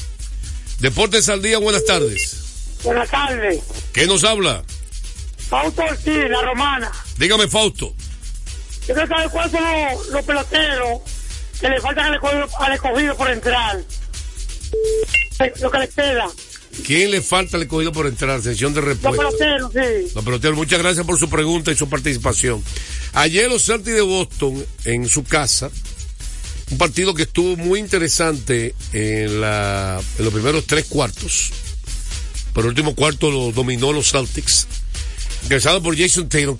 Deportes 0.80 1.28
al 1.28 1.42
día, 1.42 1.58
buenas 1.58 1.84
tardes. 1.84 2.38
Buenas 2.82 3.10
tardes. 3.10 3.60
¿Qué 3.92 4.06
nos 4.06 4.24
habla? 4.24 4.64
Fausto 5.48 5.82
Ortiz, 5.82 6.28
la 6.28 6.42
romana. 6.42 6.90
Dígame, 7.18 7.46
Fausto. 7.48 7.94
Yo 8.86 8.94
quiero 8.94 9.06
saber 9.08 9.30
cuáles 9.30 9.52
son 9.52 9.62
los, 9.64 10.06
los 10.08 10.24
peloteros 10.24 11.00
que 11.60 11.68
le 11.70 11.80
faltan 11.80 12.06
al 12.06 12.14
escogido, 12.14 12.48
al 12.60 12.72
escogido 12.72 13.16
por 13.16 13.30
entrar. 13.30 13.80
Lo 15.60 15.70
que 15.70 15.78
les 15.78 15.94
queda. 15.94 16.26
¿Quién 16.84 17.10
le 17.10 17.22
falta 17.22 17.56
al 17.56 17.62
escogido 17.62 17.90
por 17.92 18.06
entrar? 18.06 18.40
Sesión 18.42 18.74
de 18.74 18.80
Los 18.80 18.88
respuesta. 18.90 19.22
peloteros, 19.22 19.72
sí. 19.72 20.12
Los 20.14 20.24
peloteros, 20.24 20.56
muchas 20.56 20.78
gracias 20.78 21.06
por 21.06 21.18
su 21.18 21.28
pregunta 21.28 21.72
y 21.72 21.76
su 21.76 21.88
participación. 21.88 22.62
Ayer 23.14 23.48
los 23.48 23.64
Celtics 23.64 23.94
de 23.96 24.02
Boston 24.02 24.64
en 24.84 25.08
su 25.08 25.24
casa, 25.24 25.70
un 26.70 26.78
partido 26.78 27.14
que 27.14 27.22
estuvo 27.22 27.56
muy 27.56 27.80
interesante 27.80 28.74
en, 28.92 29.40
la, 29.40 30.00
en 30.18 30.24
los 30.24 30.34
primeros 30.34 30.66
tres 30.66 30.84
cuartos. 30.86 31.50
Pero 32.52 32.66
el 32.66 32.70
último 32.70 32.94
cuarto 32.94 33.30
lo 33.30 33.52
dominó 33.52 33.92
los 33.92 34.10
Celtics. 34.10 34.66
Ingresado 35.44 35.82
por 35.82 35.96
Jason 35.96 36.28
Taylor. 36.28 36.56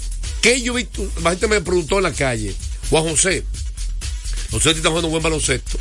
¿Qué 0.47 0.63
yo 0.63 0.75
he 0.75 0.77
visto? 0.77 1.05
La 1.25 1.31
gente 1.31 1.49
me 1.49 1.61
preguntó 1.61 1.97
en 1.97 2.05
la 2.05 2.13
calle. 2.13 2.55
Juan 2.89 3.03
José, 3.03 3.43
los 4.53 4.63
Celtics 4.63 4.77
están 4.77 4.93
jugando 4.93 5.09
un 5.09 5.15
buen 5.15 5.23
baloncesto. 5.25 5.77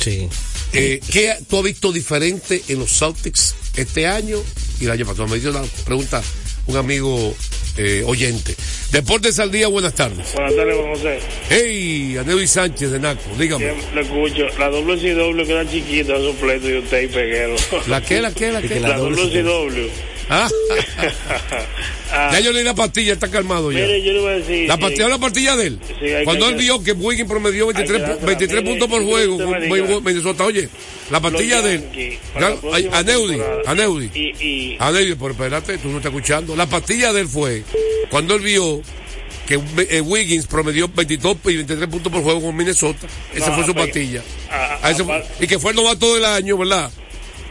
Sí. 0.00 0.26
Eh, 0.72 1.00
¿Qué 1.12 1.36
tú 1.46 1.58
has 1.58 1.62
visto 1.62 1.92
diferente 1.92 2.62
en 2.68 2.78
los 2.78 2.98
Celtics 2.98 3.54
este 3.76 4.06
año 4.06 4.38
y 4.80 4.86
el 4.86 4.92
año 4.92 5.04
pasado? 5.04 5.28
Me 5.28 5.36
hizo 5.36 5.50
una 5.50 5.60
pregunta 5.84 6.22
un 6.66 6.76
amigo 6.78 7.36
eh, 7.76 8.04
oyente. 8.06 8.56
Deportes 8.90 9.38
al 9.38 9.50
día, 9.50 9.68
buenas 9.68 9.94
tardes. 9.94 10.32
Buenas 10.32 10.56
tardes, 10.56 10.76
Juan 10.78 10.94
José. 10.94 11.18
Hey, 11.50 12.16
Aneudi 12.18 12.46
Sánchez 12.46 12.92
de 12.92 12.98
Naco, 12.98 13.20
dígame. 13.38 13.66
Siempre 13.66 13.94
lo 13.96 14.00
escucho. 14.00 14.58
La 14.58 14.70
WCW 14.70 15.46
queda 15.46 15.68
chiquita, 15.68 16.16
esos 16.16 16.36
pleitos 16.36 16.68
de 16.70 16.78
usted 16.78 17.02
y 17.02 17.08
Peguero. 17.08 17.56
¿La 17.86 18.00
qué, 18.00 18.22
la 18.22 18.32
qué, 18.32 18.50
la 18.50 18.62
qué? 18.62 18.80
La 18.80 18.96
WCW. 18.96 20.15
Ah, 20.28 20.48
ya 22.32 22.40
yo 22.40 22.52
leí 22.52 22.64
la 22.64 22.74
pastilla, 22.74 23.12
está 23.12 23.28
calmado 23.30 23.70
ya. 23.70 23.80
Mire, 23.80 24.02
yo 24.02 24.12
le 24.12 24.20
voy 24.20 24.28
a 24.30 24.34
decir. 24.36 24.68
La 24.68 24.74
eh, 24.74 24.78
pastilla, 24.78 25.08
la 25.08 25.18
pastilla 25.18 25.56
de 25.56 25.66
él. 25.68 25.78
Sí, 25.86 25.94
Cuando 26.24 26.48
él 26.48 26.54
vio 26.56 26.82
que 26.82 26.92
Wiggins 26.92 27.28
promedió 27.28 27.66
23, 27.66 27.90
Hay 27.90 27.96
que 27.96 28.06
dársela. 28.08 28.26
23 28.26 28.62
Mire, 28.62 28.70
puntos 28.70 28.88
por 28.88 29.04
juego, 29.04 29.38
con. 29.38 30.04
Minnesota, 30.04 30.44
oye, 30.44 30.68
la 31.10 31.20
pastilla 31.20 31.62
de 31.62 31.74
él. 31.74 32.18
Aneudi. 33.66 34.10
Y, 34.14 34.44
y 34.44 34.76
Aneudi, 34.78 35.14
pero 35.14 35.30
espérate, 35.30 35.78
tú 35.78 35.88
no 35.88 35.98
estás 35.98 36.12
escuchando. 36.12 36.56
La 36.56 36.66
pastilla 36.66 37.12
de 37.12 37.20
él 37.22 37.28
fue 37.28 37.62
cuando 38.10 38.34
él 38.34 38.40
vio 38.40 38.82
que 39.46 39.60
eh, 39.90 40.00
Wiggins 40.00 40.46
promedió 40.48 40.88
22 40.88 41.36
y 41.44 41.56
23 41.56 41.88
puntos 41.88 42.12
por 42.12 42.22
juego 42.22 42.42
con 42.42 42.56
Minnesota. 42.56 43.06
Esa 43.32 43.48
No, 43.50 43.54
fue 43.54 43.64
su 43.66 43.74
pues, 43.74 43.86
pastilla. 43.86 44.22
a- 44.50 44.90
ese 44.90 45.04
fue- 45.04 45.22
y 45.40 45.46
que 45.46 45.58
fue 45.60 45.70
el 45.70 45.76
novato 45.76 46.14
del 46.14 46.24
año, 46.24 46.58
¿verdad? 46.58 46.90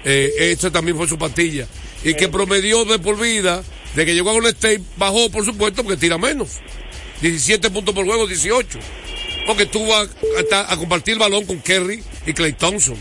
Eh, 0.03 0.29
esa 0.51 0.69
también 0.71 0.97
fue 0.97 1.07
su 1.07 1.17
pastilla. 1.17 1.65
Y 2.05 2.13
que 2.13 2.27
promedió 2.29 2.85
de 2.85 2.99
por 2.99 3.19
vida, 3.19 3.63
de 3.95 4.05
que 4.05 4.13
llegó 4.13 4.29
a 4.29 4.33
Golden 4.33 4.53
State, 4.53 4.81
bajó, 4.95 5.29
por 5.29 5.43
supuesto, 5.43 5.83
porque 5.83 5.97
tira 5.97 6.17
menos. 6.17 6.49
17 7.21 7.69
puntos 7.71 7.93
por 7.95 8.05
juego, 8.05 8.27
18. 8.27 8.79
Porque 9.47 9.65
a, 9.93 10.07
hasta 10.39 10.71
a 10.71 10.77
compartir 10.77 11.13
el 11.13 11.19
balón 11.19 11.45
con 11.45 11.59
Kerry 11.59 12.03
y 12.25 12.33
Clay 12.33 12.53
Thompson. 12.53 12.95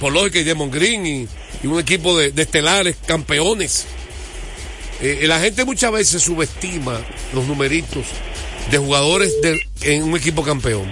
Por 0.00 0.12
lógica, 0.12 0.38
y 0.38 0.44
Demon 0.44 0.70
Green 0.70 1.06
y, 1.06 1.28
y 1.62 1.66
un 1.66 1.80
equipo 1.80 2.16
de, 2.18 2.30
de 2.32 2.42
estelares, 2.42 2.96
campeones. 3.06 3.86
Eh, 5.00 5.24
la 5.26 5.40
gente 5.40 5.64
muchas 5.64 5.92
veces 5.92 6.22
subestima 6.22 7.00
los 7.34 7.46
numeritos 7.46 8.04
de 8.70 8.78
jugadores 8.78 9.32
de- 9.42 9.60
en 9.82 10.02
un 10.04 10.16
equipo 10.16 10.42
campeón. 10.42 10.90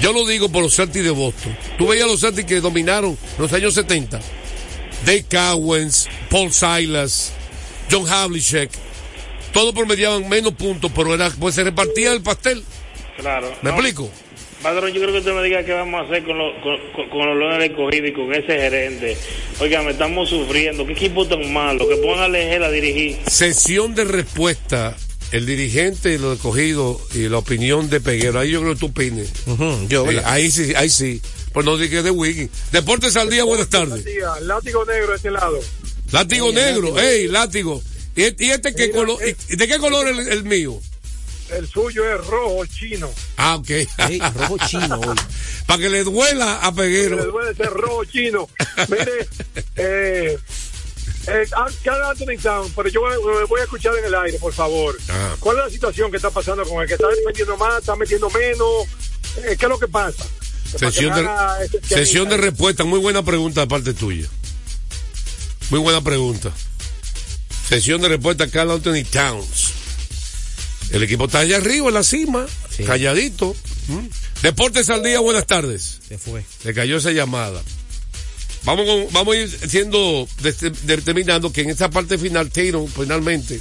Yo 0.00 0.12
lo 0.12 0.26
digo 0.26 0.48
por 0.50 0.62
los 0.62 0.74
Celtics 0.76 1.04
de 1.04 1.10
Boston. 1.10 1.56
Tú 1.78 1.86
veías 1.88 2.04
a 2.04 2.08
los 2.08 2.20
Celtics 2.20 2.46
que 2.48 2.60
dominaron 2.60 3.12
en 3.36 3.42
los 3.42 3.52
años 3.52 3.74
70. 3.74 4.20
Dave 5.04 5.24
Cowens, 5.30 6.08
Paul 6.30 6.52
Silas, 6.52 7.32
John 7.90 8.08
Havlicek. 8.08 8.70
Todos 9.52 9.74
promediaban 9.74 10.28
menos 10.28 10.52
puntos, 10.54 10.90
pero 10.94 11.14
era, 11.14 11.30
pues 11.30 11.54
se 11.54 11.64
repartía 11.64 12.12
el 12.12 12.22
pastel. 12.22 12.62
claro. 13.18 13.50
¿Me 13.62 13.70
No, 13.70 13.76
explico? 13.76 14.10
Padrón, 14.62 14.90
yo 14.92 15.00
creo 15.00 15.12
que 15.12 15.18
usted 15.18 15.32
me 15.34 15.42
diga 15.44 15.64
qué 15.64 15.72
vamos 15.72 16.00
a 16.00 16.04
hacer 16.06 16.24
con, 16.24 16.36
los 16.38 16.52
con, 16.62 16.76
con- 16.94 17.08
con 17.10 17.26
los 17.28 17.38
Leones 17.38 17.70
escogidos 17.70 18.08
y 18.08 18.12
con 18.12 18.32
ese 18.34 18.58
gerente. 18.58 19.16
Oiga, 19.60 19.82
me 19.82 19.92
estamos 19.92 20.28
sufriendo. 20.30 20.84
¿Qué 20.86 20.92
equipo 20.92 21.26
tan 21.26 21.52
malo? 21.52 21.86
Que 21.88 21.96
pongan 21.96 22.20
a 22.24 22.28
Lejel 22.28 22.64
a 22.64 22.70
dirigir. 22.70 23.18
Sesión 23.26 23.94
de 23.94 24.04
respuesta. 24.04 24.96
El 25.32 25.44
dirigente 25.44 26.14
y 26.14 26.18
lo 26.18 26.32
escogido 26.32 27.00
y 27.14 27.28
la 27.28 27.38
opinión 27.38 27.90
de 27.90 28.00
Peguero. 28.00 28.38
Ahí 28.40 28.50
yo 28.52 28.60
creo 28.60 28.74
que 28.74 28.80
tú 28.80 28.86
opines. 28.86 29.30
yo, 29.88 30.10
Eh, 30.10 30.22
ahí 30.24 30.50
sí, 30.50 30.72
ahí 30.74 30.88
sí. 30.88 31.20
Pues 31.56 31.64
no 31.64 31.78
digas 31.78 32.04
de 32.04 32.10
Wiggins. 32.10 32.50
Deportes 32.70 33.16
al 33.16 33.30
día, 33.30 33.42
buenas 33.42 33.70
tardes. 33.70 34.04
Látigo 34.42 34.84
negro 34.84 35.08
de 35.12 35.16
este 35.16 35.30
lado. 35.30 35.58
Látigo 36.12 36.52
negro, 36.52 36.98
ey, 36.98 37.28
látigo. 37.28 37.82
¿Y 38.14 38.24
este, 38.24 38.44
y 38.44 38.50
este 38.50 38.74
qué 38.74 38.90
color? 38.90 39.16
eh, 39.22 39.34
y 39.48 39.56
¿De 39.56 39.66
qué 39.66 39.78
color 39.78 40.06
el, 40.06 40.18
el 40.28 40.44
mío? 40.44 40.78
El 41.48 41.66
suyo 41.66 42.04
es 42.12 42.26
rojo 42.26 42.66
chino. 42.66 43.10
Ah, 43.38 43.56
ok. 43.56 43.70
rojo 44.34 44.58
chino 44.68 45.00
hoy. 45.00 45.16
Para 45.66 45.80
que 45.80 45.88
le 45.88 46.04
duela 46.04 46.58
a 46.58 46.70
Le 46.72 46.76
Peguero. 46.76 47.24
duele 47.24 47.54
ser 47.54 47.70
rojo 47.70 48.04
chino. 48.04 48.50
Mire, 48.90 49.26
eh, 49.76 50.38
eh, 51.26 51.46
ah, 51.56 51.68
cada 51.82 52.10
Anthony 52.10 52.36
Town, 52.38 52.70
pero 52.76 52.90
yo 52.90 53.00
voy, 53.00 53.46
voy 53.48 53.60
a 53.62 53.64
escuchar 53.64 53.96
en 53.96 54.04
el 54.04 54.14
aire, 54.14 54.38
por 54.38 54.52
favor. 54.52 54.94
Ah. 55.08 55.34
¿Cuál 55.40 55.56
es 55.56 55.64
la 55.64 55.70
situación 55.70 56.10
que 56.10 56.18
está 56.18 56.28
pasando 56.28 56.64
con 56.64 56.82
el 56.82 56.86
que 56.86 56.94
está 56.96 57.06
metiendo 57.26 57.56
más, 57.56 57.78
está 57.78 57.96
metiendo 57.96 58.28
menos? 58.28 58.84
Eh, 59.38 59.56
¿Qué 59.58 59.64
es 59.64 59.68
lo 59.70 59.78
que 59.78 59.88
pasa? 59.88 60.22
Sesión 60.66 61.14
de, 61.14 61.78
sesión 61.88 62.28
de 62.28 62.36
respuesta. 62.36 62.84
Muy 62.84 62.98
buena 62.98 63.24
pregunta 63.24 63.60
de 63.62 63.66
parte 63.66 63.94
tuya. 63.94 64.26
Muy 65.70 65.80
buena 65.80 66.02
pregunta. 66.02 66.52
Sesión 67.68 68.00
de 68.00 68.08
respuesta, 68.08 68.48
Carl 68.48 68.70
Anthony 68.70 69.04
Towns. 69.10 69.72
El 70.90 71.02
equipo 71.02 71.24
está 71.26 71.40
allá 71.40 71.56
arriba, 71.56 71.88
en 71.88 71.94
la 71.94 72.02
cima, 72.04 72.46
calladito. 72.86 73.56
¿Mm? 73.88 74.06
Deportes 74.42 74.88
al 74.90 75.02
día, 75.02 75.18
buenas 75.20 75.46
tardes. 75.46 75.98
Se 76.08 76.16
fue. 76.18 76.44
Le 76.64 76.74
cayó 76.74 76.98
esa 76.98 77.10
llamada. 77.10 77.60
Vamos, 78.64 78.86
con- 78.86 79.12
vamos 79.12 79.34
a 79.34 79.38
ir 79.38 79.48
siendo, 79.68 80.28
de- 80.42 80.70
determinando 80.84 81.52
que 81.52 81.62
en 81.62 81.70
esta 81.70 81.90
parte 81.90 82.18
final, 82.18 82.50
Taylor, 82.50 82.86
finalmente, 82.88 83.60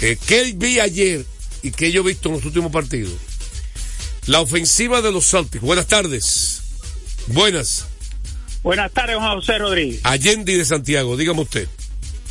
eh, 0.00 0.16
¿qué 0.26 0.52
vi 0.56 0.80
ayer 0.80 1.24
y 1.62 1.70
qué 1.70 1.92
yo 1.92 2.00
he 2.02 2.04
visto 2.04 2.28
en 2.28 2.36
los 2.36 2.44
últimos 2.44 2.72
partidos? 2.72 3.12
La 4.26 4.40
ofensiva 4.40 5.02
de 5.02 5.10
los 5.10 5.28
Celtics. 5.28 5.62
Buenas 5.62 5.86
tardes. 5.86 6.62
Buenas. 7.26 7.86
Buenas 8.62 8.92
tardes, 8.92 9.16
Juan 9.16 9.34
José 9.34 9.58
Rodríguez. 9.58 10.00
Allende 10.04 10.56
de 10.56 10.64
Santiago, 10.64 11.16
dígame 11.16 11.40
usted. 11.40 11.68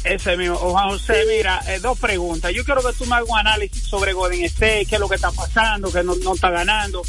Ese 0.06 0.38
mismo. 0.38 0.56
Oh, 0.56 0.72
Juan 0.72 0.90
José, 0.90 1.26
mira, 1.28 1.62
eh, 1.68 1.80
dos 1.80 2.00
preguntas. 2.00 2.54
Yo 2.54 2.64
quiero 2.64 2.82
que 2.82 2.94
tú 2.94 3.06
me 3.06 3.16
hagas 3.16 3.30
un 3.30 3.38
análisis 3.38 3.84
sobre 3.84 4.14
Golden 4.14 4.44
State, 4.46 4.86
qué 4.86 4.96
es 4.96 5.02
lo 5.02 5.10
que 5.10 5.16
está 5.16 5.32
pasando, 5.32 5.92
que 5.92 6.04
no, 6.04 6.16
no 6.16 6.34
está 6.34 6.50
ganando. 6.50 7.02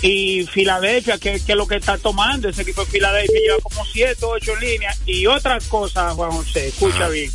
Y 0.00 0.46
Filadelfia, 0.46 1.18
qué, 1.18 1.40
qué 1.44 1.52
es 1.52 1.58
lo 1.58 1.66
que 1.66 1.76
está 1.76 1.98
tomando. 1.98 2.48
Ese 2.48 2.62
equipo 2.62 2.84
de 2.84 2.90
Filadelfia 2.90 3.40
lleva 3.40 3.58
como 3.62 3.84
siete, 3.84 4.24
ocho 4.24 4.56
líneas. 4.56 4.98
Y 5.04 5.26
otra 5.26 5.58
cosa, 5.68 6.14
Juan 6.14 6.30
José, 6.30 6.68
escucha 6.68 7.08
bien. 7.08 7.30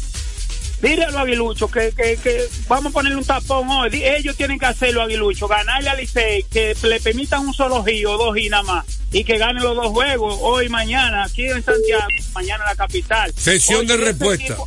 Dile 0.83 1.05
a 1.05 1.11
los 1.11 1.21
aguiluchos 1.21 1.71
que, 1.71 1.93
que, 1.95 2.17
que 2.17 2.45
vamos 2.67 2.91
a 2.91 2.93
ponerle 2.93 3.17
un 3.17 3.23
tapón 3.23 3.69
hoy. 3.69 3.89
Ellos 4.03 4.35
tienen 4.35 4.59
que 4.59 4.65
hacerlo, 4.65 5.01
aguiluchos. 5.01 5.49
Ganarle 5.49 5.89
a 5.89 5.95
Licey, 5.95 6.43
que 6.51 6.75
le 6.83 6.99
permitan 6.99 7.47
un 7.47 7.53
solo 7.53 7.81
giro, 7.85 8.17
dos 8.17 8.37
y 8.37 8.49
nada 8.49 8.63
más. 8.63 8.85
Y 9.13 9.23
que 9.23 9.37
ganen 9.37 9.63
los 9.63 9.77
dos 9.77 9.87
juegos, 9.87 10.37
hoy 10.41 10.67
mañana, 10.67 11.23
aquí 11.23 11.45
en 11.45 11.63
Santiago, 11.63 12.03
mañana 12.33 12.65
en 12.65 12.69
la 12.71 12.75
capital. 12.75 13.33
Sesión 13.33 13.87
de 13.87 13.95
respuesta. 13.95 14.57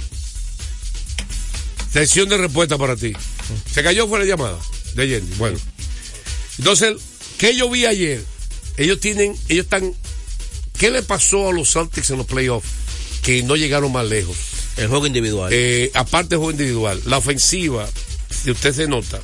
Sesión 1.93 2.31
de 2.31 2.39
respuesta 2.39 2.79
para 2.79 2.97
ti. 2.97 3.13
Se 3.71 3.83
cayó 3.83 4.09
fue 4.09 4.21
la 4.21 4.25
llamada 4.25 4.59
de 4.95 5.03
Allende. 5.03 5.37
Bueno. 5.37 5.59
Entonces, 6.57 6.97
¿qué 7.37 7.55
yo 7.55 7.69
vi 7.69 7.85
ayer? 7.85 8.25
Ellos 8.79 9.01
tienen, 9.01 9.37
ellos 9.51 9.65
están, 9.65 9.93
¿qué 10.79 10.91
le 10.91 11.03
pasó 11.03 11.51
a 11.51 11.53
los 11.53 11.71
Celtics 11.71 12.09
en 12.09 12.17
los 12.17 12.27
playoffs? 12.27 12.71
Que 13.23 13.43
no 13.43 13.55
llegaron 13.55 13.93
más 13.93 14.07
lejos. 14.07 14.56
El 14.77 14.89
juego 14.89 15.07
individual. 15.07 15.51
Eh, 15.53 15.91
aparte 15.95 16.31
del 16.31 16.39
juego 16.39 16.51
individual, 16.51 17.01
la 17.07 17.19
ofensiva, 17.19 17.89
si 18.31 18.51
usted 18.51 18.75
se 18.75 18.87
nota, 18.87 19.21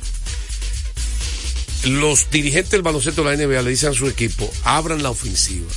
los 1.85 2.29
dirigentes 2.31 2.71
del 2.71 2.81
baloncesto 2.81 3.23
de 3.23 3.35
la 3.35 3.45
NBA 3.45 3.61
le 3.61 3.69
dicen 3.69 3.89
a 3.89 3.93
su 3.93 4.07
equipo, 4.07 4.51
abran 4.63 5.03
la 5.03 5.09
ofensiva. 5.09 5.69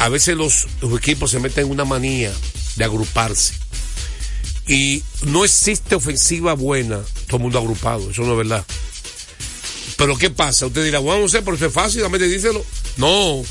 A 0.00 0.08
veces 0.08 0.36
los, 0.36 0.66
los 0.80 0.96
equipos 0.98 1.30
se 1.30 1.40
meten 1.40 1.66
en 1.66 1.70
una 1.70 1.84
manía 1.84 2.32
de 2.76 2.84
agruparse. 2.84 3.54
Y 4.66 5.02
no 5.26 5.44
existe 5.44 5.94
ofensiva 5.94 6.54
buena, 6.54 7.00
todo 7.26 7.36
el 7.36 7.42
mundo 7.42 7.58
agrupado, 7.58 8.10
eso 8.10 8.22
no 8.22 8.32
es 8.32 8.38
verdad. 8.38 8.64
Pero 9.96 10.16
¿qué 10.16 10.30
pasa? 10.30 10.66
Usted 10.66 10.84
dirá, 10.84 10.98
bueno, 10.98 11.22
no 11.22 11.28
sé, 11.28 11.42
pero 11.42 11.56
eso 11.56 11.66
es 11.66 11.72
fácil, 11.72 12.02
dame 12.02 12.18
díselo. 12.18 12.64
No, 12.96 13.42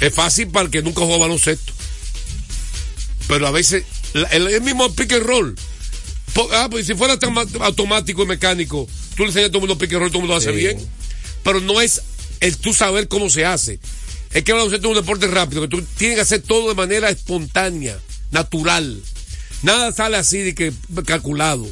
es 0.00 0.14
fácil 0.14 0.48
para 0.48 0.66
el 0.66 0.70
que 0.70 0.82
nunca 0.82 1.02
jugó 1.02 1.18
baloncesto. 1.18 1.72
Pero 3.28 3.46
a 3.46 3.50
veces, 3.50 3.84
el, 4.14 4.46
el 4.48 4.60
mismo 4.62 4.92
pick 4.94 5.12
and 5.12 5.24
roll. 5.24 5.54
Ah, 6.52 6.68
pues 6.70 6.86
si 6.86 6.94
fuera 6.94 7.18
tan 7.18 7.34
automático 7.60 8.22
y 8.22 8.26
mecánico, 8.26 8.86
tú 9.16 9.22
le 9.22 9.28
enseñas 9.28 9.48
a 9.48 9.52
todo 9.52 9.58
el 9.58 9.68
mundo 9.68 9.78
pick 9.78 9.92
and 9.92 10.00
roll, 10.02 10.10
todo 10.10 10.18
el 10.18 10.28
mundo 10.28 10.34
lo 10.34 10.38
hace 10.38 10.52
Sí. 10.52 10.56
bien. 10.58 10.78
Pero 11.42 11.60
no 11.60 11.80
es 11.80 12.02
el 12.40 12.56
tú 12.58 12.74
saber 12.74 13.08
cómo 13.08 13.30
se 13.30 13.44
hace. 13.46 13.78
Es 14.32 14.42
que 14.44 14.50
el 14.50 14.56
baloncesto 14.58 14.88
es 14.90 14.96
un 14.98 15.02
deporte 15.02 15.26
rápido, 15.28 15.62
que 15.62 15.68
tú 15.68 15.82
tienes 15.96 16.16
que 16.16 16.22
hacer 16.22 16.42
todo 16.42 16.68
de 16.68 16.74
manera 16.74 17.08
espontánea, 17.08 17.98
natural. 18.32 19.00
Nada 19.62 19.92
sale 19.92 20.16
así 20.18 20.38
de 20.38 20.54
que 20.54 20.72
calculado. 21.06 21.66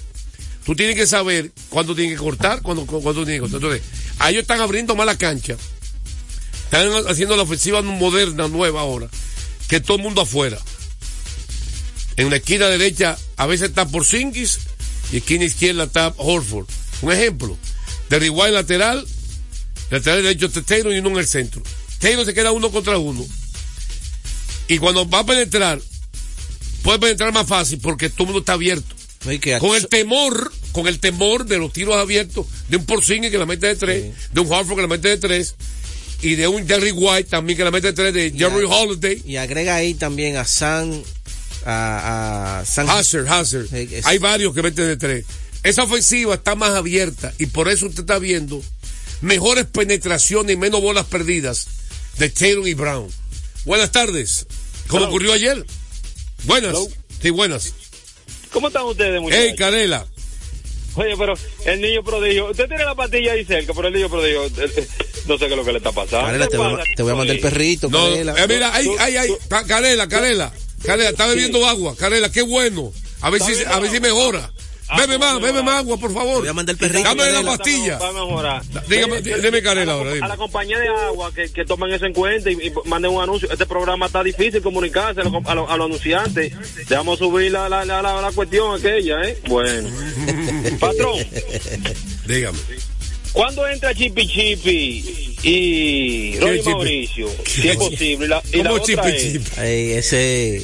Tú 0.65 0.75
tienes 0.75 0.97
que 0.97 1.07
saber 1.07 1.53
cuándo 1.69 1.95
tienes 1.95 2.15
que 2.17 2.25
cortar, 2.25 2.63
cuándo, 2.63 2.87
cuándo 2.87 3.25
tienes 3.25 3.35
que 3.35 3.41
cortar. 3.41 3.57
Entonces, 3.61 3.83
a 4.19 4.31
ellos 4.31 4.43
están 4.43 4.61
abriendo 4.63 4.95
más 4.97 5.05
la 5.05 5.19
cancha. 5.19 5.57
Están 6.65 6.91
haciendo 7.07 7.37
la 7.37 7.43
ofensiva 7.43 7.83
moderna, 7.83 8.49
nueva 8.49 8.81
ahora. 8.81 9.09
Que 9.69 9.81
todo 9.81 9.99
el 9.99 10.03
mundo 10.03 10.23
afuera. 10.23 10.59
En 12.17 12.31
la 12.31 12.37
esquina 12.37 12.69
derecha 12.69 13.19
a 13.37 13.47
veces 13.47 13.71
está 13.71 13.87
Porzingis 13.87 14.59
y 15.13 15.19
esquina 15.19 15.45
izquierda 15.45 15.85
está 15.85 16.15
Horford. 16.17 16.67
Un 17.03 17.13
ejemplo. 17.13 17.59
De 18.09 18.31
lateral, 18.51 19.05
lateral 19.91 20.23
derecho 20.23 20.47
está 20.47 20.63
Taylor 20.63 20.93
y 20.93 20.99
uno 20.99 21.11
en 21.11 21.17
el 21.17 21.27
centro. 21.27 21.63
Taylor 21.99 22.25
se 22.25 22.35
queda 22.35 22.53
uno 22.53 22.71
contra 22.71 22.99
uno. 22.99 23.25
Y 24.69 24.79
cuando 24.79 25.09
va 25.09 25.21
a 25.21 25.27
penetrar, 25.27 25.81
puede 26.83 26.99
penetrar 26.99 27.33
más 27.33 27.47
fácil 27.47 27.81
porque 27.81 28.09
todo 28.09 28.23
el 28.23 28.27
mundo 28.27 28.41
está 28.41 28.53
abierto. 28.53 28.95
Con 29.59 29.75
el 29.75 29.89
temor, 29.89 30.53
con 30.73 30.87
el 30.87 31.01
temor 31.01 31.47
de 31.47 31.59
los 31.59 31.73
tiros 31.73 31.97
abiertos 31.97 32.47
de 32.69 32.77
un 32.77 32.85
Porzingis 32.85 33.31
que 33.31 33.39
la 33.39 33.47
mete 33.47 33.69
de 33.69 33.77
tres, 33.77 34.15
de 34.33 34.41
un 34.41 34.53
Horford 34.53 34.77
que 34.77 34.83
la 34.83 34.89
mete 34.89 35.09
de 35.09 35.17
tres, 35.17 35.55
y 36.21 36.37
de 36.37 36.47
un 36.47 36.67
Jerry 36.67 36.93
White 36.93 37.31
también 37.31 37.57
que 37.57 37.65
la 37.65 37.71
mete 37.71 37.89
de 37.89 37.93
tres, 37.93 38.15
de 38.15 38.33
Jerry 38.37 38.67
Holiday. 38.69 39.23
Y 39.27 39.37
agrega 39.37 39.77
ahí 39.77 39.95
también 39.95 40.37
a 40.37 40.45
San. 40.45 41.03
A, 41.67 42.59
a 42.61 42.65
San 42.67 42.89
Hazard, 42.91 43.27
Hazard. 43.29 43.73
es- 43.75 44.05
Hay 44.07 44.19
varios 44.19 44.55
que 44.55 44.63
meten 44.63 44.87
de 44.87 44.97
tres. 44.97 45.25
Esa 45.63 45.85
ofensiva 45.85 46.35
está 46.35 46.55
más 46.55 46.71
abierta 46.75 47.33
y 47.39 47.47
por 47.47 47.69
eso 47.69 47.87
usted 47.87 48.01
está 48.01 48.19
viendo 48.19 48.63
mejores 49.23 49.65
penetraciones 49.65 50.55
y 50.55 50.59
menos 50.59 50.83
bolas 50.83 51.07
perdidas 51.07 51.67
de 52.19 52.29
Taylor 52.29 52.69
y 52.69 52.75
Brown. 52.75 53.09
Buenas 53.65 53.91
tardes. 53.93 54.47
¿Cómo 54.89 55.01
Hello. 55.05 55.09
ocurrió 55.09 55.33
ayer? 55.33 55.65
Buenas. 56.45 56.77
Sí, 57.23 57.31
buenas. 57.31 57.73
¿Cómo 58.53 58.69
están 58.69 58.85
ustedes, 58.85 59.21
muchachos? 59.23 59.45
Hey, 59.49 59.55
Canela. 59.57 60.07
Oye, 60.97 61.15
pero 61.19 61.35
el 61.65 61.81
niño 61.81 62.05
prodigio, 62.05 62.51
usted 62.51 62.69
tiene 62.69 62.85
la 62.85 62.95
pastilla 62.95 63.33
ahí 63.33 63.45
cerca, 63.45 63.73
pero 63.75 63.89
el 63.89 63.95
niño 63.95 64.09
prodigio, 64.11 64.45
eh, 64.45 64.51
eh, 64.77 64.89
no 65.27 65.39
sé 65.39 65.47
qué 65.47 65.53
es 65.53 65.57
lo 65.57 65.65
que 65.65 65.73
le 65.73 65.79
está 65.79 65.91
pasando. 65.91 66.27
Canela, 66.27 66.45
¿Qué 66.45 66.51
te 66.53 66.57
voy, 66.59 66.73
a- 66.81 66.85
te 66.95 67.03
voy 67.03 67.13
a 67.13 67.15
mandar 67.17 67.35
el 67.37 67.43
perrito. 67.43 67.89
No, 67.89 68.05
Canela. 68.11 68.35
eh, 68.45 68.47
mira, 68.47 68.71
ay, 68.75 68.89
ay, 69.01 69.17
ay, 69.17 69.31
Ca- 69.49 69.65
Canela, 69.67 70.07
Canela. 70.07 70.53
Canela, 70.85 71.11
está 71.11 71.27
bebiendo 71.27 71.67
agua. 71.67 71.95
Canela, 71.97 72.31
qué 72.31 72.43
bueno. 72.43 72.93
A 73.21 73.31
ver 73.31 73.41
si, 73.43 73.53
a 73.65 73.79
ver 73.81 73.91
si 73.91 74.01
mejora. 74.01 74.51
Bebe 74.99 75.17
más, 75.19 75.41
bebe 75.41 75.63
más 75.63 75.77
agua, 75.79 75.97
por 75.97 76.13
favor. 76.13 76.41
voy 76.41 76.49
a 76.49 76.53
mandar 76.53 76.75
el 76.75 76.79
perrito, 76.79 77.03
Dame 77.09 77.31
la 77.33 77.43
pastilla. 77.43 77.99
Va 77.99 78.09
a 78.11 78.13
mejorar. 78.13 78.63
Dígame, 78.87 79.17
Eh, 79.19 79.41
dime 79.43 79.63
Canela 79.63 79.81
a 79.83 79.87
la- 79.87 79.93
ahora, 79.95 80.13
dime. 80.13 80.27
A 80.27 80.29
la 80.29 80.37
compañía 80.37 80.79
de 80.79 80.89
agua 80.89 81.33
que, 81.35 81.51
que 81.51 81.65
tomen 81.65 81.91
eso 81.93 82.05
en 82.05 82.13
cuenta 82.13 82.51
y, 82.51 82.55
y 82.55 82.73
manden 82.85 83.11
un 83.13 83.23
anuncio. 83.23 83.51
Este 83.51 83.65
programa 83.65 84.07
está 84.07 84.23
difícil 84.23 84.61
comunicarse 84.61 85.23
a, 85.23 85.25
los- 85.25 85.45
a 85.47 85.55
los 85.55 85.71
anunciantes. 85.71 86.53
Dejamos 86.87 87.19
subir 87.19 87.51
la, 87.51 87.67
la, 87.71 87.85
la, 87.87 88.03
la, 88.03 88.21
la 88.21 88.31
cuestión 88.33 88.79
aquella, 88.79 89.23
¿eh? 89.23 89.39
Bueno. 89.49 89.89
Patrón, 90.79 91.19
Dígame. 92.27 92.59
¿cuándo 93.33 93.67
entra 93.67 93.95
Chipi 93.95 94.27
Chipi 94.29 95.37
y 95.43 96.33
Chipi? 96.39 96.71
Mauricio? 96.71 97.29
Si 97.47 97.69
es 97.69 97.77
posible. 97.77 98.27
Y 98.27 98.29
la, 98.29 98.43
y 98.53 98.57
la 98.59 98.63
¿Cómo 98.71 98.83
otra 98.83 98.85
Chipi 99.11 99.17
es- 99.17 99.33
Chipi? 99.33 99.61
Ey, 99.61 99.93
ese. 99.93 100.63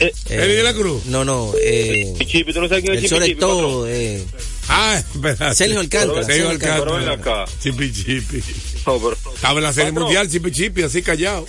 Eh, 0.00 0.12
¿Eddie 0.30 0.56
de 0.56 0.62
la 0.62 0.72
Cruz? 0.72 1.04
No, 1.06 1.24
no. 1.24 1.52
Eh, 1.62 2.14
Chipi, 2.26 2.52
¿tú 2.54 2.60
no 2.62 2.68
sabes 2.68 2.82
quién 2.84 2.96
es 2.96 3.12
el 3.12 3.22
Chipi 3.22 3.34
todo. 3.38 3.86
Eh, 3.88 4.24
Ah, 4.68 4.98
espérate. 4.98 5.54
Sergio 5.54 5.80
Alcántara, 5.80 6.24
Sergio 6.24 6.48
Alcántara. 6.50 7.44
Chipi 7.62 7.92
Chipi. 7.92 8.42
No, 8.86 8.98
pero- 8.98 9.16
Estaba 9.34 9.58
en 9.58 9.62
la 9.64 9.72
serie 9.72 9.90
Patrón. 9.90 10.04
mundial, 10.04 10.30
Chipi 10.30 10.50
Chipi, 10.52 10.82
así 10.82 11.02
callado. 11.02 11.46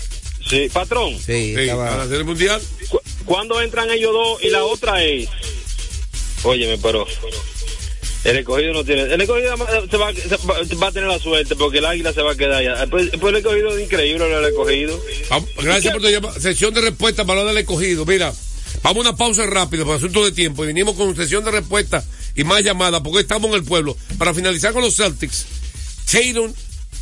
Sí, 0.49 0.69
patrón. 0.73 1.13
sí, 1.17 1.53
Sí, 1.55 1.55
estaba- 1.55 1.85
estaba 1.85 1.91
en 1.93 1.97
la 1.99 2.07
serie 2.07 2.23
mundial. 2.23 2.61
¿Cu- 2.89 2.99
¿Cuándo 3.25 3.61
entran 3.61 3.89
ellos 3.91 4.11
dos? 4.11 4.43
Y 4.43 4.49
la 4.49 4.65
otra 4.65 5.01
es. 5.03 5.29
Óyeme, 6.43 6.77
pero. 6.79 7.05
El 8.23 8.37
escogido 8.37 8.73
no 8.73 8.83
tiene. 8.83 9.01
El 9.03 9.21
escogido 9.21 9.57
va, 9.57 10.87
a 10.87 10.91
tener 10.91 11.09
la 11.09 11.19
suerte 11.19 11.55
porque 11.55 11.79
el 11.79 11.85
águila 11.85 12.13
se 12.13 12.21
va 12.21 12.33
a 12.33 12.35
quedar 12.35 12.53
allá. 12.53 12.75
Después, 12.81 13.09
después 13.11 13.31
el 13.31 13.37
escogido 13.37 13.75
es 13.75 13.83
increíble 13.83 14.37
el 14.37 14.45
escogido. 14.45 15.01
Gracias 15.61 15.91
por 15.91 16.01
tu 16.01 16.09
llamada. 16.09 16.39
Sesión 16.39 16.73
de 16.73 16.81
respuesta 16.81 17.25
para 17.25 17.39
hablar 17.39 17.55
del 17.55 17.63
escogido. 17.63 18.05
Mira, 18.05 18.31
vamos 18.83 19.05
a 19.05 19.09
una 19.09 19.17
pausa 19.17 19.45
rápida 19.47 19.85
por 19.85 19.95
asunto 19.95 20.23
de 20.23 20.31
tiempo 20.31 20.63
y 20.63 20.67
venimos 20.67 20.95
con 20.95 21.15
sesión 21.15 21.43
de 21.43 21.51
respuesta 21.51 22.03
y 22.35 22.43
más 22.43 22.63
llamadas 22.63 23.01
porque 23.01 23.21
estamos 23.21 23.49
en 23.49 23.55
el 23.55 23.63
pueblo. 23.63 23.97
Para 24.19 24.35
finalizar 24.35 24.71
con 24.71 24.83
los 24.83 24.95
Celtics, 24.95 25.47
Tatum 26.05 26.53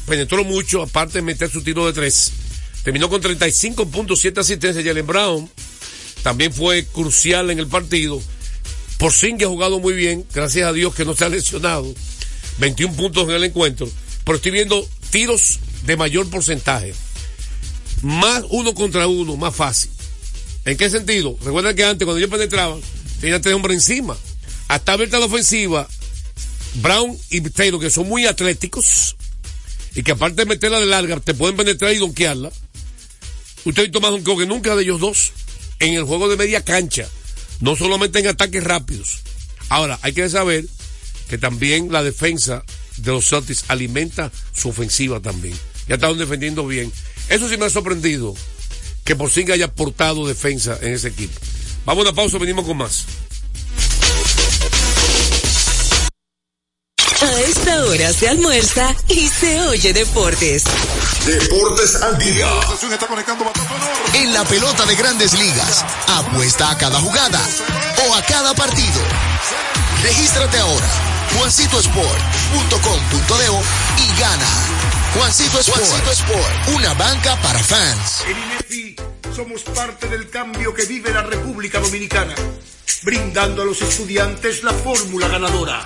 penetró 0.08 0.46
mucho, 0.46 0.82
aparte 0.82 1.20
de 1.20 1.22
meter 1.22 1.50
su 1.50 1.62
tiro 1.62 1.86
de 1.86 1.94
tres. 1.94 2.32
Terminó 2.84 3.10
con 3.10 3.22
35.7 3.22 4.38
asistencias. 4.38 4.86
Jalen 4.86 5.06
Brown 5.06 5.50
también 6.24 6.54
fue 6.54 6.86
crucial 6.86 7.50
en 7.52 7.60
el 7.60 7.68
partido. 7.68 8.22
Por 9.00 9.14
que 9.14 9.46
ha 9.46 9.48
jugado 9.48 9.80
muy 9.80 9.94
bien, 9.94 10.26
gracias 10.34 10.68
a 10.68 10.74
Dios 10.74 10.94
que 10.94 11.06
no 11.06 11.16
se 11.16 11.24
ha 11.24 11.30
lesionado. 11.30 11.96
21 12.58 12.94
puntos 12.98 13.30
en 13.30 13.36
el 13.36 13.46
encuentro. 13.46 13.90
Pero 14.26 14.36
estoy 14.36 14.52
viendo 14.52 14.86
tiros 15.10 15.60
de 15.86 15.96
mayor 15.96 16.30
porcentaje. 16.30 16.94
Más 18.02 18.44
uno 18.50 18.74
contra 18.74 19.08
uno, 19.08 19.38
más 19.38 19.56
fácil. 19.56 19.90
¿En 20.66 20.76
qué 20.76 20.90
sentido? 20.90 21.38
Recuerden 21.42 21.78
que 21.78 21.86
antes, 21.86 22.06
cuando 22.06 22.18
ellos 22.18 22.30
penetraban, 22.30 22.82
tenían 23.22 23.42
tres 23.42 23.56
hombres 23.56 23.76
encima. 23.76 24.18
Hasta 24.68 24.92
abierta 24.92 25.18
la 25.18 25.28
ofensiva, 25.28 25.88
Brown 26.76 27.18
y 27.30 27.40
Taylor, 27.40 27.80
que 27.80 27.90
son 27.90 28.06
muy 28.06 28.26
atléticos, 28.26 29.16
y 29.96 30.04
que 30.04 30.12
aparte 30.12 30.42
de 30.42 30.46
meterla 30.46 30.82
de 30.82 30.88
larga, 30.88 31.22
te 31.22 31.34
pueden 31.34 31.56
penetrar 31.56 31.94
y 31.94 32.00
donkearla. 32.00 32.52
Usted 33.64 33.82
ha 33.82 33.86
visto 33.86 34.38
que 34.38 34.46
nunca 34.46 34.76
de 34.76 34.84
ellos 34.84 35.00
dos 35.00 35.32
en 35.80 35.94
el 35.94 36.04
juego 36.04 36.28
de 36.28 36.36
media 36.36 36.64
cancha, 36.64 37.08
no 37.60 37.76
solamente 37.76 38.20
en 38.20 38.28
ataques 38.28 38.64
rápidos. 38.64 39.20
Ahora, 39.70 40.00
hay 40.02 40.14
que 40.14 40.30
saber 40.30 40.66
que 41.30 41.38
también 41.38 41.92
la 41.92 42.04
defensa 42.04 42.64
de 42.98 43.12
los 43.12 43.30
Celtics 43.30 43.66
alimenta 43.68 44.32
su 44.54 44.70
ofensiva 44.70 45.20
también. 45.20 45.58
Ya 45.88 45.96
estaban 45.96 46.18
defendiendo 46.18 46.66
bien. 46.66 46.92
Eso 47.30 47.50
sí 47.50 47.58
me 47.58 47.66
ha 47.66 47.70
sorprendido 47.70 48.36
que 49.04 49.16
por 49.16 49.32
sí 49.32 49.46
haya 49.52 49.66
aportado 49.66 50.28
defensa 50.28 50.78
en 50.82 50.94
ese 50.94 51.10
equipo. 51.10 51.40
Vamos 51.86 52.06
a 52.06 52.10
una 52.10 52.16
pausa, 52.16 52.38
venimos 52.38 52.66
con 52.66 52.78
más. 52.78 53.06
A 57.22 57.42
esta 57.42 57.84
hora 57.84 58.14
se 58.14 58.30
almuerza 58.30 58.96
y 59.10 59.28
se 59.28 59.60
oye 59.64 59.92
deportes. 59.92 60.64
Deportes 61.26 62.02
al 62.02 62.18
día. 62.18 62.48
En 64.14 64.34
la 64.34 64.46
pelota 64.46 64.86
de 64.86 64.96
grandes 64.96 65.38
ligas, 65.38 65.84
apuesta 66.08 66.70
a 66.70 66.78
cada 66.78 66.98
jugada 67.02 67.42
o 68.08 68.16
a 68.16 68.22
cada 68.22 68.54
partido. 68.54 69.02
Regístrate 70.02 70.60
ahora, 70.60 70.88
juancitosport.com.de 71.38 73.50
y 74.02 74.08
gana. 74.18 74.48
Juancito 75.16 75.60
Sport, 75.60 75.86
Juancito 75.86 76.12
Sport, 76.12 76.70
una 76.76 76.94
banca 76.94 77.36
para 77.42 77.60
fans. 77.60 78.24
En 78.30 78.38
INEFI 78.38 78.96
somos 79.36 79.64
parte 79.64 80.08
del 80.08 80.30
cambio 80.30 80.74
que 80.74 80.86
vive 80.86 81.12
la 81.12 81.24
República 81.24 81.82
Dominicana, 81.82 82.34
brindando 83.02 83.64
a 83.64 83.66
los 83.66 83.82
estudiantes 83.82 84.64
la 84.64 84.72
fórmula 84.72 85.28
ganadora. 85.28 85.86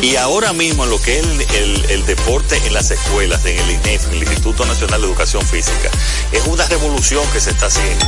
Y 0.00 0.16
ahora 0.16 0.52
mismo 0.52 0.84
lo 0.86 1.00
que 1.00 1.18
es 1.18 1.24
el, 1.26 1.40
el- 1.40 1.84
el 1.90 2.06
deporte 2.06 2.60
en 2.66 2.74
las 2.74 2.90
escuelas, 2.90 3.44
en 3.46 3.58
el 3.58 3.70
INEF, 3.70 4.06
en 4.08 4.14
el 4.14 4.22
Instituto 4.22 4.64
Nacional 4.66 5.00
de 5.00 5.06
Educación 5.06 5.44
Física, 5.46 5.90
es 6.32 6.44
una 6.46 6.66
revolución 6.66 7.24
que 7.32 7.40
se 7.40 7.50
está 7.50 7.66
haciendo. 7.66 8.04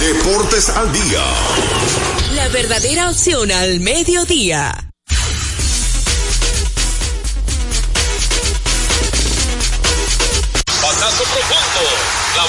Deportes 0.00 0.68
al 0.70 0.92
día. 0.92 1.22
La 2.34 2.48
verdadera 2.48 3.10
opción 3.10 3.50
al 3.52 3.80
mediodía. 3.80 4.74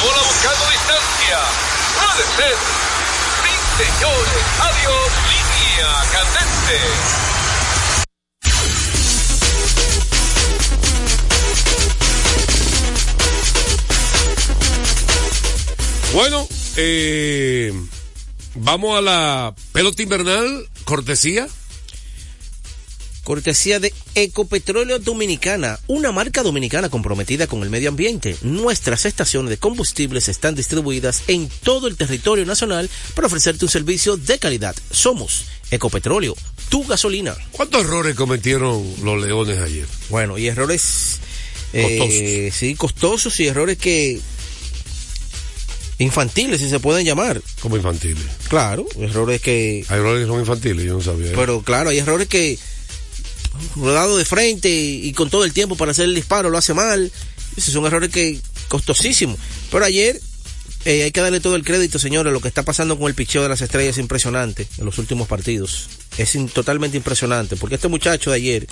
bola 0.04 0.22
buscando 0.28 0.66
distancia. 0.72 1.40
Puede 1.96 2.24
ser. 2.38 2.77
Señores. 3.78 4.44
Adiós, 4.60 5.12
línea 5.30 5.92
candente. 6.12 6.78
Bueno, 16.12 16.48
eh, 16.78 17.72
vamos 18.56 18.98
a 18.98 19.02
la 19.02 19.54
pelota 19.74 20.02
invernal, 20.02 20.68
cortesía. 20.84 21.48
Cortesía 23.28 23.82
de 23.82 23.94
Ecopetróleo 24.16 25.00
Dominicana, 25.00 25.82
una 25.88 26.14
marca 26.14 26.44
dominicana 26.44 26.88
comprometida 26.88 27.46
con 27.46 27.62
el 27.62 27.70
medio 27.70 27.90
ambiente. 27.90 28.38
Nuestras 28.42 29.06
estaciones 29.06 29.50
de 29.50 29.58
combustibles 29.58 30.30
están 30.30 30.56
distribuidas 30.56 31.24
en 31.28 31.50
todo 31.62 31.90
el 31.90 31.98
territorio 31.98 32.46
nacional 32.46 32.90
para 33.16 33.28
ofrecerte 33.28 33.66
un 33.66 33.70
servicio 33.70 34.16
de 34.16 34.40
calidad. 34.40 34.74
Somos 34.92 35.44
Ecopetróleo, 35.72 36.38
tu 36.70 36.86
gasolina. 36.88 37.36
¿Cuántos 37.52 37.82
errores 37.84 38.16
cometieron 38.16 38.82
los 39.04 39.22
leones 39.22 39.60
ayer? 39.60 39.88
Bueno, 40.08 40.38
y 40.38 40.48
errores... 40.48 41.20
eh, 41.74 42.50
sí, 42.54 42.76
costosos 42.76 43.38
y 43.42 43.48
errores 43.48 43.78
que... 43.78 44.22
Infantiles, 46.00 46.62
si 46.62 46.70
se 46.70 46.80
pueden 46.80 47.06
llamar. 47.06 47.42
Como 47.60 47.76
infantiles. 47.76 48.24
Claro, 48.48 48.88
errores 48.98 49.42
que... 49.42 49.84
Hay 49.90 49.98
errores 49.98 50.22
que 50.22 50.28
son 50.32 50.40
infantiles, 50.40 50.86
yo 50.86 50.94
no 50.94 51.02
sabía. 51.02 51.34
Pero 51.36 51.62
claro, 51.62 51.90
hay 51.90 51.98
errores 51.98 52.30
que 52.30 52.58
rodado 53.76 54.18
de 54.18 54.26
frente 54.26 54.70
y, 54.70 55.08
y 55.08 55.14
con 55.14 55.30
todo 55.30 55.44
el 55.46 55.54
tiempo 55.54 55.76
para 55.76 55.92
hacer 55.92 56.06
el 56.06 56.16
disparo 56.16 56.50
lo 56.50 56.58
hace 56.58 56.74
mal. 56.74 57.12
Esos 57.56 57.74
son 57.74 57.86
errores 57.86 58.12
que 58.12 58.40
costosísimos. 58.68 59.38
Pero 59.72 59.86
ayer 59.86 60.22
eh, 60.86 61.04
hay 61.04 61.12
que 61.12 61.22
darle 61.22 61.40
todo 61.40 61.56
el 61.56 61.64
crédito, 61.64 61.98
señores. 62.00 62.32
Lo 62.32 62.40
que 62.40 62.48
está 62.48 62.64
pasando 62.64 62.98
con 62.98 63.08
el 63.08 63.16
picheo 63.16 63.42
de 63.44 63.50
las 63.50 63.62
estrellas 63.62 63.96
es 63.98 64.02
impresionante 64.02 64.68
en 64.78 64.86
los 64.86 64.98
últimos 65.00 65.28
partidos. 65.28 65.90
Es 66.18 66.36
in- 66.36 66.50
totalmente 66.50 66.98
impresionante. 66.98 67.56
Porque 67.56 67.76
este 67.76 67.88
muchacho 67.88 68.30
de 68.30 68.38
ayer, 68.38 68.68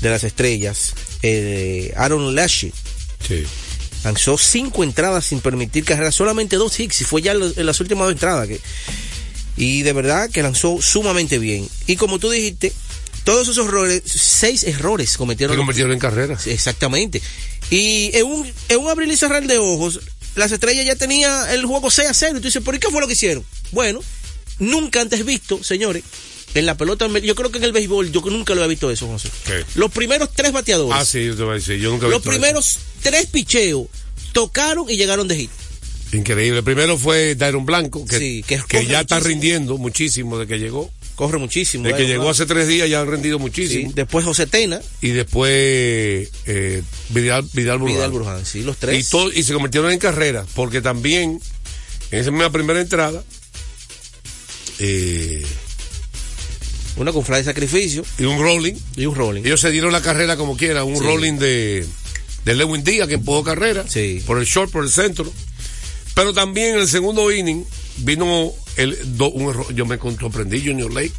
de 0.00 0.10
las 0.10 0.24
estrellas, 0.24 0.94
eh, 1.22 1.92
Aaron 1.96 2.34
Lashley, 2.34 2.72
lanzó 4.04 4.38
cinco 4.38 4.84
entradas 4.84 5.24
sin 5.24 5.40
permitir 5.40 5.84
carreras, 5.84 6.14
solamente 6.14 6.56
dos 6.56 6.78
hits 6.78 7.00
y 7.00 7.04
fue 7.04 7.22
ya 7.22 7.32
en 7.32 7.66
las 7.66 7.80
últimas 7.80 8.04
dos 8.06 8.12
entradas. 8.12 8.46
Que, 8.46 8.60
y 9.56 9.82
de 9.82 9.92
verdad 9.92 10.30
que 10.30 10.42
lanzó 10.42 10.80
sumamente 10.80 11.38
bien. 11.38 11.68
Y 11.86 11.96
como 11.96 12.18
tú 12.18 12.30
dijiste, 12.30 12.72
todos 13.28 13.46
esos 13.46 13.66
errores, 13.66 14.02
seis 14.06 14.64
errores 14.64 15.18
cometieron. 15.18 15.54
Se 15.54 15.58
convirtieron 15.58 15.92
en 15.92 15.98
carreras. 15.98 16.44
Sí, 16.44 16.50
Exactamente. 16.50 17.20
Y 17.68 18.10
en 18.16 18.24
un, 18.24 18.50
en 18.70 18.78
un 18.78 18.88
abrir 18.88 19.06
y 19.12 19.18
cerrar 19.18 19.46
de 19.46 19.58
ojos, 19.58 20.00
las 20.34 20.50
estrellas 20.50 20.86
ya 20.86 20.96
tenía 20.96 21.52
el 21.52 21.66
juego 21.66 21.90
6 21.90 22.08
a 22.08 22.14
0. 22.14 22.38
Y 22.38 22.40
tú 22.40 22.46
dices, 22.46 22.62
¿por 22.62 22.78
qué 22.78 22.88
fue 22.88 23.02
lo 23.02 23.06
que 23.06 23.12
hicieron? 23.12 23.44
Bueno, 23.72 24.00
nunca 24.58 25.02
antes 25.02 25.26
visto, 25.26 25.62
señores, 25.62 26.04
en 26.54 26.64
la 26.64 26.78
pelota, 26.78 27.06
yo 27.06 27.34
creo 27.34 27.52
que 27.52 27.58
en 27.58 27.64
el 27.64 27.72
béisbol, 27.72 28.10
yo 28.10 28.22
nunca 28.22 28.54
lo 28.54 28.62
había 28.62 28.70
visto 28.70 28.90
eso, 28.90 29.06
José. 29.06 29.28
¿Qué? 29.44 29.62
Los 29.74 29.92
primeros 29.92 30.32
tres 30.32 30.50
bateadores, 30.52 30.98
Ah, 30.98 31.04
sí, 31.04 31.26
yo 31.26 31.36
te 31.36 31.42
voy 31.42 31.50
a 31.50 31.54
decir, 31.56 31.78
yo 31.78 31.90
nunca 31.90 32.08
los 32.08 32.22
visto 32.22 32.30
primeros 32.30 32.78
tres 33.02 33.26
picheos, 33.26 33.88
tocaron 34.32 34.88
y 34.88 34.96
llegaron 34.96 35.28
de 35.28 35.36
hit. 35.36 35.50
Increíble. 36.14 36.62
Primero 36.62 36.96
fue 36.96 37.34
Dairon 37.34 37.66
Blanco, 37.66 38.06
que, 38.06 38.18
Sí, 38.18 38.42
que 38.46 38.58
que 38.66 38.86
ya 38.86 39.00
está 39.00 39.20
rindiendo 39.20 39.76
muchísimo 39.76 40.38
de 40.38 40.46
que 40.46 40.58
llegó. 40.58 40.90
Corre 41.18 41.36
muchísimo. 41.38 41.82
De 41.82 41.94
que 41.96 42.06
llegó 42.06 42.30
hace 42.30 42.46
tres 42.46 42.68
días 42.68 42.88
ya 42.88 43.00
han 43.00 43.08
rendido 43.10 43.40
muchísimo. 43.40 43.88
Sí, 43.88 43.92
Después 43.96 44.24
José 44.24 44.46
Tena, 44.46 44.80
Y 45.00 45.08
después 45.08 45.50
eh, 46.46 46.82
Vidal, 47.08 47.44
Vidal 47.52 47.78
Bruján. 47.78 47.96
Vidal 47.96 48.10
Bruján, 48.12 48.46
sí, 48.46 48.62
los 48.62 48.76
Y, 48.76 48.78
tres. 48.78 49.10
todo- 49.10 49.32
y 49.32 49.42
se 49.42 49.52
convirtieron 49.52 49.90
en 49.90 49.98
carreras, 49.98 50.46
porque 50.54 50.80
también 50.80 51.40
en 52.12 52.18
esa 52.20 52.30
misma 52.30 52.50
primera 52.52 52.80
entrada, 52.80 53.24
eh, 54.78 55.44
Una 56.96 57.12
con 57.12 57.24
fly 57.24 57.38
de 57.38 57.44
sacrificio. 57.44 58.04
y 58.16 58.22
un 58.24 58.38
rolling, 58.40 58.74
y 58.94 59.06
un 59.06 59.16
rolling. 59.16 59.42
ellos 59.44 59.60
se 59.60 59.72
dieron 59.72 59.90
la 59.92 60.00
carrera 60.02 60.36
como 60.36 60.56
quiera, 60.56 60.84
un 60.84 60.98
Sí. 60.98 61.02
rolling 61.04 61.32
de, 61.38 61.84
de 62.44 62.54
Lewin 62.54 62.84
Díaz 62.84 63.08
que 63.08 63.14
empujó 63.14 63.42
carrera, 63.42 63.84
Sí. 63.88 64.22
por 64.24 64.38
el 64.38 64.44
short, 64.44 64.70
por 64.70 64.84
el 64.84 64.90
centro. 64.90 65.32
Pero 66.14 66.32
también 66.32 66.74
en 66.74 66.80
el 66.82 66.88
segundo 66.88 67.30
inning 67.32 67.64
vino 67.98 68.52
el, 68.76 69.16
do- 69.16 69.30
un 69.30 69.50
error, 69.50 69.74
yo 69.74 69.86
me 69.86 69.98
sorprendí, 69.98 70.60
Junior 70.64 70.92
Lake. 70.92 71.12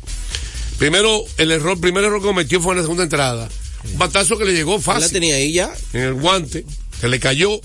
Primero, 0.77 1.23
el 1.37 1.51
error, 1.51 1.79
primer 1.79 2.03
error 2.03 2.21
que 2.21 2.27
cometió 2.27 2.61
fue 2.61 2.71
en 2.73 2.77
la 2.77 2.83
segunda 2.83 3.03
entrada. 3.03 3.49
Un 3.91 3.97
batazo 3.97 4.37
que 4.37 4.45
le 4.45 4.53
llegó 4.53 4.79
fácil 4.79 5.03
la 5.03 5.09
tenía 5.09 5.35
ahí 5.35 5.53
ya. 5.53 5.73
en 5.93 6.01
el 6.01 6.13
guante, 6.13 6.65
se 6.99 7.07
le 7.09 7.19
cayó, 7.19 7.59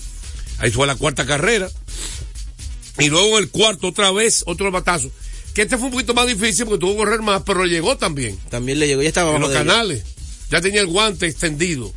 ahí 0.59 0.71
fue 0.71 0.87
la 0.87 0.95
cuarta 0.95 1.25
carrera, 1.25 1.69
y 2.99 3.09
luego 3.09 3.37
en 3.37 3.43
el 3.43 3.49
cuarto 3.49 3.87
otra 3.87 4.11
vez, 4.11 4.43
otro 4.47 4.71
batazo, 4.71 5.11
que 5.53 5.63
este 5.63 5.77
fue 5.77 5.87
un 5.87 5.91
poquito 5.91 6.13
más 6.13 6.27
difícil 6.27 6.65
porque 6.65 6.79
tuvo 6.79 6.91
que 6.93 6.97
correr 6.99 7.21
más, 7.21 7.41
pero 7.45 7.65
llegó 7.65 7.97
también, 7.97 8.37
También 8.49 8.79
le 8.79 8.87
llegó, 8.87 9.01
ya 9.01 9.09
estaba 9.09 9.35
en 9.35 9.41
los 9.41 9.51
canales, 9.51 10.03
ya 10.49 10.61
tenía 10.61 10.81
el 10.81 10.87
guante 10.87 11.27
extendido, 11.27 11.93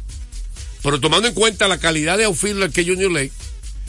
pero 0.82 1.00
tomando 1.00 1.28
en 1.28 1.34
cuenta 1.34 1.68
la 1.68 1.78
calidad 1.78 2.18
de 2.18 2.24
outfielder 2.24 2.70
que 2.70 2.84
Junior 2.84 3.10
Lake, 3.12 3.32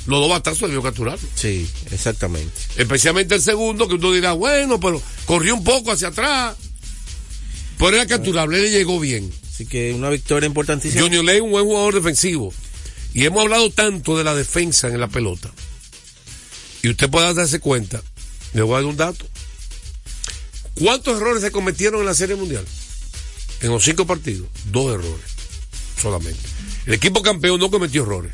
los 0.06 0.20
dos 0.20 0.30
batazos 0.30 0.70
debió 0.70 0.82
capturarlo. 0.82 1.28
Sí, 1.36 1.70
exactamente. 1.92 2.54
Especialmente 2.78 3.36
el 3.36 3.42
segundo, 3.42 3.88
que 3.88 3.96
uno 3.96 4.12
dirá, 4.12 4.34
bueno, 4.34 4.80
pero 4.80 5.02
corrió 5.26 5.56
un 5.56 5.64
poco 5.64 5.92
hacia 5.92 6.10
atrás. 6.10 6.56
Pero 7.78 7.96
era 7.96 8.06
capturable, 8.06 8.58
él 8.58 8.64
le 8.64 8.72
llegó 8.72 9.00
bien. 9.00 9.32
Así 9.54 9.66
que 9.66 9.94
una 9.94 10.10
victoria 10.10 10.48
importantísima. 10.48 11.02
Junior 11.02 11.24
Ley 11.24 11.38
es 11.38 11.42
un 11.42 11.52
buen 11.52 11.66
jugador 11.66 11.94
defensivo. 11.94 12.54
Y 13.14 13.26
hemos 13.26 13.42
hablado 13.42 13.70
tanto 13.72 14.18
de 14.18 14.24
la 14.24 14.36
defensa 14.36 14.88
en 14.88 15.00
la 15.00 15.08
pelota. 15.08 15.52
Y 16.82 16.90
usted 16.90 17.10
puede 17.10 17.34
darse 17.34 17.60
cuenta, 17.60 18.02
le 18.54 18.62
voy 18.62 18.74
a 18.74 18.78
dar 18.78 18.86
un 18.86 18.98
dato. 18.98 19.26
¿Cuántos 20.76 21.18
errores 21.18 21.42
se 21.42 21.52
cometieron 21.52 22.00
en 22.02 22.06
la 22.06 22.14
Serie 22.14 22.36
Mundial? 22.36 22.66
En 23.62 23.70
los 23.70 23.84
cinco 23.84 24.06
partidos, 24.06 24.48
dos 24.72 24.94
errores 24.94 25.40
solamente. 26.00 26.40
El 26.86 26.94
equipo 26.94 27.22
campeón 27.22 27.60
no 27.60 27.70
cometió 27.70 28.04
errores 28.04 28.32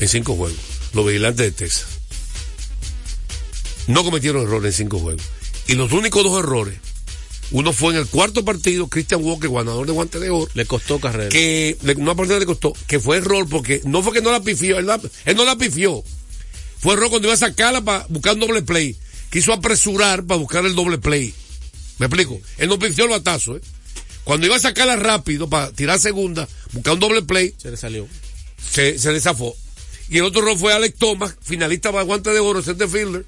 en 0.00 0.08
cinco 0.08 0.34
juegos. 0.36 0.58
Los 0.94 1.06
vigilantes 1.06 1.46
de 1.46 1.52
Texas. 1.52 1.86
No 3.86 4.04
cometieron 4.04 4.42
errores 4.42 4.74
en 4.74 4.84
cinco 4.86 4.98
juegos. 4.98 5.22
Y 5.66 5.74
los 5.74 5.92
únicos 5.92 6.22
dos 6.24 6.38
errores, 6.38 6.76
uno 7.52 7.72
fue 7.72 7.92
en 7.94 8.00
el 8.00 8.06
cuarto 8.06 8.44
partido, 8.44 8.88
Christian 8.88 9.22
Walker, 9.22 9.50
ganador 9.50 9.86
de 9.86 9.92
guante 9.92 10.18
de 10.18 10.30
oro, 10.30 10.50
Le 10.54 10.66
costó 10.66 11.00
carrera. 11.00 11.28
que 11.28 11.76
le- 11.82 11.94
una 11.94 12.14
partida 12.14 12.38
le 12.38 12.46
costó, 12.46 12.72
que 12.86 13.00
fue 13.00 13.18
error 13.18 13.48
porque 13.48 13.80
no 13.84 14.02
fue 14.02 14.12
que 14.12 14.20
no 14.22 14.30
la 14.30 14.40
pifió, 14.40 14.78
él, 14.78 14.86
la- 14.86 15.00
él 15.24 15.36
no 15.36 15.44
la 15.44 15.56
pifió. 15.56 16.02
Fue 16.78 16.94
error 16.94 17.10
cuando 17.10 17.28
iba 17.28 17.34
a 17.34 17.38
sacarla 17.38 17.82
para 17.82 18.06
buscar 18.08 18.34
un 18.34 18.40
doble 18.40 18.62
play. 18.62 18.96
Quiso 19.30 19.52
apresurar 19.52 20.24
para 20.24 20.38
buscar 20.40 20.64
el 20.64 20.74
doble 20.74 20.98
play. 20.98 21.34
¿Me 21.98 22.06
explico? 22.06 22.40
Él 22.58 22.68
no 22.68 22.78
pifió 22.78 23.04
el 23.04 23.10
batazo, 23.10 23.56
¿eh? 23.56 23.60
Cuando 24.24 24.46
iba 24.46 24.56
a 24.56 24.60
sacarla 24.60 24.96
rápido 24.96 25.48
para 25.48 25.70
tirar 25.72 25.98
segunda, 25.98 26.48
buscar 26.72 26.94
un 26.94 27.00
doble 27.00 27.22
play, 27.22 27.54
Se 27.58 27.70
le 27.70 27.76
salió. 27.76 28.06
se, 28.72 28.98
se 28.98 29.12
desafó. 29.12 29.54
Y 30.10 30.18
el 30.18 30.24
otro 30.24 30.42
error 30.42 30.58
fue 30.58 30.72
Alex 30.72 30.98
Thomas, 30.98 31.36
finalista 31.40 31.92
para 31.92 32.04
guante 32.04 32.30
de 32.30 32.40
oro, 32.40 32.62
center 32.62 32.88
fielder, 32.88 33.24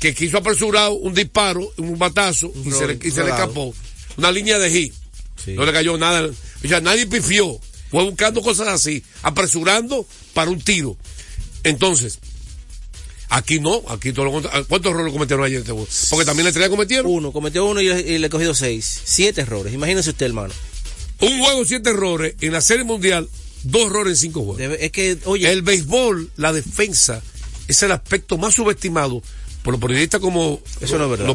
que 0.00 0.14
quiso 0.14 0.38
apresurar 0.38 0.90
un 0.90 1.14
disparo, 1.14 1.72
un 1.76 1.98
batazo, 1.98 2.52
y, 2.64 2.70
se 2.72 2.86
le, 2.86 2.94
y 2.94 3.10
se 3.10 3.18
le 3.18 3.30
rodado. 3.30 3.42
escapó. 3.44 3.74
Una 4.16 4.32
línea 4.32 4.58
de 4.58 4.70
hit. 4.70 4.94
Sí. 5.42 5.52
No 5.52 5.64
le 5.64 5.72
cayó 5.72 5.96
nada. 5.96 6.28
O 6.64 6.68
sea, 6.68 6.80
nadie 6.80 7.06
pifió. 7.06 7.58
Fue 7.90 8.02
buscando 8.02 8.42
cosas 8.42 8.68
así, 8.68 9.04
apresurando 9.22 10.04
para 10.34 10.50
un 10.50 10.60
tiro. 10.60 10.96
Entonces, 11.62 12.18
aquí 13.28 13.60
no, 13.60 13.82
aquí 13.88 14.12
todo 14.12 14.24
lo. 14.24 14.32
¿Cuántos 14.66 14.90
errores 14.90 15.12
cometieron 15.12 15.44
ayer 15.44 15.60
este? 15.60 15.72
Porque 16.10 16.24
también 16.24 16.44
la 16.44 16.50
estrella 16.50 16.68
cometieron. 16.68 17.10
Uno, 17.10 17.32
cometió 17.32 17.64
uno 17.64 17.80
y, 17.80 17.88
y 17.88 18.18
le 18.18 18.26
he 18.26 18.30
cogido 18.30 18.54
seis. 18.54 19.02
Siete 19.04 19.42
errores. 19.42 19.72
Imagínese 19.72 20.10
usted, 20.10 20.26
hermano. 20.26 20.52
Un 21.20 21.38
juego, 21.38 21.64
siete 21.64 21.90
errores. 21.90 22.34
En 22.40 22.52
la 22.52 22.60
Serie 22.60 22.84
Mundial, 22.84 23.28
dos 23.70 23.86
errores 23.86 24.12
en 24.12 24.16
cinco 24.16 24.40
juegos. 24.44 24.58
Debe- 24.58 24.78
es 24.80 24.92
que, 24.92 25.18
oye, 25.24 25.50
El 25.50 25.62
béisbol, 25.62 26.30
la 26.36 26.52
defensa, 26.52 27.22
es 27.68 27.82
el 27.82 27.92
aspecto 27.92 28.38
más 28.38 28.54
subestimado 28.54 29.22
por 29.62 29.74
los 29.74 29.80
periodistas 29.80 30.20
como... 30.20 30.60
Eso 30.80 30.98
no 30.98 31.04
es 31.04 31.10
verdad. 31.10 31.26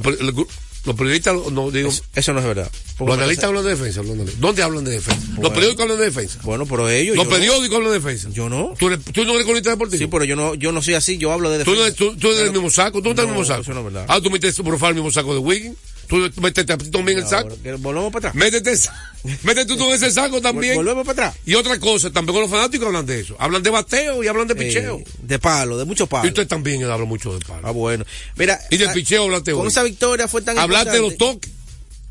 Los, 0.83 0.95
periodistas, 0.95 1.35
no 1.51 1.69
digo... 1.69 1.89
eso, 1.89 2.03
eso 2.15 2.33
no 2.33 2.39
es 2.39 2.45
verdad. 2.45 2.71
los 2.97 3.09
analistas 3.15 3.45
hablan 3.49 3.63
de 3.63 3.69
defensa. 3.69 4.01
¿Dónde 4.39 4.63
hablan 4.63 4.83
de 4.83 4.91
defensa? 4.91 5.27
Los 5.39 5.51
periódicos 5.51 5.83
hablan 5.83 5.99
de 5.99 6.05
defensa. 6.05 6.39
Bueno, 6.43 6.65
pero 6.65 6.89
ellos. 6.89 7.15
Los 7.15 7.25
no. 7.25 7.31
periódicos 7.31 7.75
hablan 7.77 7.91
de 7.91 7.99
defensa. 7.99 8.29
Yo 8.31 8.49
no. 8.49 8.73
¿Tú, 8.79 8.87
eres- 8.87 8.99
tú 9.13 9.23
no 9.25 9.33
eres 9.33 9.43
columnista 9.43 9.69
deportivo? 9.69 9.99
Sí, 9.99 10.07
pero 10.07 10.23
yo 10.23 10.35
no, 10.35 10.55
yo 10.55 10.71
no 10.71 10.81
soy 10.81 10.95
así. 10.95 11.19
Yo 11.19 11.31
hablo 11.31 11.51
de 11.51 11.63
¿Tú, 11.63 11.71
defensa. 11.71 11.85
eres- 11.87 11.95
tú, 11.97 12.15
tú 12.17 12.27
eres 12.29 12.39
del 12.45 12.51
mismo 12.53 12.71
saco? 12.71 12.97
¿Tú 12.99 13.03
no 13.03 13.09
estás 13.11 13.25
en 13.25 13.29
el 13.29 13.35
mismo 13.37 13.45
saco? 13.47 13.61
eso 13.61 13.73
no 13.73 13.79
es 13.81 13.85
verdad. 13.93 14.05
Ah, 14.07 14.19
tú 14.21 14.31
metes 14.31 14.55
tu 14.55 14.63
profile 14.63 14.87
en 14.89 14.97
el 14.97 15.03
mismo 15.03 15.11
saco 15.11 15.33
de 15.33 15.39
Wiggins. 15.39 15.75
Tú 16.11 16.29
métete 16.41 16.75
ti 16.75 16.91
también 16.91 17.19
en 17.19 17.23
el 17.23 17.29
saco. 17.29 17.57
Volvemos 17.79 18.11
para 18.11 18.29
atrás. 18.29 18.35
Métete, 18.35 18.77
métete 19.43 19.77
tú 19.77 19.85
en 19.87 19.91
ese 19.95 20.11
saco 20.11 20.41
también. 20.41 20.75
Volvemos 20.75 21.05
para 21.07 21.27
atrás. 21.29 21.41
Y 21.45 21.55
otra 21.55 21.79
cosa, 21.79 22.11
tampoco 22.11 22.41
los 22.41 22.49
fanáticos 22.49 22.85
hablan 22.87 23.05
de 23.05 23.21
eso. 23.21 23.37
Hablan 23.39 23.63
de 23.63 23.69
bateo 23.69 24.21
y 24.21 24.27
hablan 24.27 24.45
de 24.45 24.55
picheo. 24.55 24.97
Eh, 24.99 25.05
de 25.23 25.39
palo, 25.39 25.77
de 25.77 25.85
mucho 25.85 26.07
palo. 26.07 26.25
Y 26.25 26.29
usted 26.31 26.45
también 26.47 26.83
habla 26.83 27.05
mucho 27.05 27.33
de 27.33 27.39
palo. 27.45 27.61
Ah, 27.65 27.71
bueno. 27.71 28.03
Mira. 28.35 28.59
Y 28.69 28.75
del 28.75 28.89
ah, 28.89 28.93
picheo 28.93 29.23
hablaste 29.23 29.53
Con 29.53 29.61
hoy. 29.61 29.67
esa 29.69 29.83
victoria 29.83 30.27
fue 30.27 30.41
tan 30.41 30.59
Hablaste 30.59 30.91
de 30.91 30.99
los 30.99 31.15
toques. 31.15 31.49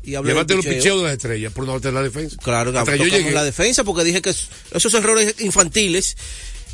Y 0.03 0.13
del 0.13 0.23
los 0.25 0.65
picheos 0.65 0.97
de 0.97 1.03
las 1.03 1.11
estrellas, 1.13 1.53
por 1.53 1.63
no 1.67 1.73
hablar 1.73 1.83
de 1.83 1.91
la 1.91 2.01
defensa. 2.01 2.35
Claro, 2.43 2.75
Hasta 2.75 2.93
que 2.93 2.97
yo 2.97 3.05
llegué. 3.05 3.29
la 3.33 3.43
defensa 3.43 3.83
porque 3.83 4.03
dije 4.03 4.19
que 4.19 4.31
es- 4.31 4.49
esos 4.71 4.91
errores 4.95 5.35
infantiles 5.41 6.17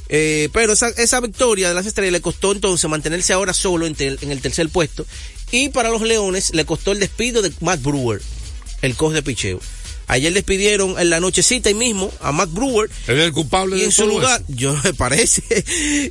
Eh, 0.10 0.48
pero 0.54 0.72
esa, 0.72 0.88
esa 0.88 1.20
victoria 1.20 1.68
de 1.68 1.74
las 1.76 1.86
estrellas 1.86 2.14
le 2.14 2.22
costó 2.22 2.54
entonces 2.54 2.90
mantenerse 2.90 3.34
ahora 3.34 3.54
solo 3.54 3.86
en, 3.86 3.94
tel- 3.94 4.18
en 4.22 4.32
el 4.32 4.40
tercer 4.40 4.70
puesto. 4.70 5.06
Y 5.52 5.70
para 5.70 5.90
los 5.90 6.02
Leones 6.02 6.54
le 6.54 6.66
costó 6.66 6.92
el 6.92 7.00
despido 7.00 7.42
de 7.42 7.52
Matt 7.62 7.82
Brewer, 7.82 8.22
el 8.82 8.96
coach 8.96 9.14
de 9.14 9.24
picheo. 9.24 9.60
Ayer 10.10 10.34
despidieron 10.34 10.98
en 10.98 11.10
la 11.10 11.20
nochecita 11.20 11.68
ahí 11.68 11.76
mismo 11.76 12.10
a 12.22 12.32
Matt 12.32 12.54
Brewer. 12.54 12.90
Él 13.08 13.20
es 13.20 13.26
el 13.26 13.34
culpable 13.34 13.76
Y 13.76 13.80
de 13.80 13.86
en 13.88 13.92
su 13.92 14.08
lugar, 14.08 14.42
eso. 14.48 14.58
yo 14.58 14.74
me 14.82 14.94
parece. 14.94 15.42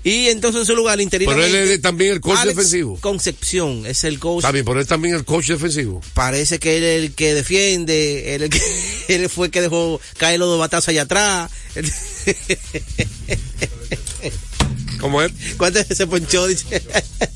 y 0.04 0.28
entonces 0.28 0.60
en 0.60 0.66
su 0.66 0.76
lugar, 0.76 1.00
interinamente. 1.00 1.48
Pero 1.50 1.64
él 1.64 1.70
es 1.70 1.80
también 1.80 2.12
el 2.12 2.20
coach 2.20 2.40
Alex 2.40 2.56
defensivo. 2.56 2.98
Concepción 3.00 3.86
es 3.86 4.04
el 4.04 4.18
coach. 4.18 4.40
Está 4.40 4.52
bien, 4.52 4.66
pero 4.66 4.80
él 4.80 4.86
también 4.86 5.14
el 5.14 5.24
coach 5.24 5.48
defensivo. 5.48 6.02
Parece 6.12 6.58
que 6.58 6.76
él 6.76 6.84
es 6.84 7.04
el 7.04 7.14
que 7.14 7.32
defiende, 7.32 8.34
él, 8.34 8.42
el 8.42 8.50
que, 8.50 8.60
él 9.08 9.30
fue 9.30 9.46
el 9.46 9.50
que 9.50 9.62
dejó 9.62 9.98
caer 10.18 10.40
los 10.40 10.48
dos 10.48 10.58
batazos 10.58 10.90
allá 10.90 11.02
atrás. 11.02 11.50
¿Cómo 15.00 15.22
es? 15.22 15.32
¿Cuántas 15.56 15.82
veces 15.84 15.98
se 15.98 16.06
ponchó? 16.06 16.46
Dice. 16.46 16.82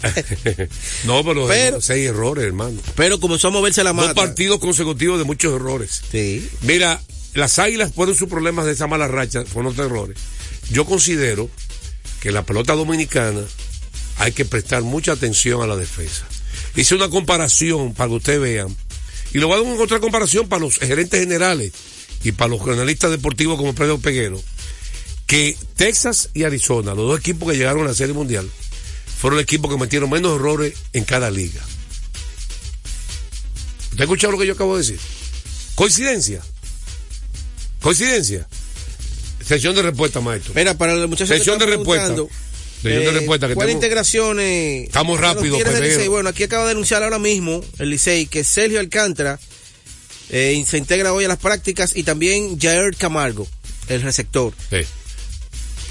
no, 1.05 1.25
pero, 1.25 1.47
Pero- 1.49 1.81
seis 1.81 2.07
errores, 2.09 2.45
hermano. 2.45 2.81
Pero 2.97 3.21
comenzó 3.21 3.49
a 3.49 3.51
moverse 3.51 3.83
la 3.85 3.93
Dos 3.93 3.97
mata. 4.09 4.15
partidos 4.15 4.59
consecutivos 4.61 5.19
de 5.19 5.25
muchos 5.25 5.55
errores. 5.55 6.03
Sí. 6.11 6.49
Mira, 6.63 7.01
las 7.35 7.59
águilas 7.59 7.93
fueron 7.95 8.15
sus 8.15 8.29
problemas 8.29 8.67
de 8.67 8.73
esa 8.73 8.87
mala 8.87 9.09
racha, 9.09 9.45
fueron 9.45 9.73
otros 9.73 9.87
errores. 9.87 10.17
Yo 10.71 10.85
considero 10.85 11.51
que 12.21 12.33
la 12.33 12.45
pelota 12.45 12.75
dominicana 12.75 13.41
hay 14.19 14.33
que 14.33 14.45
prestar 14.45 14.83
mucha 14.83 15.13
atención 15.13 15.63
a 15.63 15.67
la 15.67 15.77
defensa. 15.77 16.27
Hice 16.77 16.95
una 16.95 17.09
comparación 17.09 17.95
para 17.95 18.09
que 18.11 18.17
ustedes 18.17 18.41
vean. 18.41 18.77
Y 19.33 19.39
lo 19.39 19.47
voy 19.49 19.57
a 19.59 19.63
dar 19.63 19.73
una 19.73 19.83
otra 19.83 20.01
comparación 20.01 20.49
para 20.49 20.61
los 20.61 20.79
gerentes 20.79 21.21
generales 21.21 21.73
y 22.25 22.33
para 22.33 22.51
los 22.51 22.61
analistas 22.63 23.11
deportivos 23.11 23.57
como 23.57 23.75
Pedro 23.75 23.99
Peguero. 23.99 24.41
Que 25.31 25.57
Texas 25.77 26.31
y 26.35 26.43
Arizona, 26.43 26.93
los 26.93 27.07
dos 27.07 27.21
equipos 27.21 27.49
que 27.53 27.57
llegaron 27.57 27.85
a 27.85 27.91
la 27.91 27.95
Serie 27.95 28.13
Mundial, 28.15 28.51
fueron 29.21 29.37
los 29.37 29.45
equipos 29.45 29.71
que 29.71 29.79
metieron 29.79 30.11
menos 30.11 30.35
errores 30.35 30.75
en 30.93 31.05
cada 31.05 31.31
liga. 31.31 31.61
¿Usted 33.93 34.01
ha 34.01 34.03
escuchado 34.03 34.33
lo 34.33 34.39
que 34.41 34.47
yo 34.49 34.55
acabo 34.55 34.77
de 34.77 34.83
decir? 34.83 34.99
¿Coincidencia? 35.77 36.43
¿Coincidencia? 37.81 38.49
Sección 39.47 39.77
de 39.77 39.83
respuesta, 39.83 40.21
maestro. 40.21 40.53
Mira, 40.57 40.77
para 40.77 40.97
los 40.97 41.09
muchachos 41.09 41.29
Sección 41.29 41.61
que 41.61 41.67
de 41.67 41.77
respuesta. 41.77 42.07
preguntando, 42.09 42.35
Sección 42.83 43.05
de 43.05 43.11
eh, 43.11 43.13
respuesta. 43.13 43.47
Que 43.47 43.55
¿Cuáles 43.55 43.69
tenemos- 43.75 43.85
integraciones? 43.85 44.85
Estamos 44.89 45.21
rápido? 45.21 45.59
Bueno, 46.11 46.29
aquí 46.31 46.43
acaba 46.43 46.65
de 46.65 46.73
anunciar 46.73 47.05
ahora 47.05 47.21
mismo 47.21 47.65
el 47.79 47.91
Licey 47.91 48.27
que 48.27 48.43
Sergio 48.43 48.81
Alcántara 48.81 49.39
eh, 50.31 50.65
se 50.69 50.77
integra 50.77 51.13
hoy 51.13 51.25
a 51.25 51.29
las 51.29 51.39
prácticas 51.39 51.95
y 51.97 52.03
también 52.03 52.59
Jair 52.59 52.97
Camargo, 52.97 53.47
el 53.87 54.03
receptor. 54.03 54.53
Sí. 54.71 54.79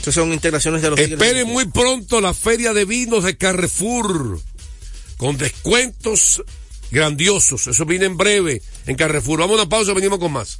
Son 0.02 0.34
integraciones 0.34 0.82
de 0.82 0.90
los 0.90 1.00
Esperen 1.00 1.48
muy 1.48 1.66
pronto 1.66 2.20
la 2.20 2.34
feria 2.34 2.74
de 2.74 2.86
vinos 2.86 3.24
de 3.24 3.38
Carrefour 3.38 4.40
con 5.18 5.38
descuentos 5.38 6.44
grandiosos. 6.92 7.68
Eso 7.68 7.86
viene 7.86 8.06
en 8.06 8.18
breve 8.18 8.62
en 8.88 8.96
Carrefour. 8.96 9.40
Vamos 9.40 9.60
a 9.60 9.62
una 9.62 9.70
pausa, 9.70 9.94
venimos 9.94 10.20
con 10.20 10.32
más. 10.32 10.60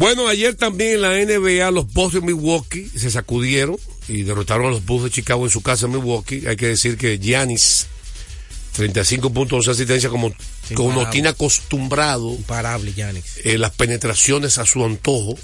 Bueno, 0.00 0.28
ayer 0.28 0.54
también 0.54 0.92
en 0.94 1.02
la 1.02 1.10
NBA 1.10 1.70
los 1.72 1.92
Bulls 1.92 2.14
de 2.14 2.22
Milwaukee 2.22 2.88
se 2.96 3.10
sacudieron 3.10 3.76
y 4.08 4.22
derrotaron 4.22 4.68
a 4.68 4.70
los 4.70 4.86
Bulls 4.86 5.04
de 5.04 5.10
Chicago 5.10 5.44
en 5.44 5.50
su 5.50 5.60
casa 5.60 5.84
en 5.84 5.92
Milwaukee. 5.92 6.46
Hay 6.46 6.56
que 6.56 6.68
decir 6.68 6.96
que 6.96 7.18
Giannis, 7.18 7.86
35 8.76 9.30
puntos, 9.30 9.58
11 9.58 9.70
asistencias, 9.72 10.10
como, 10.10 10.30
como 10.74 10.88
nos 10.88 10.96
Imparable. 10.96 11.12
tiene 11.12 11.28
acostumbrado 11.28 12.30
Imparable, 12.30 12.94
Yanis. 12.94 13.24
eh, 13.44 13.58
las 13.58 13.72
penetraciones 13.72 14.56
a 14.56 14.64
su 14.64 14.82
antojo. 14.82 15.36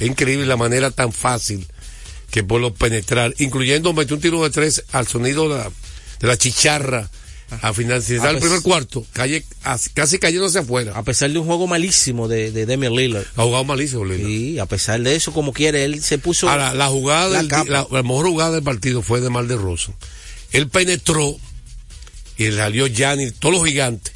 Es 0.00 0.08
increíble 0.08 0.46
la 0.46 0.56
manera 0.56 0.90
tan 0.90 1.12
fácil 1.12 1.64
que 2.32 2.42
puede 2.42 2.72
penetrar, 2.72 3.34
incluyendo 3.38 3.92
meter 3.92 4.14
un 4.14 4.20
tiro 4.20 4.42
de 4.42 4.50
tres 4.50 4.82
al 4.90 5.06
sonido 5.06 5.48
de 5.48 5.58
la, 5.58 5.70
de 6.18 6.26
la 6.26 6.36
chicharra 6.36 7.08
a 7.62 7.72
finalizar 7.72 8.26
Ah, 8.26 8.30
el 8.30 8.38
pues- 8.38 8.44
primer 8.50 8.62
cuarto, 8.62 9.06
calle, 9.12 9.44
casi 9.94 10.18
cayéndose 10.18 10.58
afuera. 10.58 10.92
A 10.96 11.02
pesar 11.04 11.30
de 11.30 11.38
un 11.38 11.46
juego 11.46 11.66
malísimo 11.66 12.26
de, 12.28 12.50
de 12.50 12.66
Damian 12.66 12.94
Lillard. 12.94 13.26
Ha 13.36 13.42
jugado 13.44 13.64
malísimo, 13.64 14.04
Lillard. 14.04 14.26
Sí, 14.26 14.58
a 14.58 14.66
pesar 14.66 15.00
de 15.00 15.14
eso, 15.14 15.32
como 15.32 15.52
quiere, 15.52 15.84
él 15.84 16.02
se 16.02 16.18
puso. 16.18 16.48
Ahora, 16.48 16.74
la 16.74 16.88
jugada, 16.88 17.28
la 17.28 17.38
del- 17.38 17.48
capa. 17.48 17.70
la, 17.70 17.86
la 17.90 18.02
mejor 18.02 18.26
jugada 18.26 18.52
del 18.52 18.62
partido 18.64 19.00
fue 19.02 19.20
de 19.20 19.30
Mal 19.30 19.46
de 19.48 19.56
Rosa. 19.56 19.92
Él 20.52 20.68
penetró 20.68 21.36
y 22.36 22.50
salió 22.52 22.86
Gianni, 22.88 23.30
todos 23.30 23.54
los 23.56 23.64
gigantes. 23.64 24.12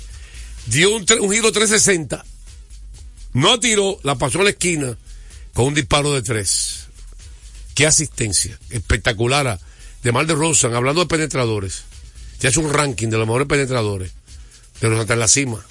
Dio 0.67 0.95
un, 0.95 1.07
un 1.21 1.31
giro 1.33 1.53
360. 1.53 2.25
No 3.33 3.61
tiró, 3.61 3.99
la 4.03 4.17
pasó 4.17 4.41
a 4.41 4.45
la 4.45 4.51
esquina 4.51 4.97
con 5.55 5.67
un 5.67 5.75
disparo 5.75 6.13
de 6.13 6.23
tres. 6.23 6.87
Qué 7.75 7.87
asistencia. 7.87 8.59
Espectacular. 8.71 9.59
De 10.03 10.13
Mal 10.13 10.27
de 10.27 10.35
Rosa, 10.35 10.67
hablando 10.75 11.03
de 11.03 11.07
penetradores. 11.07 11.85
Ya 12.41 12.49
es 12.49 12.57
un 12.57 12.73
ranking 12.73 13.09
de 13.09 13.19
los 13.19 13.27
mejores 13.27 13.47
penetradores. 13.47 14.13
De 14.81 14.89
los 14.89 15.01
hasta 15.01 15.15
en 15.15 15.21
la 15.21 15.29
cima. 15.29 15.65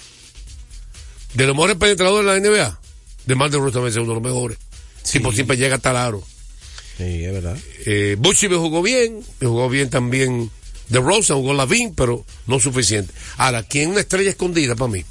De 1.34 1.46
los 1.46 1.54
mejores 1.54 1.76
penetradores 1.76 2.26
de 2.26 2.40
la 2.40 2.48
NBA. 2.48 2.80
De 3.26 3.34
Mal 3.34 3.50
de 3.50 3.58
también 3.58 3.86
es 3.86 3.96
uno 3.96 4.08
de 4.08 4.14
los 4.14 4.22
mejores. 4.22 4.58
Tipo, 5.10 5.32
siempre 5.32 5.56
llega 5.56 5.76
hasta 5.76 5.90
el 5.90 5.96
aro. 5.96 6.22
Sí, 6.96 7.24
es 7.24 7.32
verdad. 7.32 7.58
Eh, 7.86 8.16
me 8.20 8.56
jugó 8.56 8.82
bien, 8.82 9.24
me 9.40 9.46
jugó 9.46 9.68
bien 9.68 9.90
también 9.90 10.50
de 10.90 11.00
Rosa, 11.00 11.34
jugó 11.34 11.54
Lavin, 11.54 11.94
pero 11.94 12.24
no 12.46 12.60
suficiente. 12.60 13.12
Ahora, 13.36 13.62
¿quién 13.62 13.84
es 13.84 13.90
una 13.92 14.00
estrella 14.00 14.30
escondida 14.30 14.74
para 14.74 14.90
mí? 14.90 15.04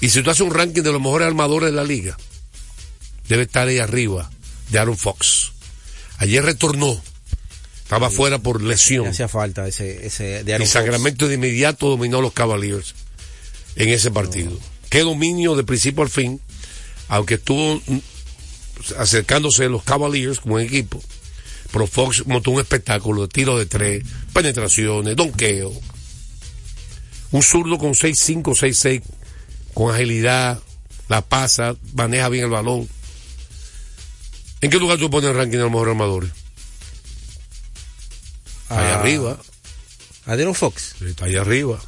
Y 0.00 0.08
si 0.08 0.22
tú 0.22 0.30
haces 0.30 0.42
un 0.42 0.54
ranking 0.54 0.82
de 0.82 0.92
los 0.92 1.00
mejores 1.00 1.26
armadores 1.26 1.70
de 1.70 1.76
la 1.76 1.84
liga, 1.84 2.16
debe 3.28 3.42
estar 3.42 3.68
ahí 3.68 3.78
arriba, 3.78 4.30
de 4.70 4.78
Aaron 4.78 4.96
Fox. 4.96 5.52
Ayer 6.18 6.44
retornó, 6.44 7.00
estaba 7.88 8.10
fuera 8.10 8.38
por 8.38 8.60
Le 8.60 8.68
lesión. 8.68 9.06
hacía 9.06 9.28
falta 9.28 9.66
ese, 9.66 10.06
ese 10.06 10.44
de 10.44 10.54
Y 10.56 10.58
Fox. 10.58 10.68
Sacramento 10.68 11.26
de 11.26 11.36
inmediato 11.36 11.88
dominó 11.88 12.18
a 12.18 12.20
los 12.20 12.34
Cavaliers 12.34 12.94
en 13.76 13.88
ese 13.88 14.10
partido. 14.10 14.52
Qué 14.90 15.00
dominio 15.00 15.56
de 15.56 15.64
principio 15.64 16.02
al 16.02 16.10
fin. 16.10 16.38
aunque 17.08 17.34
estuvo 17.34 17.80
acercándose 18.98 19.64
a 19.64 19.68
los 19.70 19.84
Cavaliers 19.84 20.40
como 20.40 20.58
equipo, 20.58 21.02
pero 21.72 21.86
Fox 21.86 22.26
montó 22.26 22.50
un 22.50 22.60
espectáculo 22.60 23.22
de 23.22 23.28
tiro 23.28 23.58
de 23.58 23.64
tres, 23.64 24.04
penetraciones, 24.34 25.16
donqueo. 25.16 25.72
Un 27.30 27.42
zurdo 27.42 27.78
con 27.78 27.94
6'5, 27.94 28.42
6'6, 28.42 29.02
con 29.72 29.94
agilidad, 29.94 30.60
la 31.08 31.22
pasa, 31.22 31.74
maneja 31.94 32.28
bien 32.28 32.44
el 32.44 32.50
balón. 32.50 32.86
¿En 34.60 34.70
qué 34.70 34.78
lugar 34.78 34.98
tú 34.98 35.08
pones 35.08 35.30
el 35.30 35.36
ranking 35.36 35.56
de 35.56 35.62
los 35.62 35.70
mejores 35.70 35.92
armadores? 35.92 36.30
Ahí 38.68 38.86
Ah. 38.86 39.00
arriba. 39.00 39.38
Adrian 40.26 40.54
Fox. 40.54 40.94
Sí, 40.98 41.06
Está 41.06 41.24
ahí 41.26 41.36
arriba. 41.36 41.80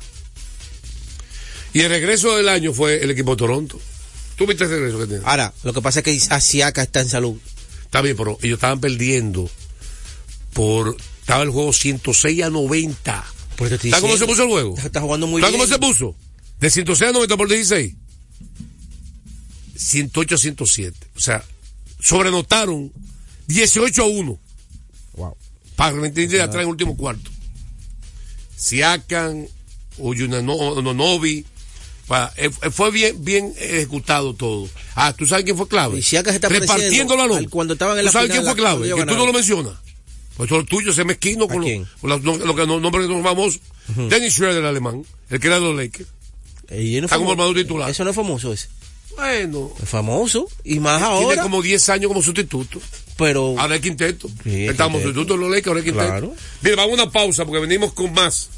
Y 1.72 1.80
el 1.80 1.90
regreso 1.90 2.36
del 2.36 2.48
año 2.48 2.72
fue 2.72 3.02
el 3.02 3.10
equipo 3.10 3.32
de 3.32 3.36
Toronto. 3.36 3.80
¿Tú 4.36 4.46
viste 4.46 4.64
el 4.64 4.70
regreso 4.70 4.98
que 4.98 5.06
tiene? 5.06 5.22
Ahora, 5.26 5.52
lo 5.62 5.72
que 5.72 5.82
pasa 5.82 6.00
es 6.00 6.04
que 6.04 6.18
Asiaka 6.34 6.82
está 6.82 7.00
en 7.00 7.08
salud. 7.08 7.36
Está 7.84 8.00
bien, 8.00 8.16
pero 8.16 8.38
ellos 8.42 8.56
estaban 8.56 8.80
perdiendo 8.80 9.50
por... 10.52 10.96
Estaba 11.20 11.42
el 11.42 11.50
juego 11.50 11.72
106 11.72 12.42
a 12.42 12.50
90. 12.50 13.24
Pues 13.56 13.70
¿Sabes 13.70 14.00
cómo 14.00 14.16
se 14.16 14.26
puso 14.26 14.42
el 14.44 14.48
juego? 14.48 14.74
Está 14.78 15.00
jugando 15.02 15.26
muy 15.26 15.42
¿Sabes 15.42 15.56
bien. 15.56 15.68
cómo 15.68 15.72
se 15.72 15.78
puso? 15.78 16.16
De 16.58 16.70
106 16.70 17.10
a 17.10 17.12
90 17.12 17.36
por 17.36 17.48
16. 17.48 17.94
108 19.76 20.34
a 20.34 20.38
107. 20.38 20.96
O 21.16 21.20
sea, 21.20 21.44
sobrenotaron 22.00 22.92
18 23.46 24.02
a 24.02 24.06
1. 24.06 24.38
Para 25.80 25.92
reventar 25.96 26.24
atrás 26.42 26.56
en 26.56 26.60
el 26.60 26.66
último 26.66 26.94
cuarto. 26.94 27.30
Siakan, 28.54 29.48
Oyunonovi. 29.98 31.46
Fue 32.70 32.90
bien, 32.90 33.24
bien 33.24 33.54
ejecutado 33.58 34.34
todo. 34.34 34.68
Ah, 34.94 35.14
¿tú 35.16 35.26
sabes 35.26 35.46
quién 35.46 35.56
fue 35.56 35.66
clave? 35.68 35.96
Y 35.96 36.02
se 36.02 36.18
está 36.18 36.48
Repartiendo 36.50 37.16
la 37.16 37.24
al- 37.24 37.48
cuando 37.48 37.72
estaban 37.72 37.96
en 37.98 38.04
la 38.04 38.10
¿Tú 38.10 38.12
sabes 38.12 38.30
quién 38.30 38.42
fue 38.42 38.50
la- 38.52 38.56
clave? 38.56 38.88
Que 38.94 39.06
tú 39.06 39.16
no 39.16 39.24
lo 39.24 39.32
mencionas. 39.32 39.72
Pues 40.36 40.50
todo 40.50 40.62
tuyo, 40.66 40.90
ese 40.90 41.04
mezquino 41.04 41.48
con, 41.48 41.64
los, 42.02 42.22
lo 42.22 42.54
que 42.54 42.66
nombres 42.66 43.08
no 43.08 43.14
son 43.14 43.22
famosos. 43.24 43.60
Dennis 44.10 44.34
Schroeder, 44.34 44.58
el 44.58 44.66
alemán, 44.66 45.02
el 45.30 45.40
que 45.40 45.46
era 45.46 45.56
de 45.56 45.62
los 45.62 45.76
Lakers. 45.76 46.08
Él 46.68 47.00
no 47.00 47.06
Está 47.06 47.16
como 47.16 47.30
armador 47.32 47.56
titular. 47.56 47.88
Eso 47.88 48.04
no 48.04 48.10
es 48.10 48.16
famoso 48.16 48.52
ese. 48.52 48.68
Bueno. 49.20 49.70
Es 49.82 49.88
famoso. 49.88 50.48
Y 50.64 50.80
más 50.80 50.98
Tiene 51.00 51.14
ahora. 51.14 51.42
como 51.42 51.62
10 51.62 51.88
años 51.90 52.08
como 52.08 52.22
sustituto. 52.22 52.80
Pero. 53.16 53.54
Ahora 53.58 53.76
es 53.76 53.80
quinteto. 53.82 54.28
Sí, 54.44 54.66
Estamos 54.66 55.02
sustitutos 55.02 55.38
los 55.38 55.48
Lakers, 55.50 55.68
ahora 55.68 55.80
es 55.80 55.84
quinteto. 55.84 56.06
Claro. 56.08 56.34
Mira, 56.62 56.76
vamos 56.76 56.98
a 56.98 57.02
una 57.02 57.12
pausa 57.12 57.44
porque 57.44 57.60
venimos 57.60 57.92
con 57.92 58.12
más. 58.12 58.48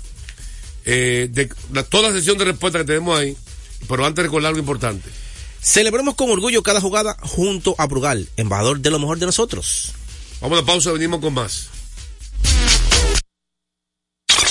eh, 0.85 1.29
de 1.31 1.49
la- 1.73 1.85
toda 1.85 2.11
la 2.11 2.17
sesión 2.19 2.37
de 2.39 2.45
respuesta 2.47 2.79
que 2.81 2.85
tenemos 2.85 3.17
ahí. 3.19 3.37
Pero 3.89 4.05
antes 4.07 4.25
recordar 4.25 4.49
algo 4.49 4.61
importante. 4.61 5.09
Celebremos 5.61 6.15
con 6.17 6.29
orgullo 6.31 6.63
cada 6.65 6.81
jugada 6.81 7.17
junto 7.23 7.75
a 7.79 7.87
Brugal, 7.87 8.29
embajador 8.37 8.81
de 8.81 8.91
lo 8.91 8.99
mejor 8.99 9.19
de 9.19 9.27
nosotros. 9.27 9.93
Vamos 10.41 10.59
a 10.59 10.61
la 10.63 10.67
pausa, 10.67 10.91
venimos 10.91 11.21
con 11.21 11.35
más. 11.35 11.69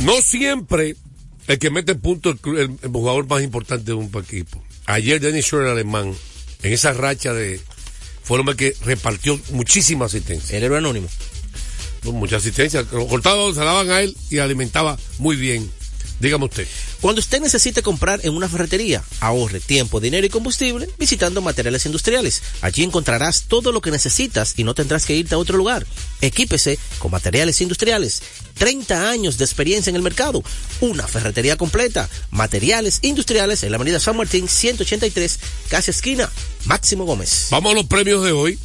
No 0.00 0.20
siempre 0.22 0.96
el 1.48 1.58
que 1.58 1.70
mete 1.70 1.94
punto 1.94 2.30
es 2.30 2.36
el, 2.44 2.78
el 2.82 2.90
jugador 2.90 3.26
más 3.26 3.42
importante 3.42 3.84
de 3.86 3.94
un 3.94 4.10
equipo. 4.22 4.62
Ayer 4.86 5.20
Dennis 5.20 5.46
Schroeder, 5.46 5.68
el 5.68 5.72
alemán, 5.72 6.14
en 6.62 6.72
esa 6.72 6.92
racha 6.92 7.32
de... 7.32 7.60
Fue 8.22 8.36
el 8.36 8.40
hombre 8.40 8.56
que 8.56 8.74
repartió 8.84 9.40
muchísima 9.50 10.04
asistencia. 10.04 10.58
El 10.58 10.64
héroe 10.64 10.78
anónimo. 10.78 11.08
Mucha 12.04 12.36
asistencia. 12.36 12.84
Cortado, 12.84 13.52
se 13.52 13.60
la 13.60 13.66
daban 13.66 13.90
a 13.90 14.02
él 14.02 14.14
y 14.30 14.38
alimentaba 14.38 14.98
muy 15.18 15.36
bien. 15.36 15.70
Dígame 16.20 16.46
usted. 16.46 16.66
Cuando 17.00 17.20
usted 17.20 17.40
necesite 17.40 17.82
comprar 17.82 18.20
en 18.24 18.34
una 18.34 18.48
ferretería, 18.48 19.04
ahorre 19.20 19.60
tiempo, 19.60 20.00
dinero 20.00 20.26
y 20.26 20.30
combustible 20.30 20.88
visitando 20.98 21.40
materiales 21.40 21.86
industriales. 21.86 22.42
Allí 22.60 22.82
encontrarás 22.82 23.44
todo 23.48 23.70
lo 23.70 23.80
que 23.80 23.90
necesitas 23.90 24.54
y 24.56 24.64
no 24.64 24.74
tendrás 24.74 25.06
que 25.06 25.14
irte 25.14 25.34
a 25.34 25.38
otro 25.38 25.56
lugar. 25.56 25.86
Equípese 26.20 26.78
con 26.98 27.12
materiales 27.12 27.60
industriales. 27.60 28.22
30 28.58 29.08
años 29.08 29.38
de 29.38 29.44
experiencia 29.44 29.90
en 29.90 29.96
el 29.96 30.02
mercado. 30.02 30.42
Una 30.80 31.06
ferretería 31.06 31.56
completa. 31.56 32.08
Materiales 32.30 32.98
industriales 33.02 33.62
en 33.62 33.70
la 33.70 33.76
avenida 33.76 34.00
San 34.00 34.16
Martín 34.16 34.48
183, 34.48 35.38
casi 35.68 35.90
esquina. 35.92 36.28
Máximo 36.64 37.04
Gómez. 37.04 37.48
Vamos 37.50 37.72
a 37.72 37.74
los 37.76 37.86
premios 37.86 38.24
de 38.24 38.32
hoy. 38.32 38.58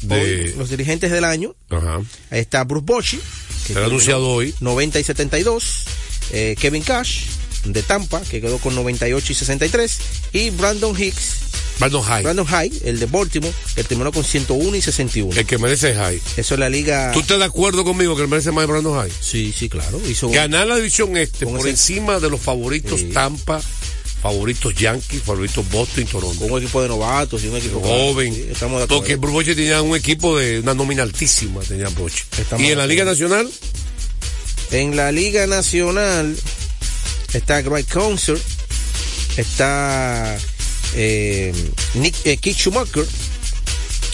De... 0.00 0.14
Hoy, 0.20 0.54
los 0.56 0.70
dirigentes 0.70 1.10
del 1.10 1.24
año. 1.24 1.54
Ajá. 1.68 2.00
Ahí 2.30 2.40
está 2.40 2.64
Bruce 2.64 2.86
Bochy. 2.86 3.20
Se 3.66 3.78
ha 3.78 3.84
anunciado 3.84 4.28
hoy. 4.28 4.54
90 4.60 4.98
y 4.98 5.04
72. 5.04 5.84
Eh, 6.32 6.56
Kevin 6.58 6.82
Cash 6.82 7.24
de 7.64 7.82
Tampa, 7.82 8.20
que 8.22 8.40
quedó 8.40 8.58
con 8.58 8.74
98 8.74 9.32
y 9.32 9.34
63. 9.34 9.98
Y 10.32 10.50
Brandon 10.50 10.98
Hicks. 11.00 11.36
Brandon 11.78 12.02
High. 12.02 12.22
Brandon 12.22 12.46
High, 12.46 12.72
el 12.84 12.98
de 13.00 13.06
Baltimore, 13.06 13.52
que 13.74 13.82
terminó 13.84 14.12
con 14.12 14.24
101 14.24 14.76
y 14.76 14.82
61. 14.82 15.38
El 15.38 15.46
que 15.46 15.58
merece 15.58 15.94
High. 15.94 16.20
Eso 16.36 16.54
es 16.54 16.60
la 16.60 16.68
liga. 16.68 17.10
¿Tú 17.12 17.20
estás 17.20 17.38
de 17.38 17.44
acuerdo 17.44 17.82
conmigo 17.84 18.16
que 18.16 18.26
merece 18.26 18.50
más 18.52 18.66
Brandon 18.66 18.94
High? 19.00 19.12
Sí, 19.20 19.54
sí, 19.56 19.68
claro. 19.68 20.00
Hizo 20.08 20.28
Ganar 20.30 20.66
la 20.66 20.76
división 20.76 21.16
este 21.16 21.46
por 21.46 21.60
ese- 21.60 21.70
encima 21.70 22.20
de 22.20 22.28
los 22.30 22.40
favoritos 22.40 23.00
Sí. 23.00 23.06
Tampa, 23.06 23.60
favoritos 24.22 24.74
Yankees, 24.74 25.22
favoritos 25.22 25.68
Boston 25.70 26.04
y 26.04 26.06
Toronto. 26.06 26.40
Con 26.40 26.52
un 26.52 26.58
equipo 26.62 26.82
de 26.82 26.88
novatos 26.88 27.42
y 27.42 27.48
un 27.48 27.56
equipo 27.56 27.80
joven. 27.80 28.32
Sí, 28.34 28.46
estamos 28.52 28.78
de 28.78 28.84
acuerdo. 28.84 29.00
Porque 29.02 29.16
Bruce 29.16 29.54
tenía 29.54 29.82
un 29.82 29.96
equipo 29.96 30.38
de 30.38 30.60
una 30.60 30.74
nómina 30.74 31.02
altísima, 31.02 31.60
tenía. 31.62 31.86
Estamos 31.88 32.62
Y 32.62 32.66
en 32.70 32.78
la 32.78 32.86
Liga 32.86 33.04
Nacional, 33.04 33.50
En 34.72 34.96
la 34.96 35.12
Liga 35.12 35.46
Nacional 35.46 36.36
está 37.34 37.60
Greg 37.62 37.86
Concert, 37.88 38.40
está 39.36 40.36
eh, 40.94 41.52
Nick, 41.94 42.14
eh, 42.24 42.38
Keith 42.38 42.56
Schumacher, 42.56 43.06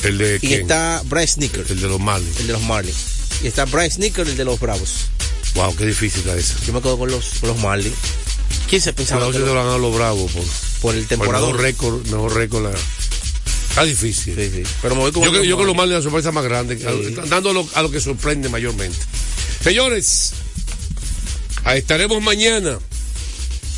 El 0.02 0.18
de 0.18 0.36
y 0.36 0.40
quién? 0.48 0.61
está 0.62 1.02
Bryce 1.06 1.34
Snicker. 1.34 1.64
El 1.68 1.80
de 1.80 1.88
los 1.88 2.00
Marlins. 2.00 2.40
El 2.40 2.46
de 2.48 2.52
los 2.54 2.62
Marlins. 2.62 2.96
Y 3.42 3.46
está 3.46 3.64
Bryce 3.66 3.96
Snicker, 3.96 4.26
el 4.26 4.36
de 4.36 4.44
los 4.44 4.59
Bravos. 4.59 5.06
Wow, 5.54 5.74
qué 5.76 5.86
difícil 5.86 6.20
está 6.20 6.36
esa. 6.36 6.54
Yo 6.66 6.72
me 6.72 6.80
quedo 6.82 6.98
con 6.98 7.11
los, 7.11 7.24
con 7.40 7.50
los 7.50 7.59
Marlins. 7.59 7.94
¿Quién 8.68 8.82
se 8.82 8.92
pensaba 8.92 9.30
que 9.32 9.38
los- 9.38 9.48
lo 9.48 9.61
han 9.61 9.66
dado 9.66 9.78
los 9.78 9.94
bravos 9.94 10.30
por, 10.32 10.44
por 10.82 10.94
el 10.94 11.06
temporada? 11.06 11.46
mejor 11.46 11.61
récord, 11.62 12.04
mejor 12.06 12.34
récord. 12.34 12.64
la- 12.64 12.78
Está 13.70 13.84
difícil. 13.84 14.34
Pero 14.82 14.94
me 14.96 15.02
voy 15.02 15.12
con 15.12 15.22
yo, 15.22 15.30
creo- 15.30 15.42
los 15.42 15.48
yo 15.48 15.56
que 15.56 15.64
los 15.64 15.76
Marlins. 15.76 15.98
La 15.98 16.02
sorpresa 16.02 16.32
más 16.32 16.44
grande, 16.44 16.74
a- 16.86 17.26
dando 17.28 17.50
a 17.50 17.52
lo, 17.52 17.68
a 17.74 17.82
lo 17.82 17.90
que 17.92 18.00
sorprende 18.00 18.48
mayormente. 18.48 18.98
Señores, 19.62 20.32
estaremos 21.77 22.23
mañana 22.23 22.79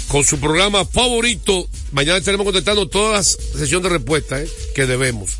con 0.09 0.25
su 0.25 0.39
programa 0.39 0.85
favorito. 0.85 1.69
Mañana 1.93 2.19
estaremos 2.19 2.45
contestando 2.45 2.89
todas 2.89 3.13
las 3.13 3.59
sesiones 3.61 3.85
de 3.91 3.99
respuesta 3.99 4.41
eh, 4.41 4.49
que 4.75 4.87
debemos. 4.87 5.31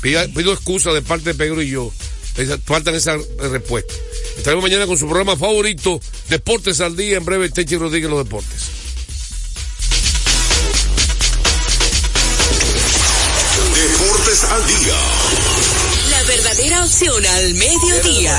Pida- 0.00 0.28
pido 0.34 0.52
excusa 0.52 0.92
de 0.92 1.02
parte 1.02 1.30
de 1.30 1.34
Pedro 1.34 1.62
y 1.62 1.70
yo. 1.70 1.92
Esa- 2.36 2.58
faltan 2.58 2.94
esas 2.94 3.20
respuestas. 3.38 3.96
Estaremos 4.36 4.62
mañana 4.62 4.86
con 4.86 4.96
su 4.98 5.06
programa 5.06 5.36
favorito, 5.36 6.00
Deportes 6.28 6.80
al 6.80 6.96
Día. 6.96 7.18
En 7.18 7.24
breve, 7.24 7.50
Techi 7.50 7.76
Rodríguez, 7.76 8.08
los 8.10 8.24
deportes. 8.24 8.62
Deportes 13.74 14.44
al 14.44 14.66
día. 14.66 14.94
La 16.10 16.22
verdadera 16.24 16.84
opción 16.84 17.24
al 17.26 17.54
mediodía. 17.54 18.38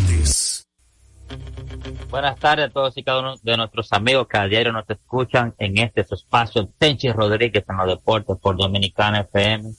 Buenas 2.11 2.37
tardes 2.39 2.65
a 2.65 2.69
todos 2.69 2.97
y 2.97 3.03
cada 3.03 3.21
uno 3.21 3.37
de 3.41 3.55
nuestros 3.55 3.93
amigos 3.93 4.27
que 4.27 4.37
a 4.37 4.45
diario 4.45 4.73
nos 4.73 4.83
escuchan 4.89 5.55
en 5.57 5.77
este 5.77 6.01
espacio, 6.01 6.67
Tenchi 6.77 7.09
Rodríguez 7.09 7.63
en 7.69 7.77
los 7.77 7.87
deportes 7.87 8.35
por 8.41 8.57
Dominicana 8.57 9.21
FM 9.21 9.71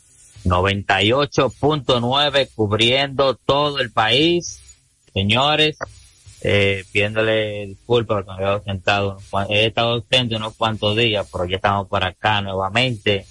98.9 0.47 2.49
cubriendo 2.55 3.35
todo 3.35 3.81
el 3.81 3.93
país. 3.93 4.63
Señores, 5.13 5.77
eh, 6.41 6.85
pidiéndole 6.91 7.67
disculpas 7.67 8.25
porque 8.25 8.31
me 8.31 8.37
había 8.37 8.55
ausentado, 8.55 9.19
he 9.51 9.67
estado 9.67 9.91
ausente 9.91 10.35
unos 10.35 10.57
cuantos 10.57 10.97
días, 10.97 11.29
pero 11.31 11.45
ya 11.45 11.57
estamos 11.57 11.87
por 11.87 12.03
acá 12.03 12.41
nuevamente. 12.41 13.27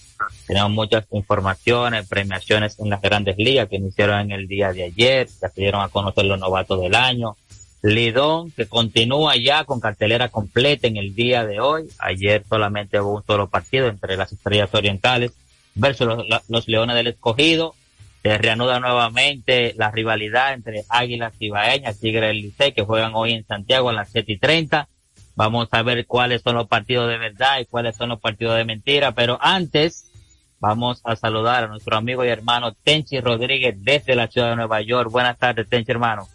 Tenemos 0.46 0.70
muchas 0.70 1.08
informaciones, 1.10 2.08
premiaciones 2.08 2.80
en 2.80 2.92
las 2.92 3.02
grandes 3.02 3.36
ligas 3.38 3.68
que 3.68 3.78
iniciaron 3.78 4.20
en 4.20 4.32
el 4.32 4.48
día 4.48 4.72
de 4.72 4.84
ayer, 4.84 5.28
ya 5.42 5.50
se 5.50 5.70
a 5.70 5.90
conocer 5.90 6.26
los 6.26 6.40
novatos 6.40 6.80
del 6.80 6.94
año. 6.94 7.36
Lidón, 7.82 8.52
que 8.52 8.68
continúa 8.68 9.36
ya 9.38 9.64
con 9.64 9.80
cartelera 9.80 10.30
completa 10.30 10.88
en 10.88 10.98
el 10.98 11.16
día 11.16 11.46
de 11.46 11.60
hoy. 11.60 11.88
Ayer 11.98 12.44
solamente 12.48 13.00
hubo 13.00 13.16
un 13.16 13.26
solo 13.26 13.50
partido 13.50 13.88
entre 13.88 14.18
las 14.18 14.32
estrellas 14.32 14.74
orientales 14.74 15.34
versus 15.74 16.08
los, 16.48 16.68
leones 16.68 16.96
del 16.96 17.08
escogido. 17.08 17.74
Se 18.22 18.38
reanuda 18.38 18.80
nuevamente 18.80 19.74
la 19.78 19.90
rivalidad 19.90 20.54
entre 20.54 20.84
Águilas 20.90 21.34
Ibaeñas, 21.40 22.00
Tigre 22.00 22.28
del 22.28 22.38
Licey, 22.38 22.72
que 22.72 22.84
juegan 22.84 23.14
hoy 23.16 23.34
en 23.34 23.48
Santiago 23.48 23.90
a 23.90 23.94
las 23.94 24.12
7 24.12 24.34
y 24.34 24.38
30. 24.38 24.88
Vamos 25.36 25.70
a 25.72 25.82
ver 25.82 26.06
cuáles 26.06 26.44
son 26.44 26.56
los 26.56 26.68
partidos 26.68 27.10
de 27.10 27.18
verdad 27.18 27.60
y 27.60 27.66
cuáles 27.66 27.96
son 27.96 28.10
los 28.10 28.20
partidos 28.20 28.58
de 28.58 28.66
mentira. 28.66 29.14
Pero 29.14 29.40
antes, 29.42 30.12
vamos 30.60 31.02
a 31.04 31.16
saludar 31.16 31.64
a 31.64 31.68
nuestro 31.68 31.98
amigo 31.98 32.24
y 32.24 32.28
hermano 32.28 32.74
Tenchi 32.74 33.20
Rodríguez 33.22 33.76
desde 33.80 34.16
la 34.16 34.28
ciudad 34.28 34.52
de 34.52 34.58
Nueva 34.58 34.82
York. 34.82 35.10
Buenas 35.10 35.40
tardes, 35.40 35.68
Tenchi, 35.68 35.92
hermano. 35.92 36.28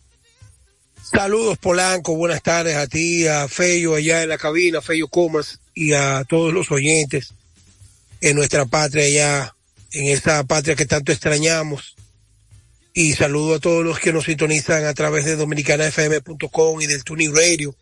Saludos 1.09 1.57
Polanco, 1.59 2.16
buenas 2.16 2.42
tardes 2.42 2.74
a 2.74 2.88
ti, 2.88 3.28
a 3.28 3.46
Fello 3.46 3.94
allá 3.94 4.24
en 4.24 4.28
la 4.28 4.38
cabina, 4.38 4.82
Fello 4.82 5.07
Comas 5.07 5.61
y 5.72 5.92
a 5.92 6.24
todos 6.24 6.52
los 6.52 6.72
oyentes 6.72 7.32
en 8.20 8.34
nuestra 8.34 8.66
patria 8.66 9.04
allá, 9.04 9.54
en 9.92 10.07
esa 10.09 10.42
patria 10.42 10.74
que 10.74 10.84
tanto 10.84 11.12
extrañamos. 11.12 11.94
Y 12.92 13.12
saludo 13.12 13.54
a 13.54 13.61
todos 13.61 13.84
los 13.84 14.00
que 14.00 14.12
nos 14.12 14.24
sintonizan 14.24 14.84
a 14.84 14.94
través 14.94 15.24
de 15.26 15.36
dominicanafm.com 15.36 16.80
y 16.80 16.86
del 16.86 17.04
Tuning 17.04 17.36
Radio. 17.36 17.72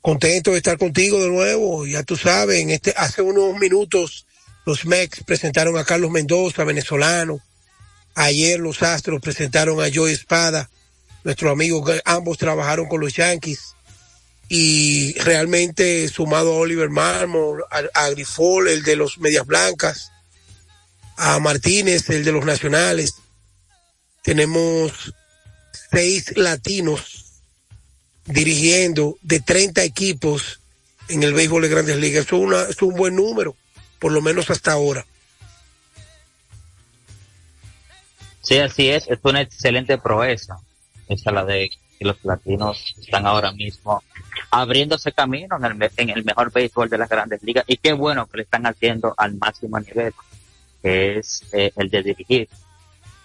Contento 0.00 0.50
de 0.50 0.56
estar 0.56 0.76
contigo 0.78 1.22
de 1.22 1.28
nuevo, 1.28 1.86
ya 1.86 2.02
tú 2.02 2.16
sabes, 2.16 2.66
este, 2.70 2.92
hace 2.96 3.22
unos 3.22 3.56
minutos 3.60 4.26
los 4.66 4.84
Mex 4.84 5.22
presentaron 5.22 5.78
a 5.78 5.84
Carlos 5.84 6.10
Mendoza, 6.10 6.64
venezolano. 6.64 7.38
Ayer 8.16 8.58
los 8.58 8.82
Astros 8.82 9.20
presentaron 9.20 9.80
a 9.80 9.86
Joe 9.94 10.10
Espada, 10.10 10.68
nuestro 11.24 11.50
amigo, 11.50 11.84
que 11.84 12.00
ambos 12.04 12.38
trabajaron 12.38 12.86
con 12.86 13.00
los 13.00 13.14
Yankees 13.14 13.74
y 14.48 15.18
realmente 15.20 16.06
sumado 16.08 16.52
a 16.52 16.58
Oliver 16.58 16.90
Marmol, 16.90 17.64
a, 17.70 18.08
Grifol, 18.10 18.68
el 18.68 18.82
de 18.82 18.94
los 18.94 19.18
Medias 19.18 19.46
Blancas, 19.46 20.12
a 21.16 21.38
Martínez, 21.40 22.08
el 22.10 22.24
de 22.24 22.32
los 22.32 22.44
Nacionales, 22.44 23.14
tenemos 24.22 25.14
seis 25.90 26.36
latinos 26.36 27.24
dirigiendo 28.26 29.16
de 29.22 29.40
30 29.40 29.82
equipos 29.82 30.60
en 31.08 31.22
el 31.22 31.34
béisbol 31.34 31.62
de 31.62 31.68
grandes 31.68 31.96
ligas. 31.96 32.26
Es, 32.26 32.32
una, 32.32 32.62
es 32.62 32.80
un 32.82 32.94
buen 32.94 33.16
número, 33.16 33.56
por 33.98 34.12
lo 34.12 34.20
menos 34.20 34.50
hasta 34.50 34.72
ahora. 34.72 35.06
Sí, 38.42 38.58
así 38.58 38.90
es, 38.90 39.06
es 39.08 39.18
una 39.22 39.40
excelente 39.40 39.96
proeza. 39.96 40.58
Esa 41.14 41.30
la 41.30 41.44
de 41.44 41.70
que 41.98 42.04
los 42.04 42.16
latinos 42.24 42.94
están 43.00 43.26
ahora 43.26 43.52
mismo 43.52 44.02
abriéndose 44.50 45.12
camino 45.12 45.56
en 45.56 45.64
el, 45.64 45.90
en 45.96 46.10
el 46.10 46.24
mejor 46.24 46.52
béisbol 46.52 46.88
de 46.88 46.98
las 46.98 47.08
grandes 47.08 47.42
ligas 47.42 47.64
y 47.68 47.76
qué 47.76 47.92
bueno 47.92 48.26
que 48.26 48.38
le 48.38 48.42
están 48.42 48.66
haciendo 48.66 49.14
al 49.16 49.34
máximo 49.36 49.78
nivel, 49.78 50.12
que 50.82 51.18
es 51.18 51.44
eh, 51.52 51.72
el 51.76 51.88
de 51.88 52.02
dirigir. 52.02 52.48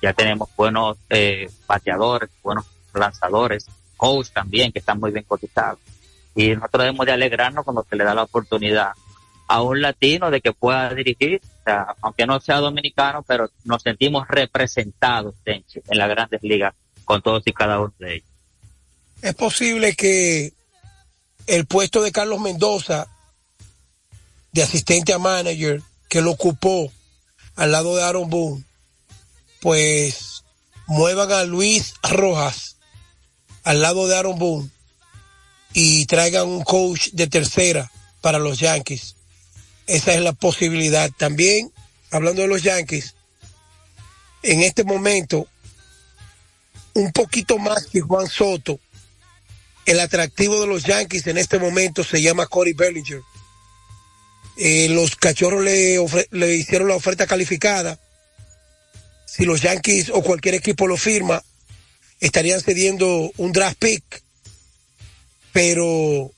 Ya 0.01 0.13
tenemos 0.13 0.49
buenos 0.55 0.97
eh, 1.09 1.49
bateadores, 1.67 2.29
buenos 2.41 2.65
lanzadores, 2.93 3.65
coach 3.97 4.29
también, 4.29 4.71
que 4.71 4.79
están 4.79 4.99
muy 4.99 5.11
bien 5.11 5.25
cotizados. 5.27 5.79
Y 6.35 6.55
nosotros 6.55 6.83
debemos 6.83 7.05
de 7.05 7.11
alegrarnos 7.11 7.65
cuando 7.65 7.85
se 7.89 7.95
le 7.95 8.03
da 8.03 8.13
la 8.13 8.23
oportunidad 8.23 8.91
a 9.47 9.61
un 9.63 9.81
latino 9.81 10.29
de 10.29 10.41
que 10.41 10.53
pueda 10.53 10.93
dirigir, 10.93 11.41
o 11.43 11.63
sea, 11.63 11.95
aunque 12.01 12.27
no 12.27 12.39
sea 12.39 12.57
dominicano, 12.57 13.23
pero 13.23 13.49
nos 13.65 13.81
sentimos 13.81 14.27
representados 14.27 15.35
Tenchi, 15.43 15.81
en 15.89 15.97
las 15.97 16.07
grandes 16.07 16.41
ligas 16.43 16.75
con 17.09 17.23
todos 17.23 17.41
y 17.47 17.53
cada 17.53 17.79
uno 17.79 17.91
de 17.97 18.17
ellos. 18.17 18.29
Es 19.23 19.33
posible 19.33 19.95
que 19.95 20.53
el 21.47 21.65
puesto 21.65 22.03
de 22.03 22.11
Carlos 22.11 22.39
Mendoza, 22.39 23.07
de 24.51 24.61
asistente 24.61 25.11
a 25.11 25.17
manager, 25.17 25.81
que 26.07 26.21
lo 26.21 26.29
ocupó 26.29 26.91
al 27.55 27.71
lado 27.71 27.95
de 27.95 28.03
Aaron 28.03 28.29
Boone, 28.29 28.63
pues 29.59 30.43
muevan 30.85 31.31
a 31.31 31.45
Luis 31.45 31.95
Rojas 32.03 32.77
al 33.63 33.81
lado 33.81 34.07
de 34.07 34.15
Aaron 34.15 34.37
Boone 34.37 34.69
y 35.73 36.05
traigan 36.05 36.47
un 36.47 36.63
coach 36.63 37.09
de 37.13 37.25
tercera 37.25 37.91
para 38.21 38.37
los 38.37 38.59
Yankees. 38.59 39.15
esa 39.87 40.13
es 40.13 40.21
la 40.21 40.33
posibilidad. 40.33 41.09
También, 41.17 41.73
hablando 42.11 42.43
de 42.43 42.49
los 42.49 42.61
Yankees, 42.61 43.15
en 44.43 44.61
este 44.61 44.83
momento, 44.83 45.47
un 46.99 47.11
poquito 47.13 47.57
más 47.57 47.87
que 47.87 48.01
Juan 48.01 48.27
Soto, 48.27 48.79
el 49.85 49.99
atractivo 50.01 50.59
de 50.59 50.67
los 50.67 50.83
Yankees 50.83 51.27
en 51.27 51.37
este 51.37 51.57
momento 51.57 52.03
se 52.03 52.21
llama 52.21 52.45
Corey 52.45 52.73
Bellinger. 52.73 53.21
Eh, 54.57 54.89
los 54.89 55.15
cachorros 55.15 55.63
le, 55.63 55.97
le 56.31 56.55
hicieron 56.55 56.89
la 56.89 56.95
oferta 56.95 57.25
calificada. 57.25 57.97
Si 59.25 59.45
los 59.45 59.61
Yankees 59.61 60.09
o 60.09 60.21
cualquier 60.21 60.55
equipo 60.55 60.87
lo 60.87 60.97
firma, 60.97 61.41
estarían 62.19 62.59
cediendo 62.59 63.31
un 63.37 63.53
draft 63.53 63.77
pick. 63.79 64.03
Pero 65.53 66.31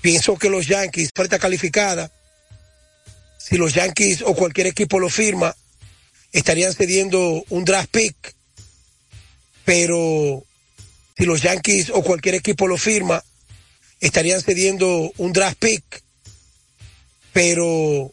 pienso 0.00 0.36
que 0.36 0.50
los 0.50 0.66
Yankees, 0.66 1.10
oferta 1.14 1.38
calificada, 1.38 2.10
si 3.38 3.56
los 3.56 3.72
Yankees 3.72 4.22
o 4.22 4.34
cualquier 4.34 4.66
equipo 4.66 4.98
lo 4.98 5.08
firma, 5.08 5.54
estarían 6.32 6.74
cediendo 6.74 7.44
un 7.50 7.64
draft 7.64 7.90
pick. 7.90 8.39
Pero 9.70 10.44
si 11.16 11.24
los 11.26 11.42
Yankees 11.42 11.90
o 11.90 12.02
cualquier 12.02 12.34
equipo 12.34 12.66
lo 12.66 12.76
firma, 12.76 13.22
estarían 14.00 14.42
cediendo 14.42 15.12
un 15.16 15.32
draft 15.32 15.58
pick. 15.60 16.02
Pero 17.32 18.10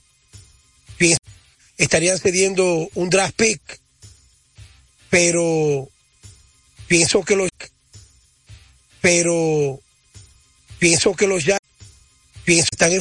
estarían 1.80 2.20
cediendo 2.20 2.88
un 2.94 3.10
draft 3.10 3.34
pick. 3.36 3.60
Pero 5.10 5.90
pienso 6.86 7.24
que 7.24 7.36
los 7.36 7.50
pero 9.02 9.80
pienso 10.78 11.16
que 11.16 11.26
los 11.26 11.44
Yankees 11.44 11.90
pienso 12.46 12.70
están 12.72 12.92
en 12.92 12.96